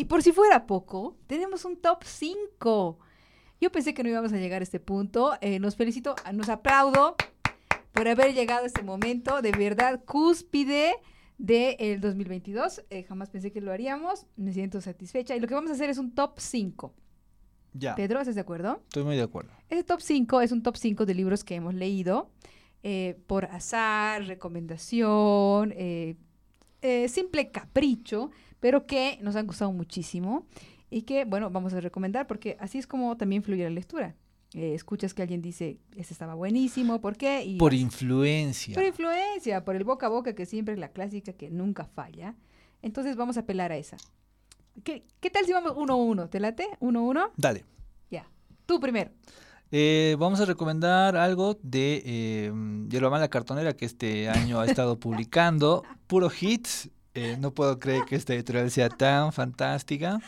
Por 0.05 0.23
si 0.23 0.33
fuera 0.33 0.67
poco, 0.67 1.17
tenemos 1.27 1.65
un 1.65 1.77
top 1.77 2.05
5. 2.05 2.99
Yo 3.61 3.73
pensé 3.73 3.95
que 3.95 4.03
no 4.03 4.09
íbamos 4.09 4.33
a 4.33 4.37
llegar 4.37 4.63
a 4.63 4.65
este 4.65 4.79
punto. 4.79 5.33
Eh, 5.41 5.59
nos 5.59 5.75
felicito, 5.75 6.15
nos 6.33 6.49
aplaudo 6.49 7.17
por 7.93 8.07
haber 8.07 8.33
llegado 8.33 8.63
a 8.63 8.67
este 8.67 8.83
momento. 8.83 9.43
De 9.43 9.51
verdad, 9.51 10.05
cúspide 10.05 10.95
del 11.39 12.01
2022. 12.01 12.85
Eh, 12.91 13.03
jamás 13.03 13.31
pensé 13.31 13.51
que 13.51 13.61
lo 13.61 13.73
haríamos. 13.73 14.27
Me 14.37 14.53
siento 14.53 14.81
satisfecha. 14.81 15.35
Y 15.35 15.41
lo 15.41 15.49
que 15.49 15.55
vamos 15.55 15.71
a 15.71 15.75
hacer 15.75 15.91
es 15.91 15.99
un 15.99 16.15
top 16.15 16.39
5. 16.39 16.95
Ya. 17.75 17.95
Pedro, 17.97 18.21
¿estás 18.21 18.37
de 18.37 18.41
acuerdo? 18.41 18.81
Estoy 18.85 19.05
muy 19.05 19.17
de 19.17 19.23
acuerdo. 19.23 19.51
Este 19.69 19.85
top 19.85 20.01
5 20.01 20.41
es 20.41 20.53
un 20.53 20.63
top 20.63 20.77
5 20.77 21.07
de 21.07 21.15
libros 21.15 21.43
que 21.43 21.57
hemos 21.57 21.75
leído 21.75 22.31
eh, 22.85 23.19
por 23.27 23.47
azar, 23.47 24.25
recomendación, 24.25 25.75
eh, 25.77 26.17
simple 27.09 27.51
capricho, 27.51 28.31
pero 28.61 28.87
que 28.87 29.19
nos 29.23 29.37
han 29.37 29.47
gustado 29.47 29.73
muchísimo 29.73 30.47
y 30.91 31.03
que, 31.03 31.25
bueno, 31.25 31.51
vamos 31.51 31.75
a 31.75 31.81
recomendar 31.81 32.27
porque 32.27 32.57
así 32.61 32.79
es 32.79 32.87
como 32.87 33.17
también 33.17 33.43
fluye 33.43 33.65
la 33.65 33.71
lectura. 33.71 34.17
Eh, 34.55 34.75
escuchas 34.75 35.13
que 35.13 35.21
alguien 35.21 35.43
dice, 35.43 35.79
este 35.95 36.15
estaba 36.15 36.35
buenísimo, 36.35 37.01
¿por 37.03 37.17
qué? 37.17 37.45
Y 37.45 37.59
por 37.59 37.75
influencia. 37.75 38.75
Por 38.75 38.85
influencia, 38.85 39.65
por 39.65 39.77
el 39.77 39.85
boca 39.85 40.07
a 40.07 40.09
boca 40.09 40.35
que 40.35 40.47
siempre 40.47 40.73
es 40.75 40.81
la 40.81 40.89
clásica 40.89 41.35
que 41.35 41.51
nunca 41.51 41.85
falla. 41.85 42.35
Entonces 42.81 43.17
vamos 43.17 43.37
a 43.37 43.41
apelar 43.41 43.73
a 43.73 43.77
esa. 43.77 43.99
¿Qué, 44.85 45.05
qué 45.21 45.29
tal 45.29 45.45
si 45.45 45.53
vamos 45.53 45.75
uno 45.77 45.95
a 45.95 45.97
uno? 45.97 46.29
¿Te 46.31 46.41
late? 46.41 46.67
¿Uno 46.81 47.01
a 47.01 47.03
uno? 47.03 47.31
Dale. 47.37 47.65
Ya. 48.11 48.27
Tú 48.65 48.81
primero. 48.81 49.11
Eh, 49.71 50.17
vamos 50.19 50.41
a 50.41 50.47
recomendar 50.47 51.15
algo 51.17 51.59
de 51.63 52.03
eh, 52.07 52.53
la 52.91 53.29
Cartonera 53.29 53.77
que 53.77 53.85
este 53.85 54.31
año 54.31 54.61
ha 54.61 54.67
estado 54.67 54.99
publicando. 54.99 55.83
Puro 56.07 56.31
hits. 56.41 56.89
Eh, 57.19 57.37
no 57.39 57.53
puedo 57.53 57.79
creer 57.79 58.05
que 58.05 58.17
esta 58.17 58.35
editorial 58.35 58.71
sea 58.71 58.89
tan 58.89 59.33
fantástica. 59.33 60.21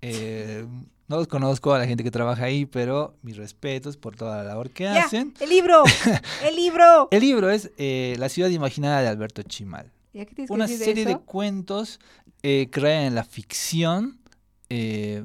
Eh, 0.00 0.66
no 1.12 1.18
los 1.18 1.28
conozco 1.28 1.74
a 1.74 1.78
la 1.78 1.86
gente 1.86 2.02
que 2.02 2.10
trabaja 2.10 2.44
ahí, 2.44 2.64
pero 2.64 3.14
mis 3.20 3.36
respetos 3.36 3.98
por 3.98 4.16
toda 4.16 4.38
la 4.38 4.44
labor 4.44 4.70
que 4.70 4.88
hacen. 4.88 5.34
El 5.40 5.50
libro, 5.50 5.82
el 6.42 6.56
libro. 6.56 7.08
el 7.10 7.20
libro 7.20 7.50
es 7.50 7.70
eh, 7.76 8.16
La 8.18 8.30
ciudad 8.30 8.48
imaginada 8.48 9.02
de 9.02 9.08
Alberto 9.08 9.42
Chimal. 9.42 9.92
Una 10.48 10.66
serie 10.68 11.04
de, 11.04 11.18
cuentos 11.18 12.00
eh, 12.42 12.70
en 12.72 13.14
la 13.14 13.24
ficción, 13.24 14.20
eh, 14.70 15.24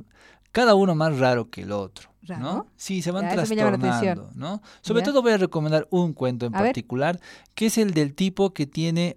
cada 0.51 0.75
uno 0.75 0.93
más 0.93 1.17
raro 1.19 1.49
que 1.49 1.61
el 1.61 1.71
otro. 1.71 2.09
¿no? 2.37 2.67
Sí, 2.75 3.01
se 3.01 3.11
van 3.11 3.29
trastornando, 3.29 4.29
¿no? 4.35 4.61
Sobre 4.81 5.03
todo 5.03 5.21
voy 5.21 5.31
a 5.31 5.37
recomendar 5.37 5.87
un 5.89 6.11
cuento 6.11 6.45
en 6.45 6.51
particular, 6.51 7.17
que 7.55 7.67
es 7.67 7.77
el 7.77 7.93
del 7.93 8.13
tipo 8.13 8.53
que 8.53 8.65
tiene 8.65 9.15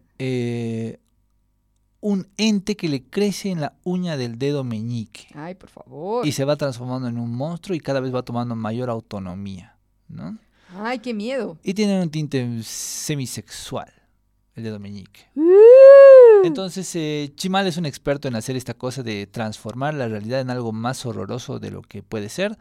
un 2.01 2.27
ente 2.37 2.77
que 2.77 2.89
le 2.89 3.03
crece 3.03 3.51
en 3.51 3.61
la 3.61 3.75
uña 3.85 4.17
del 4.17 4.39
dedo 4.39 4.65
meñique. 4.65 5.29
Ay, 5.35 5.55
por 5.55 5.69
favor. 5.69 6.27
Y 6.27 6.33
se 6.33 6.45
va 6.45 6.57
transformando 6.57 7.09
en 7.09 7.19
un 7.19 7.35
monstruo 7.35 7.77
y 7.77 7.81
cada 7.81 8.01
vez 8.01 8.15
va 8.15 8.23
tomando 8.23 8.57
mayor 8.57 8.91
autonomía, 8.91 9.77
¿no? 10.09 10.39
Ay, 10.77 11.01
qué 11.01 11.13
miedo. 11.13 11.59
Y 11.63 11.75
tiene 11.75 12.01
un 12.01 12.11
tinte 12.11 12.63
semisexual, 12.63 13.93
el 14.55 14.65
dedo 14.65 14.79
meñique. 14.79 15.29
¡Uh! 15.35 16.45
Entonces, 16.45 16.91
eh, 16.95 17.33
Chimal 17.35 17.67
es 17.67 17.77
un 17.77 17.87
experto 17.87 18.29
en 18.29 18.37
hacer 18.37 18.57
esta 18.57 18.75
cosa 18.75 19.03
de 19.03 19.27
transformar 19.27 19.95
la 19.95 20.09
realidad 20.09 20.41
en 20.41 20.51
algo 20.51 20.73
más 20.73 21.05
horroroso 21.05 21.59
de 21.59 21.71
lo 21.71 21.83
que 21.83 22.03
puede 22.03 22.29
ser. 22.29 22.57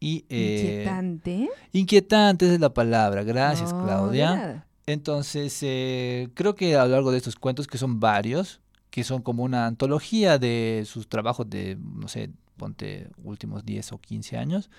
Y, 0.00 0.24
eh, 0.28 0.82
inquietante. 0.82 1.48
Inquietante 1.72 2.52
es 2.52 2.58
la 2.58 2.74
palabra. 2.74 3.22
Gracias, 3.22 3.72
Claudia. 3.72 4.66
Entonces, 4.86 5.56
eh, 5.62 6.28
creo 6.34 6.56
que 6.56 6.74
a 6.74 6.84
lo 6.84 6.92
largo 6.92 7.12
de 7.12 7.18
estos 7.18 7.36
cuentos, 7.36 7.68
que 7.68 7.78
son 7.78 8.00
varios, 8.00 8.61
que 8.92 9.04
son 9.04 9.22
como 9.22 9.42
una 9.42 9.66
antología 9.66 10.38
de 10.38 10.82
sus 10.84 11.08
trabajos 11.08 11.48
de, 11.48 11.78
no 11.80 12.08
sé, 12.08 12.28
ponte 12.58 13.08
últimos 13.24 13.64
10 13.64 13.90
o 13.92 13.98
15 13.98 14.36
años. 14.36 14.70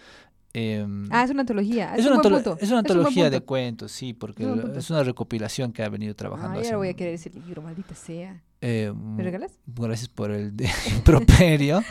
Em, 0.54 1.08
ah, 1.10 1.24
es 1.24 1.32
una 1.32 1.42
antología. 1.42 1.96
Es, 1.96 2.06
una, 2.06 2.22
es 2.62 2.70
una, 2.70 2.80
antología 2.80 3.32
de 3.32 3.42
cuentos, 3.42 3.92
sí, 3.92 4.14
porque 4.14 4.48
es 4.78 4.92
una 4.92 5.02
recopilación 5.02 5.74
que 5.74 5.82
ha 5.82 5.90
venido 5.90 6.16
trabajando. 6.16 6.60
Ah, 6.60 6.62
ya 6.62 6.78
voy 6.78 6.90
a 6.90 6.94
querer 6.94 7.16
ese 7.16 7.32
libro, 7.32 7.64
maldita 7.64 7.96
sea. 7.96 8.40
Eh, 8.62 8.94
¿Me 8.96 9.24
regalas? 9.24 9.58
Gracias 9.66 10.10
por 10.10 10.30
el 10.30 10.56
de 10.56 10.70
properio. 11.04 11.82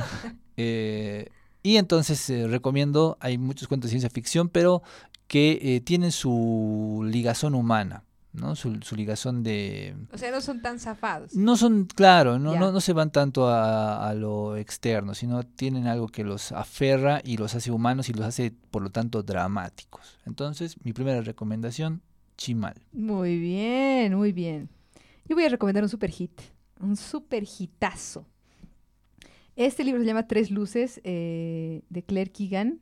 eh, 0.57 1.27
y 1.65 1.77
entonces 1.77 2.31
eh, 2.31 2.47
recomiendo, 2.47 3.17
hay 3.19 3.37
muchos 3.37 3.67
cuentos 3.67 3.89
de 3.89 3.95
ciencia 3.95 4.11
ficción, 4.11 4.49
pero 4.49 4.85
que 5.27 5.83
tienen 5.85 6.13
su 6.13 7.03
ligazón 7.05 7.57
humana. 7.57 8.05
¿No? 8.33 8.57
Su, 8.57 8.73
ligazón 8.97 9.43
de... 9.43 9.95
O 10.13 10.19
sea, 10.19 10.31
no 10.31 10.41
son 10.41 10.63
tan 10.63 10.79
zafados. 10.79 11.35
No 11.35 11.57
son, 11.57 11.85
claro, 11.85 12.39
no, 12.39 12.57
no, 12.57 12.73
no, 12.73 12.81
se 12.81 12.93
van 12.93 13.11
tanto 13.11 13.49
a, 13.49 14.09
a, 14.09 14.15
lo 14.15 14.57
externo, 14.57 15.15
sino 15.15 15.43
tienen 15.43 15.87
algo 15.87 16.09
que 16.09 16.25
los 16.25 16.53
aferra 16.53 17.21
y 17.25 17.37
los 17.37 17.55
hace 17.55 17.71
humanos 17.71 18.09
y 18.09 18.13
los 18.13 18.25
hace, 18.25 18.53
por 18.71 18.83
lo 18.83 18.91
tanto, 18.91 19.23
dramáticos. 19.23 20.19
Entonces, 20.25 20.77
mi 20.85 20.93
primera 20.93 21.21
recomendación, 21.21 22.03
Chimal. 22.37 22.75
Muy 22.93 23.39
bien, 23.39 24.15
muy 24.15 24.33
bien. 24.33 24.69
Yo 25.29 25.37
voy 25.37 25.45
a 25.45 25.49
recomendar 25.49 25.83
un 25.83 25.89
super 25.89 26.11
hit, 26.11 26.41
un 26.81 26.97
super 26.97 27.45
hitazo. 27.45 28.27
Este 29.55 29.85
libro 29.85 30.01
se 30.01 30.07
llama 30.07 30.27
Tres 30.27 30.51
Luces, 30.51 31.01
eh, 31.05 31.83
de 31.89 32.03
Claire 32.03 32.33
Keegan. 32.33 32.81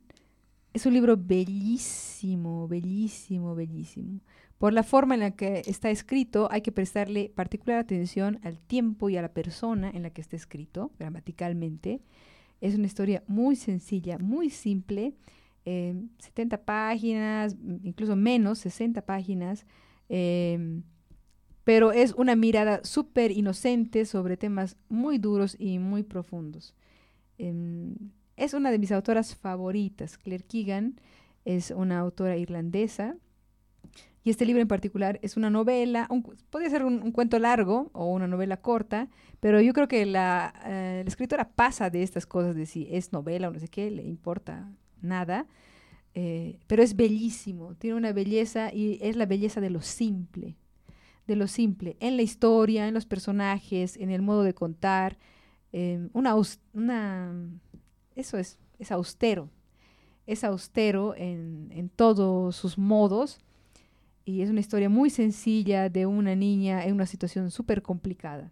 Es 0.73 0.85
un 0.85 0.93
libro 0.93 1.17
bellísimo, 1.17 2.67
bellísimo, 2.67 3.55
bellísimo. 3.55 4.21
Por 4.61 4.73
la 4.73 4.83
forma 4.83 5.15
en 5.15 5.21
la 5.21 5.31
que 5.31 5.63
está 5.65 5.89
escrito, 5.89 6.47
hay 6.51 6.61
que 6.61 6.71
prestarle 6.71 7.31
particular 7.33 7.79
atención 7.79 8.39
al 8.43 8.59
tiempo 8.59 9.09
y 9.09 9.17
a 9.17 9.23
la 9.23 9.33
persona 9.33 9.89
en 9.89 10.03
la 10.03 10.11
que 10.11 10.21
está 10.21 10.35
escrito, 10.35 10.91
gramaticalmente. 10.99 11.99
Es 12.61 12.75
una 12.75 12.85
historia 12.85 13.23
muy 13.25 13.55
sencilla, 13.55 14.19
muy 14.19 14.51
simple, 14.51 15.15
70 15.65 16.55
em, 16.57 16.61
páginas, 16.63 17.55
incluso 17.81 18.15
menos, 18.15 18.59
60 18.59 19.03
páginas, 19.03 19.65
em, 20.09 20.83
pero 21.63 21.91
es 21.91 22.13
una 22.13 22.35
mirada 22.35 22.81
súper 22.83 23.31
inocente 23.31 24.05
sobre 24.05 24.37
temas 24.37 24.77
muy 24.89 25.17
duros 25.17 25.55
y 25.57 25.79
muy 25.79 26.03
profundos. 26.03 26.75
Em, 27.39 27.95
es 28.37 28.53
una 28.53 28.69
de 28.69 28.77
mis 28.77 28.91
autoras 28.91 29.35
favoritas. 29.35 30.19
Claire 30.19 30.45
Keegan 30.45 31.01
es 31.45 31.71
una 31.71 31.97
autora 31.97 32.37
irlandesa 32.37 33.17
y 34.23 34.29
este 34.29 34.45
libro 34.45 34.61
en 34.61 34.67
particular 34.67 35.19
es 35.23 35.35
una 35.35 35.49
novela, 35.49 36.07
puede 36.51 36.69
ser 36.69 36.85
un, 36.85 37.11
cuento 37.11 37.39
largo 37.39 37.89
o 37.93 38.11
una 38.11 38.27
novela 38.27 38.57
corta, 38.57 39.09
pero 39.39 39.59
yo 39.61 39.73
creo 39.73 39.87
que 39.87 40.05
la, 40.05 40.53
eh, 40.65 41.01
la, 41.03 41.09
escritora 41.09 41.49
pasa 41.49 41.89
de 41.89 42.03
estas 42.03 42.27
cosas 42.27 42.55
de 42.55 42.67
si 42.67 42.87
es 42.91 43.13
novela 43.13 43.49
o 43.49 43.53
no 43.53 43.59
sé 43.59 43.67
qué, 43.67 43.89
le 43.89 44.03
importa 44.03 44.71
nada, 45.01 45.47
eh, 46.13 46.59
pero 46.67 46.83
es 46.83 46.95
bellísimo, 46.95 47.73
tiene 47.75 47.95
una 47.95 48.13
belleza 48.13 48.71
y 48.71 48.99
es 49.01 49.15
la 49.15 49.25
belleza 49.25 49.59
de 49.59 49.71
lo 49.71 49.81
simple, 49.81 50.55
de 51.25 51.35
lo 51.35 51.47
simple, 51.47 51.97
en 51.99 52.15
la 52.15 52.21
historia, 52.21 52.87
en 52.87 52.93
los 52.93 53.07
personajes, 53.07 53.97
en 53.97 54.11
el 54.11 54.21
modo 54.21 54.43
de 54.43 54.53
contar, 54.53 55.17
una, 56.13 56.35
una, 56.73 57.33
eso 58.15 58.37
es, 58.37 58.59
es 58.77 58.91
austero, 58.91 59.49
es 60.27 60.43
austero 60.43 61.15
en, 61.15 61.69
en 61.71 61.87
todos 61.89 62.57
sus 62.57 62.77
modos 62.77 63.39
y 64.25 64.41
es 64.41 64.49
una 64.49 64.59
historia 64.59 64.89
muy 64.89 65.09
sencilla 65.09 65.89
de 65.89 66.05
una 66.05 66.35
niña 66.35 66.85
en 66.85 66.93
una 66.93 67.05
situación 67.05 67.51
súper 67.51 67.81
complicada. 67.81 68.51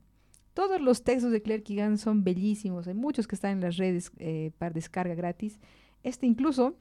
Todos 0.54 0.82
los 0.82 1.04
textos 1.04 1.32
de 1.32 1.42
Claire 1.42 1.64
Keegan 1.64 1.98
son 1.98 2.24
bellísimos, 2.24 2.88
hay 2.88 2.94
muchos 2.94 3.28
que 3.28 3.36
están 3.36 3.52
en 3.52 3.62
las 3.62 3.78
redes 3.78 4.12
eh, 4.18 4.52
para 4.58 4.72
descarga 4.72 5.16
gratis. 5.16 5.60
Este 6.04 6.26
incluso, 6.26 6.76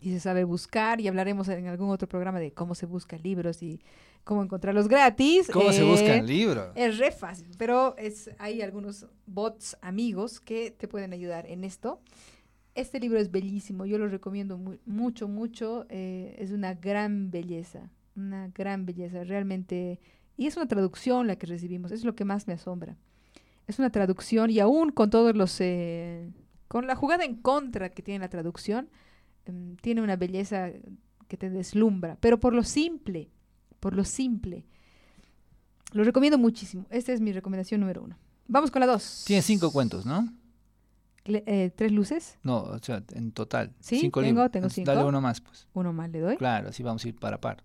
y 0.00 0.10
se 0.12 0.20
sabe 0.20 0.44
buscar, 0.44 1.00
y 1.00 1.08
hablaremos 1.08 1.48
en 1.48 1.66
algún 1.66 1.90
otro 1.90 2.08
programa 2.08 2.40
de 2.40 2.52
cómo 2.52 2.74
se 2.74 2.86
buscan 2.86 3.20
libros 3.22 3.62
y 3.62 3.82
cómo 4.24 4.42
encontrarlos 4.42 4.88
gratis. 4.88 5.48
¿Cómo 5.52 5.72
se 5.72 5.82
buscan 5.82 6.20
eh, 6.20 6.22
libros? 6.22 6.68
Es 6.76 6.98
re 6.98 7.10
fácil, 7.10 7.48
pero 7.58 7.96
es, 7.98 8.30
hay 8.38 8.62
algunos 8.62 9.06
bots 9.26 9.76
amigos 9.82 10.40
que 10.40 10.70
te 10.70 10.88
pueden 10.88 11.12
ayudar 11.12 11.46
en 11.46 11.64
esto. 11.64 12.00
Este 12.74 13.00
libro 13.00 13.18
es 13.18 13.30
bellísimo, 13.32 13.84
yo 13.84 13.98
lo 13.98 14.08
recomiendo 14.08 14.56
mucho, 14.86 15.26
mucho, 15.26 15.84
eh, 15.88 16.36
es 16.38 16.52
una 16.52 16.74
gran 16.74 17.30
belleza 17.30 17.90
una 18.16 18.48
gran 18.48 18.86
belleza, 18.86 19.24
realmente. 19.24 20.00
Y 20.36 20.46
es 20.46 20.56
una 20.56 20.66
traducción 20.66 21.26
la 21.26 21.36
que 21.36 21.46
recibimos, 21.46 21.92
es 21.92 22.04
lo 22.04 22.14
que 22.14 22.24
más 22.24 22.46
me 22.46 22.54
asombra. 22.54 22.96
Es 23.66 23.78
una 23.78 23.90
traducción 23.90 24.50
y 24.50 24.60
aún 24.60 24.90
con 24.90 25.10
todos 25.10 25.36
los... 25.36 25.60
Eh, 25.60 26.30
con 26.68 26.86
la 26.86 26.94
jugada 26.94 27.24
en 27.24 27.34
contra 27.36 27.90
que 27.90 28.02
tiene 28.02 28.20
la 28.20 28.28
traducción, 28.28 28.88
em, 29.44 29.76
tiene 29.76 30.02
una 30.02 30.16
belleza 30.16 30.70
que 31.26 31.36
te 31.36 31.50
deslumbra, 31.50 32.16
pero 32.20 32.38
por 32.38 32.54
lo 32.54 32.62
simple, 32.62 33.30
por 33.80 33.94
lo 33.94 34.04
simple. 34.04 34.66
Lo 35.92 36.04
recomiendo 36.04 36.38
muchísimo. 36.38 36.86
Esta 36.90 37.12
es 37.12 37.20
mi 37.20 37.32
recomendación 37.32 37.80
número 37.80 38.02
uno. 38.02 38.16
Vamos 38.46 38.70
con 38.70 38.80
la 38.80 38.86
dos. 38.86 39.24
Tiene 39.26 39.42
cinco 39.42 39.72
cuentos, 39.72 40.06
¿no? 40.06 40.28
Eh, 41.24 41.70
¿Tres 41.76 41.92
luces? 41.92 42.38
No, 42.42 42.62
o 42.62 42.78
sea, 42.78 43.02
en 43.12 43.32
total. 43.32 43.72
Sí, 43.80 44.00
cinco 44.00 44.22
tengo, 44.22 44.50
tengo 44.50 44.68
cinco. 44.68 44.90
Dale 44.90 45.04
uno 45.06 45.20
más, 45.20 45.40
pues. 45.40 45.66
Uno 45.74 45.92
más 45.92 46.10
le 46.10 46.20
doy. 46.20 46.36
Claro, 46.36 46.70
así 46.70 46.82
vamos 46.82 47.04
a 47.04 47.08
ir 47.08 47.16
para 47.16 47.40
par. 47.40 47.62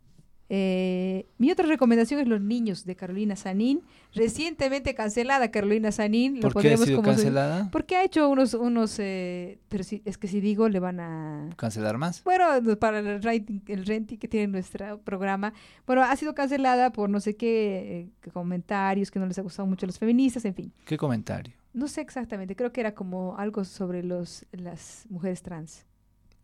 Eh, 0.48 1.26
mi 1.40 1.50
otra 1.50 1.66
recomendación 1.66 2.20
es 2.20 2.28
Los 2.28 2.40
Niños 2.40 2.86
de 2.86 2.96
Carolina 2.96 3.36
Sanín, 3.36 3.82
recientemente 4.14 4.94
cancelada 4.94 5.50
Carolina 5.50 5.92
Sanín. 5.92 6.40
¿Por 6.40 6.62
qué 6.62 6.74
ha 6.74 6.78
sido 6.78 7.02
cancelada? 7.02 7.70
porque 7.72 7.96
ha 7.96 8.04
hecho 8.04 8.30
unos, 8.30 8.54
unos 8.54 9.00
eh, 9.00 9.60
pero 9.70 9.84
si, 9.84 10.04
es 10.06 10.18
que 10.18 10.28
si 10.28 10.42
digo 10.42 10.70
le 10.70 10.80
van 10.80 11.00
a... 11.00 11.50
¿Cancelar 11.56 11.98
más? 11.98 12.24
Bueno, 12.24 12.46
para 12.80 13.00
el 13.00 13.24
rating, 13.24 13.60
el 13.68 13.86
renting 13.86 14.18
que 14.18 14.28
tiene 14.28 14.48
nuestro 14.48 15.00
programa. 15.00 15.54
Bueno, 15.88 16.04
ha 16.04 16.16
sido 16.16 16.36
cancelada 16.36 16.92
por 16.92 17.10
no 17.10 17.20
sé 17.20 17.36
qué 17.36 18.12
eh, 18.24 18.30
comentarios 18.32 19.10
que 19.10 19.20
no 19.20 19.26
les 19.26 19.40
ha 19.40 19.42
gustado 19.42 19.68
mucho 19.68 19.86
a 19.86 19.88
los 19.88 19.98
feministas, 19.98 20.46
en 20.46 20.54
fin. 20.54 20.74
¿Qué 20.86 20.98
comentario? 20.98 21.56
No 21.74 21.88
sé 21.88 22.02
exactamente, 22.02 22.56
creo 22.56 22.72
que 22.72 22.82
era 22.82 22.94
como 22.94 23.36
algo 23.38 23.66
sobre 23.66 24.04
los 24.04 24.46
las 24.52 25.06
mujeres 25.10 25.42
trans. 25.42 25.86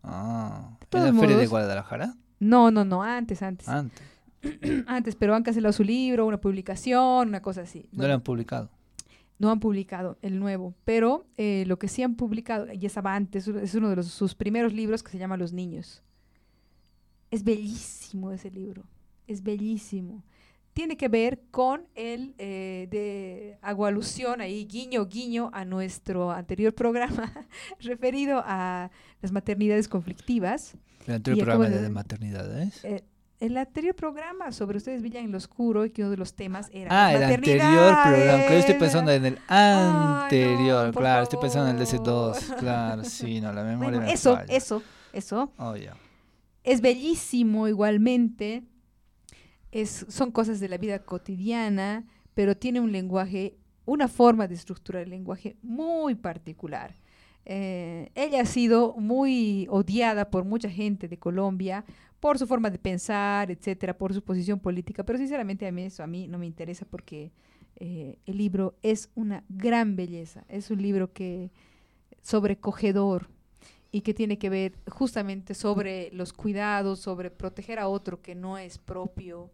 Ah, 0.04 0.72
¿en 0.92 1.06
la 1.06 1.14
Feria 1.14 1.38
de 1.38 1.48
Guadalajara? 1.48 2.16
No, 2.42 2.72
no, 2.72 2.84
no, 2.84 3.04
antes, 3.04 3.44
antes. 3.44 3.70
Antes. 3.70 4.02
antes, 4.88 5.16
pero 5.16 5.36
han 5.36 5.44
cancelado 5.44 5.72
su 5.72 5.84
libro, 5.84 6.26
una 6.26 6.42
publicación, 6.42 7.30
una 7.30 7.42
cosa 7.42 7.62
así. 7.62 7.88
no 7.92 8.08
lo 8.08 8.14
han 8.14 8.22
publicado. 8.22 8.70
No 9.38 9.52
han 9.52 9.60
publicado 9.60 10.18
el 10.24 10.40
nuevo, 10.40 10.74
pero 10.84 11.26
eh, 11.38 11.64
lo 11.68 11.78
que 11.78 11.88
sí 11.88 12.02
han 12.02 12.16
publicado, 12.16 12.66
ya 12.74 12.88
estaba 12.88 13.16
antes, 13.16 13.48
es 13.48 13.76
uno 13.76 13.96
de 13.96 14.04
sus 14.04 14.36
primeros 14.36 14.74
libros 14.74 15.04
que 15.04 15.12
se 15.12 15.20
llama 15.20 15.38
Los 15.38 15.54
Niños. 15.54 16.02
Es 17.30 17.44
bellísimo 17.44 18.32
ese 18.32 18.50
libro, 18.50 18.84
es 19.28 19.44
bellísimo. 19.44 20.24
Tiene 20.74 20.96
que 20.96 21.10
ver 21.10 21.42
con 21.52 21.88
el, 21.96 22.34
eh, 22.38 22.88
de, 22.90 23.58
hago 23.62 23.86
alusión 23.86 24.40
ahí, 24.40 24.66
guiño, 24.66 25.06
guiño, 25.06 25.50
a 25.54 25.66
nuestro 25.66 26.32
anterior 26.32 26.74
programa 26.74 27.34
referido 27.80 28.42
a 28.46 28.90
las 29.22 29.32
maternidades 29.32 29.90
conflictivas. 29.90 30.76
El 31.08 31.16
anterior 31.16 31.46
programa 31.46 31.76
de, 31.76 31.90
maternidades. 31.90 32.86
Eh, 32.86 33.04
el 33.42 33.58
anterior 33.58 33.96
programa 33.96 34.52
sobre 34.52 34.78
ustedes 34.78 35.02
brillan 35.02 35.26
en 35.26 35.32
lo 35.32 35.38
oscuro 35.38 35.84
y 35.84 35.90
que 35.90 36.04
uno 36.04 36.12
de 36.12 36.18
los 36.18 36.36
temas 36.36 36.70
era 36.72 37.08
ah 37.08 37.12
el 37.12 37.24
anterior 37.24 37.98
programa 38.04 38.48
yo 38.48 38.54
estoy 38.54 38.76
pensando 38.76 39.12
en 39.12 39.26
el 39.26 39.40
anterior 39.48 40.94
claro 40.94 41.24
estoy 41.24 41.40
pensando 41.40 41.70
en 41.72 41.78
el 41.78 41.82
DC2 41.82 42.56
claro 42.58 43.04
sí 43.04 43.42
no 43.42 43.52
la 43.52 43.64
memoria 43.66 44.00
bueno, 44.00 44.14
eso 44.14 44.40
eso 44.48 44.84
eso 45.12 45.52
oh, 45.58 45.76
yeah. 45.76 45.98
es 46.64 46.82
bellísimo 46.82 47.68
igualmente 47.68 48.62
son 50.10 50.32
cosas 50.32 50.60
de 50.60 50.70
la 50.70 50.78
vida 50.78 51.00
cotidiana 51.00 52.06
pero 52.34 52.56
tiene 52.56 52.80
un 52.80 52.92
lenguaje 52.92 53.58
una 53.86 54.08
forma 54.08 54.48
de 54.48 54.56
estructurar 54.56 55.04
el 55.04 55.10
lenguaje 55.10 55.58
muy 55.62 56.16
particular. 56.16 56.96
Eh, 57.46 58.12
ella 58.14 58.42
ha 58.42 58.46
sido 58.46 58.94
muy 58.98 59.68
odiada 59.70 60.30
por 60.30 60.46
mucha 60.46 60.70
gente 60.70 61.08
de 61.08 61.18
Colombia 61.18 61.84
por 62.20 62.38
su 62.38 62.46
forma 62.46 62.70
de 62.70 62.78
pensar, 62.78 63.50
etcétera, 63.50 63.98
por 63.98 64.14
su 64.14 64.22
posición 64.22 64.60
política, 64.60 65.04
pero 65.04 65.18
sinceramente 65.18 65.68
a 65.68 65.72
mí 65.72 65.84
eso 65.84 66.04
a 66.04 66.08
mí 66.08 66.28
no 66.28 66.38
me 66.38 66.46
interesa 66.46 66.86
porque 66.86 67.32
eh, 67.78 68.20
el 68.28 68.38
libro 68.38 68.76
es 68.84 69.10
una 69.16 69.44
gran 69.50 69.96
belleza, 69.96 70.46
es 70.48 70.70
un 70.70 70.82
libro 70.84 71.12
que 71.14 71.50
sobrecogedor 72.22 73.28
y 73.92 74.02
que 74.02 74.14
tiene 74.14 74.38
que 74.38 74.52
ver 74.52 74.74
justamente 74.88 75.56
sobre 75.56 76.12
los 76.14 76.32
cuidados, 76.32 77.00
sobre 77.00 77.32
proteger 77.32 77.80
a 77.80 77.88
otro 77.88 78.22
que 78.22 78.36
no 78.36 78.60
es 78.60 78.78
propio, 78.78 79.50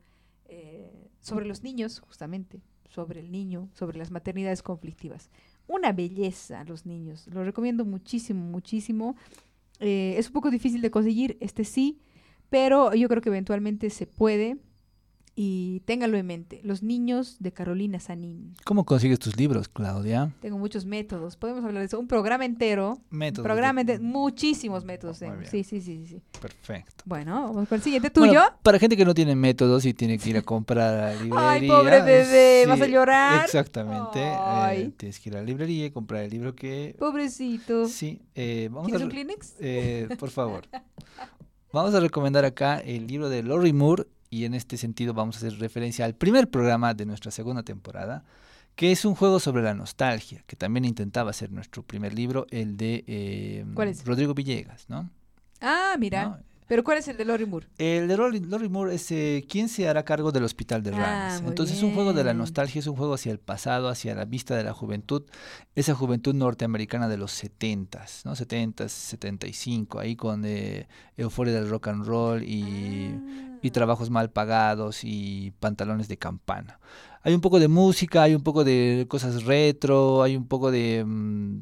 eh, 0.47 1.09
sobre 1.19 1.45
los 1.45 1.63
niños, 1.63 1.99
justamente, 1.99 2.61
sobre 2.89 3.19
el 3.19 3.31
niño, 3.31 3.69
sobre 3.73 3.97
las 3.97 4.11
maternidades 4.11 4.63
conflictivas 4.63 5.29
una 5.67 5.91
belleza 5.91 6.63
los 6.63 6.85
niños. 6.85 7.27
Lo 7.27 7.43
recomiendo 7.43 7.85
muchísimo, 7.85 8.43
muchísimo. 8.45 9.15
Eh, 9.79 10.15
es 10.17 10.27
un 10.27 10.33
poco 10.33 10.49
difícil 10.49 10.81
de 10.81 10.89
conseguir, 10.89 11.37
este 11.39 11.63
sí, 11.63 11.99
pero 12.49 12.93
yo 12.95 13.07
creo 13.09 13.21
que 13.21 13.29
eventualmente 13.29 13.89
se 13.89 14.07
puede 14.07 14.57
y 15.39 15.81
téngalo 15.81 16.17
en 16.17 16.25
mente. 16.25 16.61
Los 16.63 16.81
niños 16.81 17.35
de 17.37 17.53
Carolina 17.53 17.99
Sanín. 17.99 18.55
¿Cómo 18.65 18.85
consigues 18.85 19.19
tus 19.19 19.37
libros, 19.37 19.69
Claudia? 19.69 20.33
Tengo 20.41 20.57
muchos 20.57 20.83
métodos. 20.85 21.37
Podemos 21.37 21.63
hablar 21.63 21.81
de 21.81 21.85
eso. 21.85 21.99
Un 21.99 22.07
programa 22.07 22.43
entero. 22.43 22.97
Métodos. 23.11 23.43
Programa 23.43 23.83
de... 23.83 23.99
muchísimos 23.99 24.83
métodos. 24.83 25.19
Sí, 25.43 25.63
sí, 25.63 25.79
sí, 25.79 26.07
sí. 26.07 26.21
Perfecto. 26.41 27.03
Bueno, 27.05 27.53
vamos 27.53 27.69
con 27.69 27.75
el 27.75 27.83
siguiente. 27.83 28.09
¿Tuyo? 28.09 28.41
para 28.63 28.79
gente 28.79 28.97
que 28.97 29.05
no 29.05 29.13
tiene 29.13 29.35
métodos 29.35 29.85
y 29.85 29.93
tiene 29.93 30.17
que 30.17 30.27
ir 30.31 30.37
a 30.37 30.41
comprar 30.41 30.91
a 30.91 31.13
la 31.13 31.13
librería. 31.21 31.51
Ay, 31.51 31.67
pobre 31.67 32.01
bebé. 32.01 32.65
¿Vas 32.67 32.81
a 32.81 32.87
llorar? 32.87 33.45
Exactamente. 33.45 34.19
Eh, 34.19 34.91
tienes 34.97 35.19
que 35.19 35.29
ir 35.29 35.35
a 35.35 35.39
la 35.41 35.45
librería 35.45 35.85
y 35.85 35.91
comprar 35.91 36.23
el 36.23 36.31
libro 36.31 36.55
que... 36.55 36.95
Pobrecito. 36.97 37.87
Sí. 37.87 38.23
Eh, 38.33 38.69
vamos 38.71 38.87
¿Quieres 38.87 39.03
un 39.03 39.11
Kleenex? 39.11 39.53
Eh, 39.59 40.09
por 40.17 40.31
favor. 40.31 40.67
vamos 41.71 41.93
a 41.93 41.99
recomendar 41.99 42.43
acá 42.43 42.79
el 42.79 43.05
libro 43.05 43.29
de 43.29 43.43
Lori 43.43 43.71
Moore 43.71 44.07
y 44.29 44.45
en 44.45 44.53
este 44.53 44.77
sentido 44.77 45.13
vamos 45.13 45.35
a 45.35 45.39
hacer 45.39 45.59
referencia 45.59 46.05
al 46.05 46.15
primer 46.15 46.49
programa 46.49 46.93
de 46.93 47.05
nuestra 47.05 47.31
segunda 47.31 47.63
temporada, 47.63 48.23
que 48.75 48.91
es 48.91 49.05
un 49.05 49.15
juego 49.15 49.39
sobre 49.39 49.63
la 49.63 49.73
nostalgia, 49.73 50.43
que 50.45 50.55
también 50.55 50.85
intentaba 50.85 51.33
ser 51.33 51.51
nuestro 51.51 51.83
primer 51.83 52.13
libro, 52.13 52.45
el 52.51 52.77
de 52.77 53.03
eh, 53.07 53.65
Rodrigo 54.05 54.33
Villegas, 54.33 54.87
¿no? 54.89 55.09
Ah, 55.61 55.95
mira. 55.97 56.41
¿Pero 56.67 56.83
cuál 56.83 56.97
es 56.97 57.07
el 57.07 57.15
de 57.15 57.23
Lori 57.23 57.45
Moore? 57.45 57.67
El 57.77 58.09
de 58.09 58.17
Lori, 58.17 58.69
Moore 58.69 58.95
es 58.95 59.09
eh, 59.11 59.45
quién 59.47 59.69
se 59.69 59.87
hará 59.87 60.03
cargo 60.03 60.33
del 60.33 60.43
hospital 60.43 60.83
de 60.83 60.91
Rams. 60.91 61.05
Ah, 61.05 61.41
Entonces 61.45 61.77
es 61.77 61.83
un 61.83 61.93
juego 61.93 62.11
de 62.11 62.25
la 62.25 62.33
nostalgia, 62.33 62.79
es 62.79 62.87
un 62.87 62.97
juego 62.97 63.13
hacia 63.13 63.31
el 63.31 63.39
pasado, 63.39 63.87
hacia 63.87 64.13
la 64.15 64.25
vista 64.25 64.55
de 64.55 64.63
la 64.63 64.73
juventud, 64.73 65.23
esa 65.75 65.95
juventud 65.95 66.35
norteamericana 66.35 67.07
de 67.07 67.17
los 67.17 67.31
70 67.31 68.05
¿no? 68.25 68.35
70 68.35 68.89
75, 68.89 69.99
ahí 69.99 70.17
con 70.17 70.43
eh, 70.45 70.87
euforia 71.15 71.53
del 71.53 71.69
rock 71.69 71.87
and 71.87 72.05
roll 72.05 72.43
y, 72.43 73.11
ah. 73.13 73.59
y 73.61 73.71
trabajos 73.71 74.09
mal 74.09 74.29
pagados 74.29 75.03
y 75.03 75.53
pantalones 75.59 76.09
de 76.09 76.17
campana. 76.17 76.79
Hay 77.23 77.33
un 77.33 77.41
poco 77.41 77.59
de 77.59 77.69
música, 77.69 78.23
hay 78.23 78.35
un 78.35 78.43
poco 78.43 78.65
de 78.65 79.05
cosas 79.07 79.43
retro, 79.43 80.21
hay 80.21 80.35
un 80.35 80.47
poco 80.47 80.69
de... 80.71 81.03
Mm, 81.05 81.61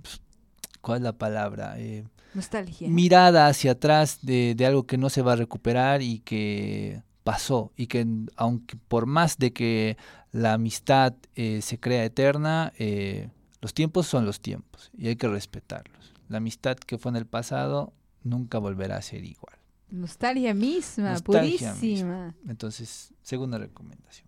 ¿Cuál 0.81 0.97
es 0.97 1.03
la 1.03 1.13
palabra? 1.13 1.79
Eh, 1.79 2.05
Nostalgia. 2.35 2.89
mirada 2.89 3.47
hacia 3.47 3.71
atrás 3.71 4.19
de, 4.21 4.55
algo 4.65 4.85
que 4.85 4.97
no 4.97 5.09
se 5.09 5.21
va 5.21 5.33
a 5.33 5.35
recuperar 5.37 6.01
y 6.01 6.19
que 6.19 7.01
pasó 7.23 7.71
y 7.75 7.87
que 7.87 8.05
aunque 8.35 8.77
por 8.87 9.05
más 9.05 9.37
de 9.37 9.53
que 9.53 9.97
la 10.31 10.53
amistad 10.53 11.13
eh, 11.35 11.61
se 11.61 11.79
crea 11.79 12.03
eterna, 12.03 12.73
eh, 12.77 13.29
los 13.61 13.73
tiempos 13.73 14.05
son 14.05 14.25
los 14.25 14.41
tiempos 14.41 14.91
y 14.97 15.07
hay 15.07 15.15
que 15.15 15.27
respetarlos. 15.27 16.13
La 16.27 16.37
amistad 16.37 16.75
que 16.77 16.97
fue 16.97 17.09
en 17.11 17.15
el 17.15 17.25
pasado 17.25 17.93
nunca 18.23 18.57
volverá 18.57 18.97
a 18.97 19.01
ser 19.01 19.23
igual. 19.23 19.55
Nostalgia 19.89 20.53
misma, 20.53 21.15
purísima. 21.23 22.35
Entonces, 22.47 23.13
segunda 23.21 23.57
recomendación. 23.57 24.27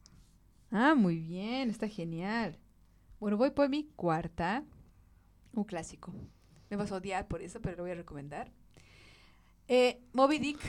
Ah, 0.72 0.96
muy 0.96 1.18
bien, 1.20 1.70
está 1.70 1.88
genial. 1.88 2.58
Bueno, 3.20 3.38
voy 3.38 3.52
por 3.52 3.68
mi 3.70 3.84
cuarta, 3.96 4.64
un 5.54 5.64
clásico. 5.64 6.14
Me 6.70 6.78
vas 6.78 6.92
a 6.92 6.96
odiar 6.96 7.28
por 7.28 7.42
eso, 7.42 7.62
pero 7.62 7.78
lo 7.78 7.84
voy 7.84 7.92
a 7.92 7.96
recomendar. 7.96 8.52
Eh, 9.68 10.00
Moby 10.14 10.40
Dick. 10.40 10.60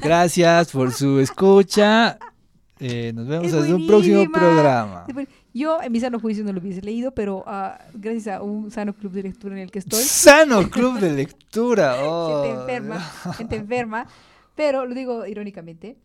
Gracias 0.00 0.70
por 0.70 0.92
su 0.92 1.18
escucha. 1.18 2.18
Eh, 2.78 3.12
nos 3.14 3.28
vemos 3.28 3.52
en 3.52 3.74
un 3.74 3.86
próximo 3.86 4.30
programa. 4.30 5.06
Yo 5.54 5.82
en 5.82 5.92
mi 5.92 6.00
sano 6.00 6.18
juicio 6.18 6.42
no 6.42 6.52
lo 6.52 6.60
hubiese 6.60 6.80
leído, 6.80 7.12
pero 7.12 7.44
uh, 7.46 7.74
gracias 7.94 8.38
a 8.38 8.42
un 8.42 8.70
sano 8.70 8.94
club 8.94 9.12
de 9.12 9.24
lectura 9.24 9.54
en 9.54 9.62
el 9.62 9.70
que 9.70 9.80
estoy. 9.80 10.02
¡Sano 10.02 10.68
club 10.68 10.98
de 10.98 11.12
lectura! 11.12 11.96
Oh. 12.04 12.42
gente 12.42 12.60
enferma, 12.60 13.00
gente 13.36 13.56
enferma. 13.56 14.06
Pero 14.54 14.86
lo 14.86 14.94
digo 14.94 15.26
irónicamente. 15.26 15.96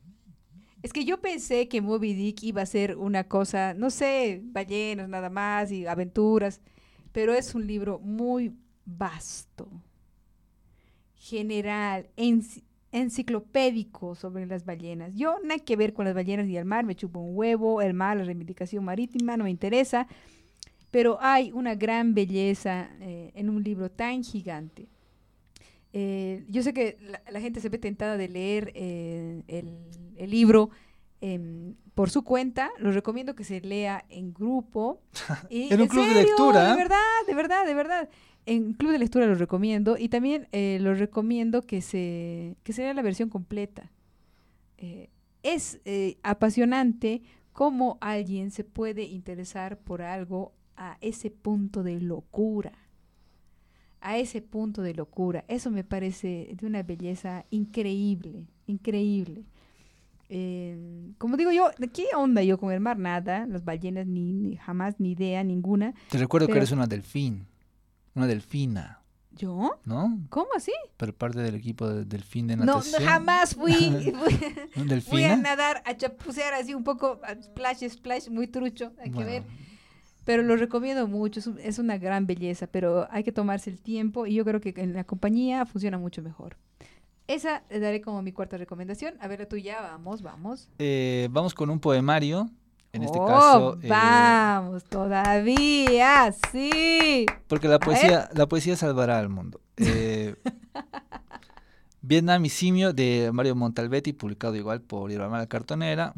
Es 0.84 0.94
que 0.94 1.06
yo 1.06 1.20
pensé 1.20 1.68
que 1.68 1.82
Moby 1.82 2.14
Dick 2.14 2.44
iba 2.44 2.62
a 2.62 2.66
ser 2.66 2.96
una 2.98 3.24
cosa, 3.24 3.74
no 3.74 3.90
sé, 3.90 4.42
ballenas 4.44 5.10
nada 5.10 5.30
más 5.30 5.72
y 5.72 5.88
aventuras, 5.88 6.62
pero 7.12 7.34
es 7.34 7.56
un 7.56 7.66
libro 7.66 8.00
muy 8.00 8.54
vasto, 8.88 9.70
general, 11.16 12.08
enciclopédico 12.92 14.16
sobre 14.16 14.46
las 14.46 14.66
ballenas. 14.66 15.14
Yo 15.14 15.38
nada 15.44 15.60
que 15.60 15.76
ver 15.76 15.94
con 15.94 16.06
las 16.06 16.16
ballenas 16.16 16.48
y 16.48 16.58
el 16.58 16.66
mar, 16.66 16.86
me 16.86 16.96
chupo 16.96 17.20
un 17.20 17.38
huevo, 17.38 17.82
el 17.82 17.94
mar, 17.94 18.18
la 18.18 18.24
reivindicación 18.24 18.84
marítima, 18.84 19.38
no 19.38 19.44
me 19.44 19.52
interesa, 19.52 20.08
pero 20.90 21.18
hay 21.22 21.52
una 21.52 21.76
gran 21.76 22.14
belleza 22.14 22.90
eh, 23.02 23.32
en 23.36 23.50
un 23.50 23.62
libro 23.64 23.92
tan 23.92 24.24
gigante. 24.24 24.88
Eh, 25.94 26.46
yo 26.48 26.64
sé 26.64 26.74
que 26.74 26.98
la, 27.30 27.42
gente 27.42 27.60
se 27.60 27.70
ve 27.70 27.78
tentada 27.78 28.18
de 28.18 28.28
leer 28.30 28.72
eh, 28.76 29.44
el, 29.48 30.30
libro 30.30 30.70
em, 31.22 31.76
por 31.96 32.10
su 32.10 32.24
cuenta, 32.24 32.72
lo 32.78 32.92
recomiendo 32.92 33.36
que 33.36 33.44
se 33.44 33.60
lea 33.62 34.06
en 34.10 34.34
grupo. 34.34 35.02
en 35.50 35.82
un 35.82 35.88
club 35.88 36.08
de 36.08 36.14
lectura. 36.14 36.72
De 36.72 36.78
verdad, 36.78 36.98
de 37.26 37.34
verdad, 37.34 37.66
de 37.66 37.74
verdad 37.74 38.10
en 38.48 38.74
Club 38.74 38.94
de 38.94 39.00
Lectura 39.00 39.28
lo 39.28 39.36
recomiendo 39.36 39.98
y 39.98 40.08
también 40.08 40.48
eh, 40.54 40.80
lo 40.82 40.96
recomiendo 40.96 41.62
que 41.62 41.82
se, 41.82 42.56
que 42.64 42.74
se 42.74 42.94
la 42.94 43.02
versión 43.02 43.30
completa. 43.30 43.92
Eh, 44.78 45.10
es 45.44 45.80
eh, 45.86 46.18
apasionante 46.24 47.22
cómo 47.52 47.98
alguien 48.00 48.52
se 48.52 48.64
puede 48.64 49.04
interesar 49.04 49.78
por 49.78 50.02
algo 50.02 50.54
a 50.78 50.98
ese 51.02 51.30
punto 51.30 51.84
de 51.84 52.00
locura. 52.00 52.72
A 54.00 54.18
ese 54.18 54.42
punto 54.42 54.82
de 54.82 54.94
locura. 54.94 55.44
Eso 55.50 55.70
me 55.70 55.84
parece 55.84 56.56
de 56.58 56.66
una 56.66 56.84
belleza 56.84 57.46
increíble, 57.50 58.48
increíble. 58.66 59.44
Eh, 60.30 61.12
como 61.18 61.36
digo 61.36 61.52
yo, 61.52 61.70
¿de 61.78 61.90
qué 61.90 62.06
onda 62.16 62.44
yo 62.44 62.58
con 62.58 62.72
el 62.72 62.80
mar? 62.80 62.98
Nada, 62.98 63.46
las 63.46 63.66
ballenas 63.66 64.08
ni, 64.08 64.56
jamás, 64.58 65.00
ni 65.00 65.12
idea, 65.12 65.44
ninguna. 65.44 65.94
Te 66.10 66.18
recuerdo 66.18 66.48
que 66.48 66.58
eres 66.58 66.72
una 66.72 66.88
delfín, 66.88 67.46
una 68.18 68.28
delfina. 68.28 69.02
¿Yo? 69.32 69.80
¿No? 69.86 70.20
¿Cómo 70.30 70.48
así? 70.56 70.72
Pero 70.98 71.14
parte 71.14 71.40
del 71.40 71.56
equipo 71.56 71.88
de 71.88 72.06
delfín 72.06 72.48
de 72.48 72.56
natación. 72.56 73.04
No, 73.04 73.08
jamás 73.08 73.56
fui. 73.56 73.74
fui, 74.74 75.02
fui 75.02 75.24
a 75.24 75.36
nadar, 75.38 75.84
a 75.86 75.96
chapucear 75.96 76.56
así 76.56 76.74
un 76.74 76.84
poco, 76.84 77.22
splash, 77.44 77.88
splash, 77.88 78.30
muy 78.30 78.48
trucho, 78.48 78.94
hay 79.00 79.12
que 79.12 79.24
ver. 79.24 79.44
Pero 80.26 80.44
lo 80.44 80.58
recomiendo 80.58 81.08
mucho, 81.08 81.40
es 81.60 81.80
una 81.80 81.98
gran 81.98 82.26
belleza, 82.26 82.68
pero 82.68 83.08
hay 83.12 83.24
que 83.24 83.32
tomarse 83.32 83.70
el 83.70 83.80
tiempo 83.80 84.26
y 84.26 84.34
yo 84.34 84.44
creo 84.44 84.60
que 84.60 84.74
en 84.76 84.94
la 84.94 85.04
compañía 85.04 85.66
funciona 85.66 85.98
mucho 85.98 86.22
mejor. 86.22 86.58
Esa 87.28 87.64
le 87.70 87.80
daré 87.80 88.02
como 88.02 88.22
mi 88.22 88.32
cuarta 88.32 88.58
recomendación. 88.58 89.16
A 89.20 89.28
ver, 89.28 89.46
tú 89.46 89.58
ya, 89.58 89.82
vamos, 89.82 90.22
vamos. 90.22 90.70
Eh, 90.80 91.28
vamos 91.32 91.54
con 91.54 91.70
un 91.70 91.80
poemario. 91.80 92.50
En 92.94 93.04
este 93.04 93.18
oh, 93.20 93.26
caso. 93.28 93.80
Eh, 93.82 93.88
vamos, 93.88 94.84
todavía, 94.86 96.34
sí. 96.52 97.26
Porque 97.48 97.68
la 97.68 97.80
poesía, 97.80 98.30
la 98.34 98.48
poesía 98.48 98.76
salvará 98.76 99.20
al 99.20 99.30
mundo. 99.30 99.62
Eh, 99.78 100.36
Vietnam 102.02 102.46
y 102.46 102.50
Simio 102.50 102.94
de 102.94 103.30
Mario 103.34 103.56
Montalbetti, 103.56 104.14
publicado 104.14 104.56
igual 104.56 104.82
por 104.82 105.12
Irma 105.12 105.38
la 105.38 105.48
Cartonera. 105.48 106.14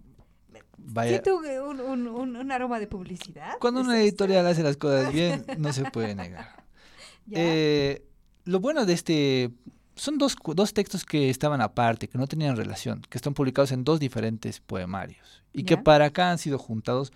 Vaya. 0.78 1.22
un, 1.28 1.80
un, 1.80 2.08
un, 2.08 2.36
un, 2.36 2.52
aroma 2.52 2.80
de 2.80 2.88
publicidad? 2.88 3.54
Cuando 3.60 3.82
una 3.82 4.00
editorial 4.02 4.46
hace 4.48 4.64
las 4.64 4.78
cosas 4.78 5.12
bien, 5.14 5.46
no 5.58 5.74
se 5.74 5.84
puede 5.86 6.16
negar. 6.16 6.64
Eh, 7.32 8.06
lo 8.46 8.60
bueno 8.60 8.86
de 8.86 8.94
este 8.94 9.52
son 10.00 10.18
dos, 10.18 10.36
dos, 10.56 10.74
textos 10.74 11.06
que 11.06 11.30
estaban 11.30 11.62
aparte, 11.62 12.08
que 12.08 12.18
no 12.18 12.28
tenían 12.28 12.56
relación, 12.56 13.02
que 13.10 13.18
están 13.18 13.34
publicados 13.34 13.72
en 13.72 13.84
dos 13.84 14.00
diferentes 14.00 14.60
poemarios 14.60 15.44
y 15.54 15.64
que 15.64 15.78
para 15.78 16.06
acá 16.06 16.32
han 16.32 16.38
sido 16.38 16.58
juntados 16.58 17.12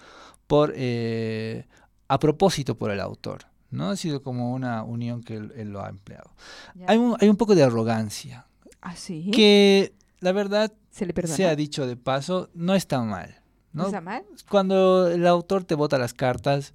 por 0.47 0.73
eh, 0.75 1.65
a 2.07 2.19
propósito 2.19 2.75
por 2.77 2.91
el 2.91 2.99
autor. 2.99 3.45
¿no? 3.71 3.89
Ha 3.89 3.95
sido 3.95 4.21
como 4.21 4.53
una 4.53 4.83
unión 4.83 5.23
que 5.23 5.35
él, 5.35 5.71
lo 5.71 5.83
ha 5.83 5.89
empleado. 5.89 6.31
Hay 6.85 6.97
un, 6.97 7.15
hay 7.19 7.29
un 7.29 7.37
poco 7.37 7.55
de 7.55 7.63
arrogancia. 7.63 8.45
¿Ah, 8.81 8.93
que 9.07 9.93
la 10.19 10.31
verdad, 10.31 10.71
se, 10.91 11.05
le 11.05 11.27
se 11.27 11.47
ha 11.47 11.55
dicho 11.55 11.87
de 11.87 11.95
paso, 11.95 12.49
no 12.53 12.75
está 12.75 13.01
mal. 13.01 13.41
¿no? 13.71 13.85
¿Está 13.85 14.01
mal? 14.01 14.23
Cuando 14.49 15.07
el 15.07 15.25
autor 15.25 15.63
te 15.63 15.75
bota 15.75 15.97
las 15.97 16.13
cartas... 16.13 16.73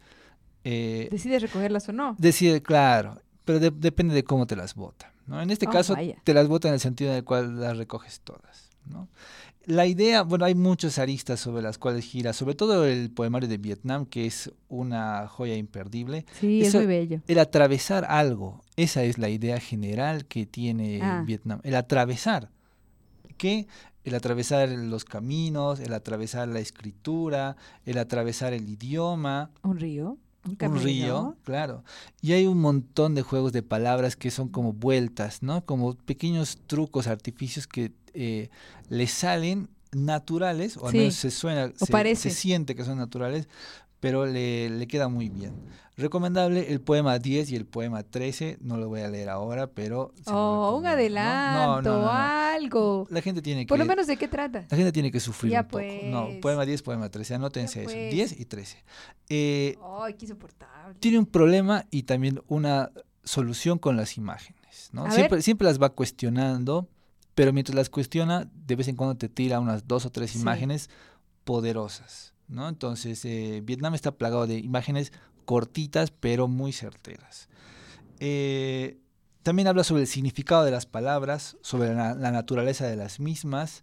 Eh, 0.65 1.09
¿Decide 1.11 1.39
recogerlas 1.39 1.89
o 1.89 1.93
no? 1.93 2.17
Decide, 2.19 2.63
claro, 2.63 3.23
pero 3.45 3.61
depende 3.61 4.15
de 4.15 4.25
cómo 4.25 4.47
te 4.47 4.57
las 4.57 4.75
bota. 4.75 5.13
¿No? 5.29 5.41
En 5.41 5.51
este 5.51 5.69
oh, 5.69 5.71
caso, 5.71 5.95
te 6.25 6.35
las 6.35 6.49
bota 6.49 6.69
en 6.69 6.75
el 6.75 6.81
sentido 6.81 7.11
en 7.11 7.19
el 7.19 7.25
cual 7.25 7.61
las 7.61 7.77
recoges 7.77 8.21
todas. 8.21 8.71
¿no? 8.87 9.09
La 9.69 9.87
idea, 9.87 10.23
bueno, 10.23 10.47
hay 10.47 10.55
muchos 10.55 10.99
aristas 10.99 11.41
sobre 11.41 11.63
las 11.63 11.77
cuales 11.77 12.07
gira, 12.07 12.33
sobre 12.33 12.55
todo 12.55 12.87
el 12.87 13.11
poemario 13.11 13.51
de 13.51 13.59
Vietnam, 13.59 14.07
que 14.07 14.25
es 14.25 14.51
una 14.69 15.29
joya 15.29 15.57
imperdible. 15.57 16.25
Sí, 16.41 16.63
es 16.63 16.75
muy 16.75 16.87
bello. 16.87 17.21
El 17.29 17.39
atravesar 17.39 18.07
algo, 18.07 18.63
esa 18.77 19.05
es 19.05 19.19
la 19.19 19.29
idea 19.29 19.61
general 19.61 20.25
que 20.25 20.47
tiene 20.47 21.01
ah. 21.03 21.23
Vietnam, 21.27 21.61
el 21.65 21.75
atravesar. 21.75 22.51
¿Qué? 23.37 23.67
El 24.05 24.15
atravesar 24.15 24.71
los 24.71 25.05
caminos, 25.05 25.81
el 25.81 25.93
atravesar 25.93 26.49
la 26.49 26.61
escritura, 26.61 27.57
el 27.85 27.99
atravesar 27.99 28.55
el 28.55 28.71
idioma. 28.71 29.51
Un 29.63 29.79
río. 29.79 30.17
Un, 30.45 30.81
río, 30.81 31.37
claro. 31.45 31.85
Y 32.23 32.33
hay 32.33 32.47
un 32.47 32.61
montón 32.61 33.15
de 33.15 33.23
juegos 33.23 33.53
de 33.53 33.63
palabras 33.63 34.17
que 34.17 34.31
son 34.31 34.49
como 34.49 34.73
vueltas, 34.73 35.43
¿no? 35.43 35.65
Como 35.65 35.95
pequeños 35.95 36.59
trucos, 36.67 37.07
artificios 37.07 37.67
que 37.67 37.93
eh, 38.15 38.49
le 38.89 39.07
salen 39.09 39.69
naturales, 39.93 40.77
o 40.77 40.87
al 40.89 40.95
menos 40.95 41.15
se 41.15 41.31
suena, 41.31 41.73
se, 41.77 42.17
se, 42.17 42.31
siente 42.31 42.75
que 42.75 42.85
son 42.85 42.99
naturales, 42.99 43.49
pero 44.01 44.27
le, 44.27 44.71
le, 44.71 44.87
queda 44.87 45.09
muy 45.09 45.29
bien. 45.29 45.53
Recomendable 45.99 46.71
el 46.71 46.81
poema 46.81 47.19
10 47.19 47.51
y 47.51 47.57
el 47.57 47.67
poema 47.67 48.05
13, 48.05 48.59
no 48.61 48.77
lo 48.77 48.89
voy 48.89 49.01
a 49.01 49.09
leer 49.09 49.29
ahora, 49.29 49.67
pero... 49.67 50.15
Oh, 50.27 50.77
un 50.79 50.87
adelanto, 50.87 52.09
algo. 52.09 53.09
La 53.11 53.21
gente 53.21 53.43
tiene 53.43 53.67
que... 53.67 53.69
Por 53.69 53.81
lo 53.81 53.85
menos 53.85 54.07
de 54.07 54.17
qué 54.17 54.29
trata. 54.29 54.65
La 54.71 54.77
gente 54.77 54.93
tiene 54.93 55.11
que 55.11 55.19
sufrir 55.19 55.53
ya 55.53 55.63
un 55.63 55.67
poco. 55.67 55.83
Pues. 55.83 56.05
No, 56.05 56.29
poema 56.41 56.65
10, 56.65 56.83
poema 56.83 57.09
13, 57.09 57.35
anótense 57.35 57.83
eso, 57.83 57.91
10 57.91 58.31
pues. 58.31 58.41
y 58.41 58.45
13. 58.45 58.85
Eh, 59.29 59.79
Ay, 60.01 60.15
qué 60.15 60.27
insoportable. 60.27 60.95
Tiene 61.01 61.19
un 61.19 61.27
problema 61.27 61.85
y 61.91 62.05
también 62.05 62.43
una 62.47 62.93
solución 63.25 63.79
con 63.79 63.97
las 63.97 64.17
imágenes, 64.17 64.91
¿no? 64.93 65.11
Siempre, 65.11 65.43
siempre 65.43 65.67
las 65.67 65.83
va 65.83 65.91
cuestionando, 65.91 66.87
pero 67.35 67.53
mientras 67.53 67.75
las 67.75 67.91
cuestiona, 67.91 68.49
de 68.55 68.77
vez 68.77 68.87
en 68.87 68.95
cuando 68.95 69.17
te 69.17 69.29
tira 69.29 69.59
unas 69.59 69.89
dos 69.89 70.07
o 70.07 70.11
tres 70.11 70.37
imágenes 70.37 70.91
poderosas. 71.43 72.35
¿no? 72.49 72.69
Entonces, 72.69 73.25
eh, 73.25 73.61
Vietnam 73.63 73.95
está 73.95 74.13
plagado 74.13 74.47
de 74.47 74.59
imágenes 74.59 75.13
cortitas 75.49 76.11
pero 76.11 76.47
muy 76.47 76.73
certeras. 76.73 77.49
Eh, 78.21 78.99
también 79.43 79.67
habla 79.67 79.83
sobre 79.83 80.03
el 80.03 80.07
significado 80.07 80.63
de 80.63 80.71
las 80.71 80.85
palabras, 80.85 81.57
sobre 81.63 81.95
la, 81.95 82.15
naturaleza 82.15 82.87
de 82.87 82.97
las 82.97 83.19
mismas, 83.19 83.83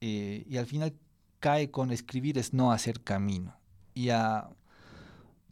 eh, 0.00 0.44
y 0.48 0.56
al 0.56 0.66
final 0.66 0.94
cae 1.38 1.70
con 1.70 1.92
escribir 1.92 2.38
es 2.38 2.52
no 2.52 2.72
hacer 2.72 3.02
camino. 3.02 3.54
Y 3.94 4.08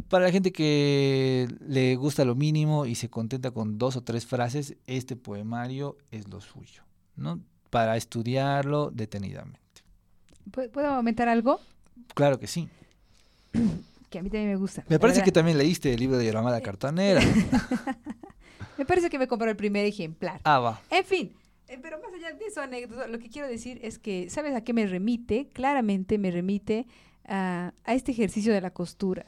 para 0.09 0.25
la 0.25 0.33
gente 0.33 0.51
que 0.51 1.47
le 1.61 1.95
gusta 1.95 2.25
lo 2.25 2.35
mínimo 2.35 2.85
y 2.85 2.97
se 2.97 3.09
contenta 3.09 3.53
con 3.53 3.79
dos 3.79 3.95
o 3.95 4.03
tres 4.03 4.27
frases, 4.27 4.75
este 4.89 5.15
poemario 5.15 5.99
es 6.11 6.27
lo 6.27 6.41
suyo, 6.41 6.83
¿no? 7.15 7.39
Para 7.71 7.97
estudiarlo 7.97 8.91
detenidamente. 8.91 9.61
¿Puedo 10.51 10.89
aumentar 10.89 11.29
algo? 11.29 11.61
Claro 12.13 12.41
que 12.41 12.49
sí. 12.49 12.69
que 14.15 14.21
a 14.21 14.23
mí 14.23 14.31
también 14.31 14.51
me 14.51 14.57
gusta. 14.57 14.85
Me 14.89 15.01
parece 15.01 15.25
que 15.25 15.33
también 15.33 15.59
leíste 15.59 15.93
el 15.93 15.99
libro 15.99 16.17
de 16.17 16.31
Llamada 16.31 16.61
Cartonera. 16.61 17.21
me 18.79 18.85
parece 18.85 19.11
que 19.11 19.19
me 19.19 19.27
compró 19.27 19.51
el 19.51 19.57
primer 19.57 19.85
ejemplar. 19.87 20.41
Ah, 20.45 20.61
va. 20.61 20.81
En 20.89 21.05
fin, 21.05 21.33
eh, 21.67 21.81
pero 21.83 21.99
más 22.01 22.15
allá 22.15 22.33
de 22.33 22.45
eso, 22.45 22.61
anécdota, 22.61 23.09
lo 23.09 23.19
que 23.19 23.29
quiero 23.29 23.49
decir 23.49 23.81
es 23.83 23.99
que, 23.99 24.31
¿sabes 24.31 24.55
a 24.55 24.63
qué 24.63 24.73
me 24.73 24.87
remite? 24.87 25.49
Claramente 25.53 26.17
me 26.19 26.31
remite 26.31 26.87
a, 27.27 27.73
a 27.83 27.95
este 27.95 28.13
ejercicio 28.13 28.53
de 28.53 28.61
la 28.61 28.71
costura. 28.71 29.27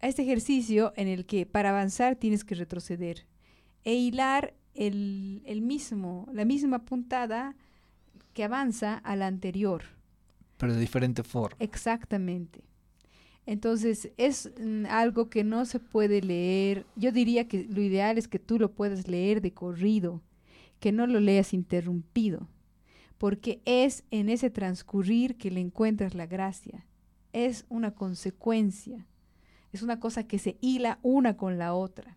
A 0.00 0.06
este 0.06 0.20
ejercicio 0.20 0.92
en 0.96 1.08
el 1.08 1.24
que 1.24 1.46
para 1.46 1.70
avanzar 1.70 2.16
tienes 2.16 2.44
que 2.44 2.56
retroceder 2.56 3.24
e 3.84 3.94
hilar 3.94 4.52
el, 4.74 5.40
el 5.46 5.62
mismo, 5.62 6.28
la 6.30 6.44
misma 6.44 6.84
puntada 6.84 7.56
que 8.34 8.44
avanza 8.44 8.98
a 8.98 9.16
la 9.16 9.28
anterior 9.28 9.82
pero 10.56 10.72
de 10.72 10.80
diferente 10.80 11.22
forma. 11.22 11.56
Exactamente. 11.58 12.62
Entonces, 13.46 14.10
es 14.16 14.50
mm, 14.58 14.86
algo 14.88 15.28
que 15.28 15.44
no 15.44 15.64
se 15.64 15.80
puede 15.80 16.22
leer. 16.22 16.86
Yo 16.96 17.12
diría 17.12 17.46
que 17.46 17.64
lo 17.64 17.82
ideal 17.82 18.16
es 18.18 18.28
que 18.28 18.38
tú 18.38 18.58
lo 18.58 18.72
puedas 18.72 19.06
leer 19.06 19.40
de 19.40 19.52
corrido, 19.52 20.22
que 20.80 20.92
no 20.92 21.06
lo 21.06 21.20
leas 21.20 21.52
interrumpido, 21.52 22.48
porque 23.18 23.60
es 23.64 24.04
en 24.10 24.28
ese 24.28 24.50
transcurrir 24.50 25.36
que 25.36 25.50
le 25.50 25.60
encuentras 25.60 26.14
la 26.14 26.26
gracia. 26.26 26.86
Es 27.32 27.66
una 27.68 27.94
consecuencia, 27.94 29.06
es 29.72 29.82
una 29.82 30.00
cosa 30.00 30.26
que 30.26 30.38
se 30.38 30.56
hila 30.60 30.98
una 31.02 31.36
con 31.36 31.58
la 31.58 31.74
otra. 31.74 32.16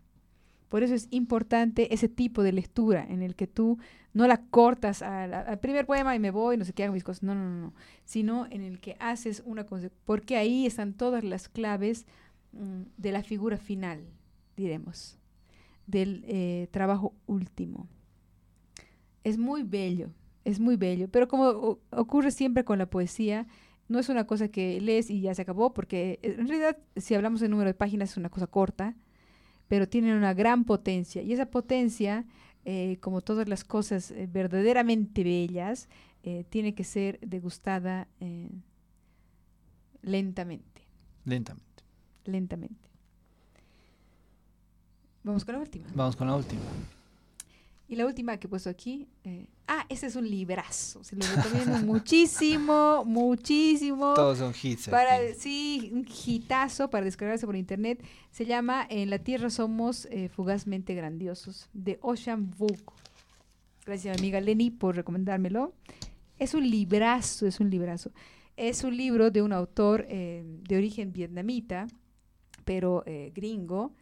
Por 0.68 0.82
eso 0.82 0.94
es 0.94 1.08
importante 1.10 1.92
ese 1.94 2.08
tipo 2.08 2.42
de 2.42 2.52
lectura 2.52 3.04
en 3.08 3.22
el 3.22 3.34
que 3.34 3.46
tú 3.46 3.78
no 4.12 4.26
la 4.26 4.42
cortas 4.42 5.02
al 5.02 5.58
primer 5.60 5.86
poema 5.86 6.14
y 6.14 6.18
me 6.18 6.30
voy, 6.30 6.56
no 6.56 6.64
sé 6.64 6.72
qué 6.72 6.84
hago 6.84 6.94
mis 6.94 7.04
cosas, 7.04 7.22
no, 7.22 7.34
no, 7.34 7.44
no, 7.44 7.74
sino 8.04 8.46
en 8.50 8.62
el 8.62 8.80
que 8.80 8.96
haces 9.00 9.42
una 9.46 9.64
cosa, 9.64 9.90
porque 10.04 10.36
ahí 10.36 10.66
están 10.66 10.94
todas 10.94 11.24
las 11.24 11.48
claves 11.48 12.06
mm, 12.52 12.82
de 12.96 13.12
la 13.12 13.22
figura 13.22 13.56
final, 13.56 14.00
diremos, 14.56 15.18
del 15.86 16.24
eh, 16.26 16.68
trabajo 16.70 17.14
último. 17.26 17.88
Es 19.24 19.38
muy 19.38 19.62
bello, 19.62 20.10
es 20.44 20.60
muy 20.60 20.76
bello, 20.76 21.08
pero 21.08 21.28
como 21.28 21.78
ocurre 21.90 22.30
siempre 22.30 22.64
con 22.64 22.78
la 22.78 22.90
poesía, 22.90 23.46
no 23.88 23.98
es 23.98 24.08
una 24.08 24.26
cosa 24.26 24.48
que 24.48 24.80
lees 24.80 25.10
y 25.10 25.22
ya 25.22 25.34
se 25.34 25.42
acabó, 25.42 25.72
porque 25.72 26.18
en 26.22 26.46
realidad 26.46 26.76
si 26.96 27.14
hablamos 27.14 27.40
de 27.40 27.48
número 27.48 27.68
de 27.68 27.74
páginas 27.74 28.10
es 28.10 28.16
una 28.16 28.28
cosa 28.28 28.46
corta, 28.46 28.96
pero 29.68 29.88
tienen 29.88 30.14
una 30.14 30.34
gran 30.34 30.64
potencia. 30.64 31.22
Y 31.22 31.32
esa 31.32 31.46
potencia, 31.46 32.24
eh, 32.64 32.98
como 33.00 33.20
todas 33.20 33.48
las 33.48 33.64
cosas 33.64 34.10
eh, 34.10 34.28
verdaderamente 34.30 35.22
bellas, 35.22 35.88
eh, 36.22 36.44
tiene 36.48 36.74
que 36.74 36.84
ser 36.84 37.20
degustada 37.20 38.08
lentamente. 40.02 40.82
Lentamente. 41.24 41.84
Lentamente. 42.24 42.88
Vamos 45.22 45.44
con 45.44 45.54
la 45.54 45.60
última. 45.60 45.86
Vamos 45.94 46.16
con 46.16 46.26
la 46.26 46.36
última. 46.36 46.62
Y 47.90 47.96
la 47.96 48.04
última 48.04 48.36
que 48.36 48.46
he 48.46 48.50
puesto 48.50 48.68
aquí, 48.68 49.08
eh, 49.24 49.48
ah, 49.66 49.86
este 49.88 50.08
es 50.08 50.14
un 50.14 50.28
librazo, 50.28 51.02
se 51.02 51.16
lo 51.16 51.24
recomiendo 51.34 51.78
muchísimo, 51.86 53.02
muchísimo. 53.06 54.12
Todos 54.12 54.38
son 54.38 54.52
hits. 54.62 54.88
Para, 54.88 55.32
sí, 55.34 55.90
un 55.94 56.06
hitazo 56.06 56.90
para 56.90 57.06
descargarse 57.06 57.46
por 57.46 57.56
internet. 57.56 58.04
Se 58.30 58.44
llama 58.44 58.86
En 58.90 59.08
la 59.08 59.18
Tierra 59.18 59.48
somos 59.48 60.04
eh, 60.10 60.28
fugazmente 60.28 60.94
grandiosos, 60.94 61.70
de 61.72 61.98
Ocean 62.02 62.50
Book. 62.58 62.92
Gracias 63.86 64.18
amiga 64.18 64.38
Lenny 64.38 64.70
por 64.70 64.94
recomendármelo. 64.94 65.72
Es 66.38 66.52
un 66.52 66.68
librazo, 66.68 67.46
es 67.46 67.58
un 67.58 67.70
librazo. 67.70 68.12
Es 68.58 68.84
un 68.84 68.94
libro 68.94 69.30
de 69.30 69.40
un 69.40 69.54
autor 69.54 70.04
eh, 70.10 70.44
de 70.68 70.76
origen 70.76 71.10
vietnamita, 71.10 71.86
pero 72.66 73.02
gringo, 73.34 73.94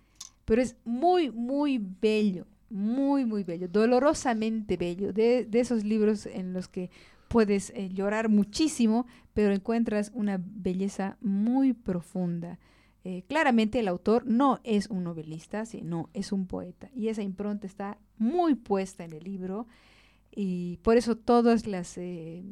pero 0.45 0.61
es 0.61 0.75
muy, 0.85 1.31
muy 1.31 1.79
bello, 1.79 2.47
muy, 2.71 3.25
muy 3.25 3.45
bello, 3.45 3.69
dolorosamente 3.69 4.77
bello, 4.77 5.13
de, 5.13 5.49
esos 5.53 5.85
libros 5.85 6.27
en 6.27 6.53
los 6.53 6.69
que 6.69 6.91
puedes 7.29 7.71
eh, 7.71 7.91
llorar 7.93 8.29
muchísimo, 8.29 9.07
pero 9.35 9.53
encuentras 9.53 10.11
una 10.15 10.41
belleza 10.41 11.17
muy 11.21 11.73
profunda. 11.73 12.59
Eh, 13.05 13.23
claramente 13.29 13.79
el 13.79 13.89
autor 13.89 14.27
no 14.27 14.61
es 14.65 14.89
un 14.89 15.05
novelista, 15.05 15.65
sino 15.65 16.11
es 16.13 16.33
un 16.33 16.47
poeta. 16.47 16.91
Y 16.95 17.09
esa 17.09 17.23
impronta 17.23 17.67
está 17.67 17.99
muy 18.19 18.55
puesta 18.55 19.05
en 19.05 19.13
el 19.13 19.23
libro. 19.23 19.67
Y 20.35 20.79
por 20.79 20.97
eso 20.97 21.17
todas 21.17 21.67
las... 21.67 21.97
Eh, 21.99 22.43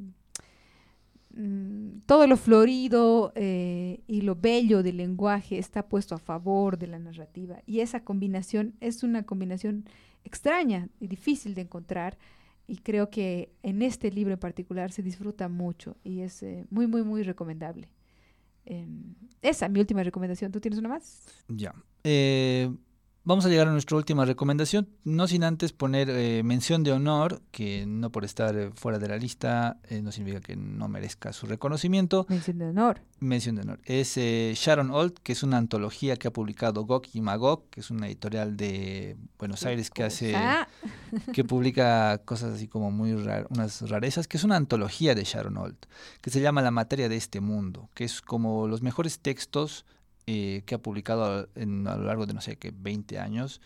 mm, 1.37 2.01
todo 2.07 2.27
lo 2.27 2.37
florido 2.37 3.33
eh, 3.35 4.01
y 4.07 4.23
lo 4.23 4.37
bello 4.37 4.83
del 4.83 4.99
lenguaje 4.99 5.59
está 5.59 5.89
puesto 5.89 6.15
a 6.15 6.19
favor 6.19 6.79
de 6.79 6.87
la 6.87 6.99
narrativa. 6.99 7.63
Y 7.67 7.81
esa 7.81 8.05
combinación 8.05 8.75
es 8.81 9.03
una 9.03 9.25
combinación 9.25 9.85
extraña 10.25 10.89
y 11.01 11.09
difícil 11.09 11.55
de 11.55 11.63
encontrar. 11.63 12.19
Y 12.67 12.79
creo 12.79 13.11
que 13.11 13.53
en 13.63 13.83
este 13.83 14.11
libro 14.11 14.33
en 14.33 14.41
particular 14.41 14.91
se 14.91 15.03
disfruta 15.03 15.49
mucho 15.49 15.97
y 16.03 16.21
es 16.21 16.45
muy, 16.71 16.87
muy, 16.87 17.03
muy 17.03 17.23
recomendable. 17.23 17.89
Em, 18.67 19.15
esa, 19.43 19.69
mi 19.69 19.81
última 19.81 20.03
recomendación. 20.03 20.51
¿Tú 20.51 20.61
tienes 20.61 20.79
una 20.79 20.89
más? 20.89 21.27
Ya. 21.49 21.75
Eh, 22.03 22.71
Vamos 23.27 23.47
a 23.47 23.49
llegar 23.49 23.69
a 23.69 23.73
nuestra 23.73 23.97
última 23.97 24.27
recomendación, 24.27 24.87
no 25.03 25.27
sin 25.27 25.45
antes 25.45 25.73
poner 25.73 26.11
eh, 26.11 26.43
mención 26.43 26.83
de 26.83 26.93
honor, 26.93 27.41
que 27.53 27.87
no 27.87 28.13
por 28.13 28.23
estar 28.23 28.55
eh, 28.55 28.71
fuera 28.75 28.99
de 28.99 29.09
la 29.09 29.17
lista 29.17 29.79
eh, 29.89 30.03
no 30.03 30.13
significa 30.13 30.43
que 30.43 30.57
no 30.57 30.89
merezca 30.89 31.33
su 31.33 31.47
reconocimiento. 31.47 32.27
Mención 32.29 32.59
de 32.59 32.67
honor. 32.67 33.01
Mención 33.21 33.57
de 33.57 33.63
honor. 33.63 33.81
Es 33.87 34.17
Sharon 34.17 34.91
Old, 34.91 35.15
que 35.23 35.33
es 35.33 35.43
una 35.43 35.57
antología 35.57 36.17
que 36.17 36.29
ha 36.29 36.33
publicado 36.35 36.85
Gok 36.85 37.07
y 37.15 37.23
Magog, 37.23 37.71
que 37.71 37.81
es 37.81 37.91
una 37.91 38.09
editorial 38.09 38.59
de 38.59 39.17
Buenos 39.39 39.65
Aires 39.65 39.89
que 39.89 40.05
hace, 40.05 40.35
que 41.33 41.45
publica 41.45 42.21
cosas 42.27 42.57
así 42.57 42.69
como 42.69 42.91
muy 42.91 43.15
unas 43.15 43.89
rarezas, 43.89 44.29
que 44.29 44.37
es 44.37 44.45
una 44.45 44.57
antología 44.57 45.15
de 45.15 45.25
Sharon 45.25 45.57
Old, 45.57 45.79
que 46.21 46.29
se 46.29 46.43
llama 46.43 46.61
La 46.61 46.71
materia 46.71 47.09
de 47.09 47.17
este 47.17 47.41
mundo, 47.41 47.89
que 47.95 48.05
es 48.05 48.21
como 48.21 48.69
los 48.69 48.83
mejores 48.83 49.19
textos 49.21 49.87
eh, 50.27 50.63
que 50.65 50.75
ha 50.75 50.79
publicado 50.79 51.25
a, 51.25 51.47
lo 51.55 52.05
largo 52.05 52.25
de, 52.25 52.33
no 52.33 52.41
sé, 52.41 52.57
qué 52.57 52.73
20 52.75 53.19
años, 53.19 53.61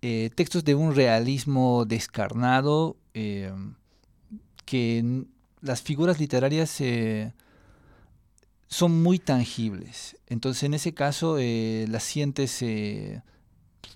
eh, 0.00 0.30
textos 0.34 0.64
de 0.64 0.74
un 0.74 0.94
realismo 0.94 1.84
descarnado, 1.84 2.96
eh, 3.12 3.52
que 4.64 5.24
las 5.60 5.82
figuras 5.82 6.18
literarias 6.18 6.80
son 8.68 9.02
muy 9.02 9.18
tangibles. 9.18 10.16
Entonces, 10.26 10.62
en 10.62 10.72
ese 10.72 10.94
caso, 10.94 11.36
las 11.38 12.02
sientes 12.02 12.64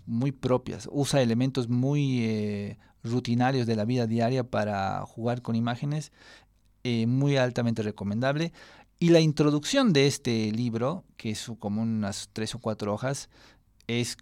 muy 0.04 0.32
propias. 0.32 0.88
Usa 0.92 1.22
elementos 1.22 1.70
muy 1.70 2.76
rutinarios 3.02 3.66
de 3.66 3.76
la 3.76 3.86
vida 3.86 4.06
diaria 4.06 4.44
para 4.44 5.00
jugar 5.06 5.40
con 5.40 5.54
imágenes. 5.56 6.12
muy 7.06 7.38
altamente 7.38 7.82
recomendable. 7.82 8.52
Y 9.04 9.10
la 9.10 9.20
introducción 9.20 9.92
de 9.92 10.06
este 10.06 10.50
libro, 10.50 11.04
que 11.18 11.32
es 11.32 11.52
como 11.58 11.82
unas 11.82 12.30
tres 12.32 12.54
o 12.54 12.58
cuatro 12.58 12.94
hojas, 12.94 13.28
es, 13.86 14.16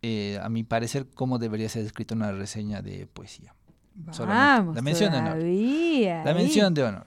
eh, 0.00 0.40
a 0.42 0.48
mi 0.48 0.64
parecer, 0.64 1.06
cómo 1.14 1.38
debería 1.38 1.68
ser 1.68 1.84
escrita 1.84 2.14
una 2.14 2.32
reseña 2.32 2.80
de 2.80 3.06
poesía. 3.06 3.54
Vamos, 3.94 4.74
la 4.74 4.80
mención 4.80 5.12
de 5.12 5.18
honor. 5.18 6.24
La 6.24 6.32
mención 6.32 6.72
de 6.72 6.84
honor. 6.84 7.06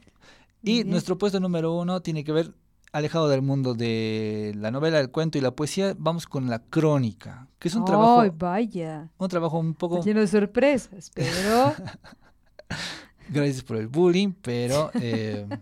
Y 0.61 0.83
nuestro 0.83 1.17
puesto 1.17 1.39
número 1.39 1.73
uno 1.73 2.01
tiene 2.01 2.23
que 2.23 2.31
ver, 2.31 2.53
alejado 2.91 3.29
del 3.29 3.41
mundo 3.41 3.73
de 3.73 4.53
la 4.55 4.69
novela, 4.69 4.99
el 4.99 5.09
cuento 5.09 5.39
y 5.39 5.41
la 5.41 5.49
poesía, 5.49 5.95
vamos 5.97 6.27
con 6.27 6.47
la 6.51 6.59
crónica, 6.59 7.47
que 7.57 7.69
es 7.69 7.73
un 7.73 7.83
trabajo... 7.83 8.19
¡Ay, 8.19 8.31
vaya! 8.37 9.09
Un 9.17 9.27
trabajo 9.27 9.57
un 9.57 9.73
poco... 9.73 10.03
lleno 10.03 10.19
de 10.19 10.27
sorpresas, 10.27 11.09
pero... 11.15 11.73
Gracias 13.29 13.63
por 13.63 13.77
el 13.77 13.87
bullying, 13.87 14.33
pero... 14.39 14.91
Eh, 14.93 15.47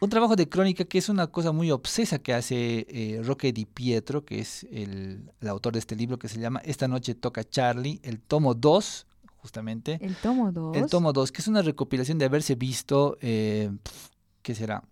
un 0.00 0.10
trabajo 0.10 0.36
de 0.36 0.48
crónica 0.48 0.84
que 0.84 0.98
es 0.98 1.08
una 1.08 1.26
cosa 1.26 1.52
muy 1.52 1.70
obsesa 1.70 2.18
que 2.18 2.32
hace 2.32 2.86
eh, 2.88 3.20
Roque 3.22 3.52
Di 3.52 3.64
Pietro, 3.64 4.24
que 4.24 4.40
es 4.40 4.64
el, 4.70 5.30
autor 5.46 5.72
de 5.72 5.80
este 5.80 5.96
libro 5.96 6.18
que 6.18 6.28
se 6.28 6.38
llama 6.38 6.60
Esta 6.64 6.88
noche 6.88 7.14
toca 7.14 7.44
Charlie, 7.44 8.00
el 8.04 8.20
tomo 8.20 8.54
2, 8.54 9.06
justamente. 9.38 9.98
El 10.00 10.14
tomo 10.16 10.52
2. 10.52 10.76
El 10.76 10.86
tomo 10.86 11.12
2, 11.12 11.32
que 11.32 11.42
es 11.42 11.48
una 11.48 11.62
recopilación 11.62 12.18
de 12.18 12.26
haberse 12.26 12.54
visto, 12.54 13.18
eh, 13.20 13.70
¿qué 14.42 14.54
será? 14.54 14.84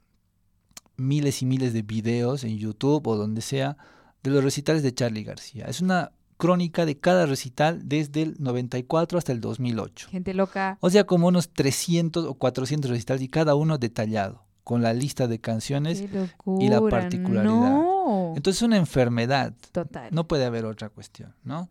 Miles 0.97 1.43
y 1.43 1.47
miles 1.47 1.73
de 1.73 1.83
videos 1.83 2.43
en 2.43 2.57
YouTube 2.57 3.07
o 3.07 3.17
donde 3.17 3.43
sea 3.43 3.77
de 4.23 4.31
los 4.31 4.43
recitales 4.43 4.83
de 4.83 4.95
Charlie 4.95 5.25
García. 5.25 5.67
Es 5.67 5.81
una 5.81 6.13
crónica 6.37 6.85
de 6.85 6.99
cada 6.99 7.27
recital 7.27 7.89
desde 7.89 8.23
el 8.23 8.37
94 8.39 9.19
hasta 9.19 9.33
el 9.33 9.41
2008. 9.41 10.09
Gente 10.11 10.35
loca. 10.35 10.79
O 10.81 10.91
sea, 10.91 11.05
como 11.05 11.29
unos 11.29 11.51
300 11.51 12.25
o 12.25 12.35
400 12.35 12.91
recitales 12.91 13.23
y 13.23 13.29
cada 13.29 13.55
uno 13.55 13.79
detallado 13.79 14.46
con 14.67 14.83
la 14.83 14.93
lista 14.93 15.29
de 15.29 15.39
canciones 15.39 16.03
y 16.59 16.69
la 16.69 16.81
particularidad. 16.81 17.83
Entonces 18.35 18.57
es 18.57 18.67
una 18.67 18.77
enfermedad. 18.77 19.55
Total. 19.71 20.09
No 20.11 20.27
puede 20.27 20.45
haber 20.45 20.65
otra 20.65 20.89
cuestión, 20.89 21.33
¿no? 21.45 21.69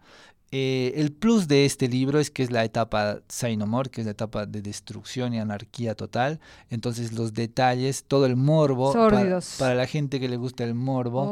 Eh, 0.52 0.94
el 0.96 1.12
plus 1.12 1.50
de 1.50 1.66
este 1.66 1.90
libro 1.90 2.22
es 2.22 2.32
que 2.32 2.42
es 2.42 2.52
la 2.52 2.64
etapa 2.64 3.20
Sainomor, 3.28 3.90
que 3.90 4.00
es 4.00 4.06
la 4.06 4.12
etapa 4.12 4.46
de 4.46 4.62
destrucción 4.62 5.34
y 5.34 5.40
anarquía 5.40 5.94
total. 5.94 6.40
Entonces 6.70 7.12
los 7.12 7.34
detalles, 7.34 8.06
todo 8.06 8.26
el 8.28 8.38
morbo, 8.38 8.94
para, 8.94 9.76
la 9.76 9.88
gente 9.88 10.22
que 10.22 10.30
le 10.30 10.38
gusta 10.38 10.64
el 10.64 10.74
morbo, 10.74 11.24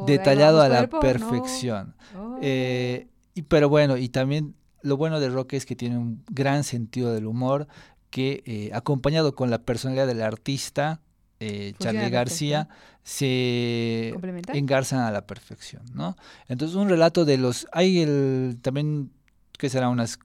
oh, 0.00 0.04
detallado 0.06 0.62
a 0.62 0.70
la 0.70 0.88
perfección. 0.88 1.94
Eh, 2.40 3.08
y, 3.34 3.42
pero 3.42 3.68
bueno, 3.68 3.98
y 3.98 4.08
también 4.08 4.54
lo 4.80 4.96
bueno 4.96 5.20
de 5.20 5.28
Roque 5.28 5.58
es 5.58 5.66
que 5.66 5.76
tiene 5.76 5.98
un 5.98 6.24
gran 6.30 6.64
sentido 6.64 7.12
del 7.12 7.26
humor 7.26 7.68
que 8.08 8.42
eh, 8.44 8.70
acompañado 8.74 9.34
con 9.34 9.50
la 9.50 9.62
personalidad 9.62 10.06
del 10.06 10.22
artista, 10.22 11.00
eh, 11.40 11.74
Charlie 11.78 12.10
García 12.10 12.68
se 13.02 14.14
engarzan 14.52 15.00
a 15.00 15.10
la 15.10 15.26
perfección, 15.26 15.82
¿no? 15.94 16.16
Entonces 16.48 16.76
un 16.76 16.88
relato 16.88 17.24
de 17.24 17.38
los... 17.38 17.66
Hay 17.72 18.00
el, 18.00 18.58
también, 18.62 19.10
que 19.58 19.70
será 19.70 19.88
unas 19.88 20.18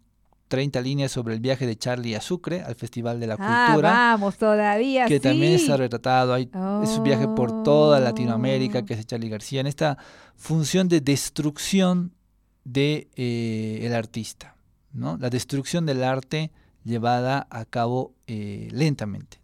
30 0.49 0.82
líneas 0.82 1.11
sobre 1.11 1.34
el 1.34 1.39
viaje 1.39 1.66
de 1.66 1.76
Charlie 1.78 2.16
a 2.16 2.22
Sucre, 2.22 2.61
al 2.61 2.76
Festival 2.76 3.20
de 3.20 3.28
la 3.28 3.38
ah, 3.39 3.68
Cultura. 3.68 3.91
vamos, 3.91 4.38
todavía. 4.38 5.05
Que 5.05 5.20
también 5.20 5.53
está 5.53 5.78
retratado. 5.78 6.34
Hay, 6.34 6.49
Es 6.84 6.97
un 6.97 7.03
viaje 7.03 7.28
por 7.30 7.63
toda 7.63 7.99
Latinoamérica 7.99 8.86
que 8.86 8.93
hace 8.93 9.05
Charlie 9.05 9.30
García 9.30 9.61
en 9.61 9.68
esta 9.68 9.97
función 10.36 10.88
de 10.88 11.01
destrucción 11.01 12.13
de 12.63 13.09
eh, 13.16 13.80
el 13.84 13.93
artista, 13.93 14.55
¿no? 14.91 15.18
La 15.18 15.30
destrucción 15.30 15.86
del 15.86 16.03
arte 16.03 16.51
llevada 16.86 17.48
a 17.50 17.66
cabo 17.66 18.14
eh, 18.28 18.70
lentamente, 18.72 19.40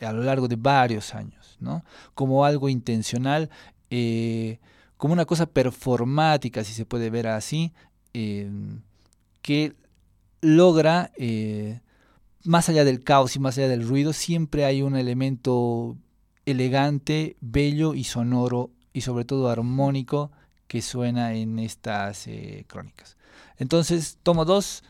a 0.00 0.12
lo 0.12 0.22
largo 0.22 0.46
de 0.46 0.56
varios 0.56 1.14
años, 1.14 1.56
¿no? 1.58 1.82
como 2.14 2.44
algo 2.44 2.68
intencional, 2.68 3.50
eh, 3.90 4.60
como 4.98 5.14
una 5.14 5.24
cosa 5.24 5.46
performática, 5.46 6.62
si 6.62 6.74
se 6.74 6.84
puede 6.84 7.10
ver 7.10 7.26
así, 7.26 7.72
em, 8.12 8.82
que 9.40 9.74
logra, 10.42 11.12
eh, 11.16 11.80
más 12.44 12.68
allá 12.68 12.84
del 12.84 13.02
caos 13.02 13.34
y 13.36 13.38
más 13.40 13.56
allá 13.56 13.68
del 13.68 13.88
ruido, 13.88 14.12
siempre 14.12 14.64
hay 14.64 14.82
un 14.82 14.96
elemento 14.96 15.96
elegante, 16.44 17.36
bello 17.40 17.94
y 17.94 18.04
sonoro 18.04 18.70
y 18.92 19.00
sobre 19.00 19.24
todo 19.24 19.48
armónico 19.48 20.30
que 20.66 20.82
suena 20.82 21.34
en 21.34 21.58
estas 21.58 22.28
crónicas. 22.66 23.16
Entonces, 23.58 24.18
tomo 24.22 24.44
dos, 24.44 24.82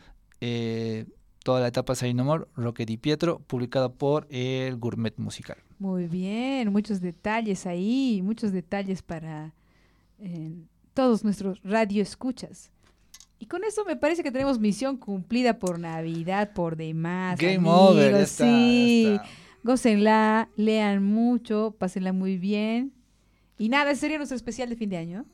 toda 1.43 1.59
la 1.59 1.67
etapa 1.67 1.93
Sainomor, 1.93 2.49
Roque 2.55 2.85
Di 2.85 2.97
Pietro, 2.97 3.39
publicada 3.39 3.89
por 3.89 4.27
el 4.29 4.77
Gourmet 4.77 5.13
Musical. 5.17 5.57
Muy 5.77 6.07
bien, 6.07 6.71
muchos 6.71 7.01
detalles 7.01 7.65
ahí, 7.65 8.21
muchos 8.23 8.51
detalles 8.51 9.01
para 9.01 9.53
eh, 10.19 10.53
todos 10.93 11.23
nuestros 11.23 11.61
radioescuchas. 11.63 12.71
Y 13.39 13.45
con 13.45 13.65
eso 13.65 13.83
me 13.83 13.97
parece 13.97 14.23
que 14.23 14.31
tenemos 14.31 14.57
misión 14.57 14.95
cumplida 14.95 15.59
por 15.59 15.77
Navidad, 15.77 16.53
por 16.53 16.77
demás. 16.77 17.37
Game 17.37 17.69
over, 17.69 18.25
sí. 18.25 19.19
Gócenla, 19.63 20.49
lean 20.55 21.03
mucho, 21.03 21.75
pásenla 21.77 22.13
muy 22.13 22.37
bien. 22.37 22.93
Y 23.57 23.67
nada, 23.67 23.91
ese 23.91 24.01
sería 24.01 24.17
nuestro 24.17 24.37
especial 24.37 24.69
de 24.69 24.77
fin 24.77 24.89
de 24.89 24.97
año. 24.97 25.25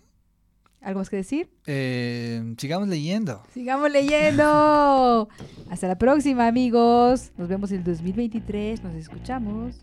¿Algo 0.82 1.00
más 1.00 1.10
que 1.10 1.18
decir? 1.18 1.50
Eh, 1.66 2.56
sigamos 2.58 2.88
leyendo. 2.88 3.44
Sigamos 3.54 3.92
leyendo. 3.92 5.28
Hasta 5.70 5.88
la 5.88 5.98
próxima, 5.98 6.48
amigos. 6.48 7.32
Nos 7.38 7.50
vemos 7.50 7.72
en 7.72 7.80
el 7.80 7.84
2023. 7.84 8.84
Nos 8.84 8.96
escuchamos. 8.96 9.76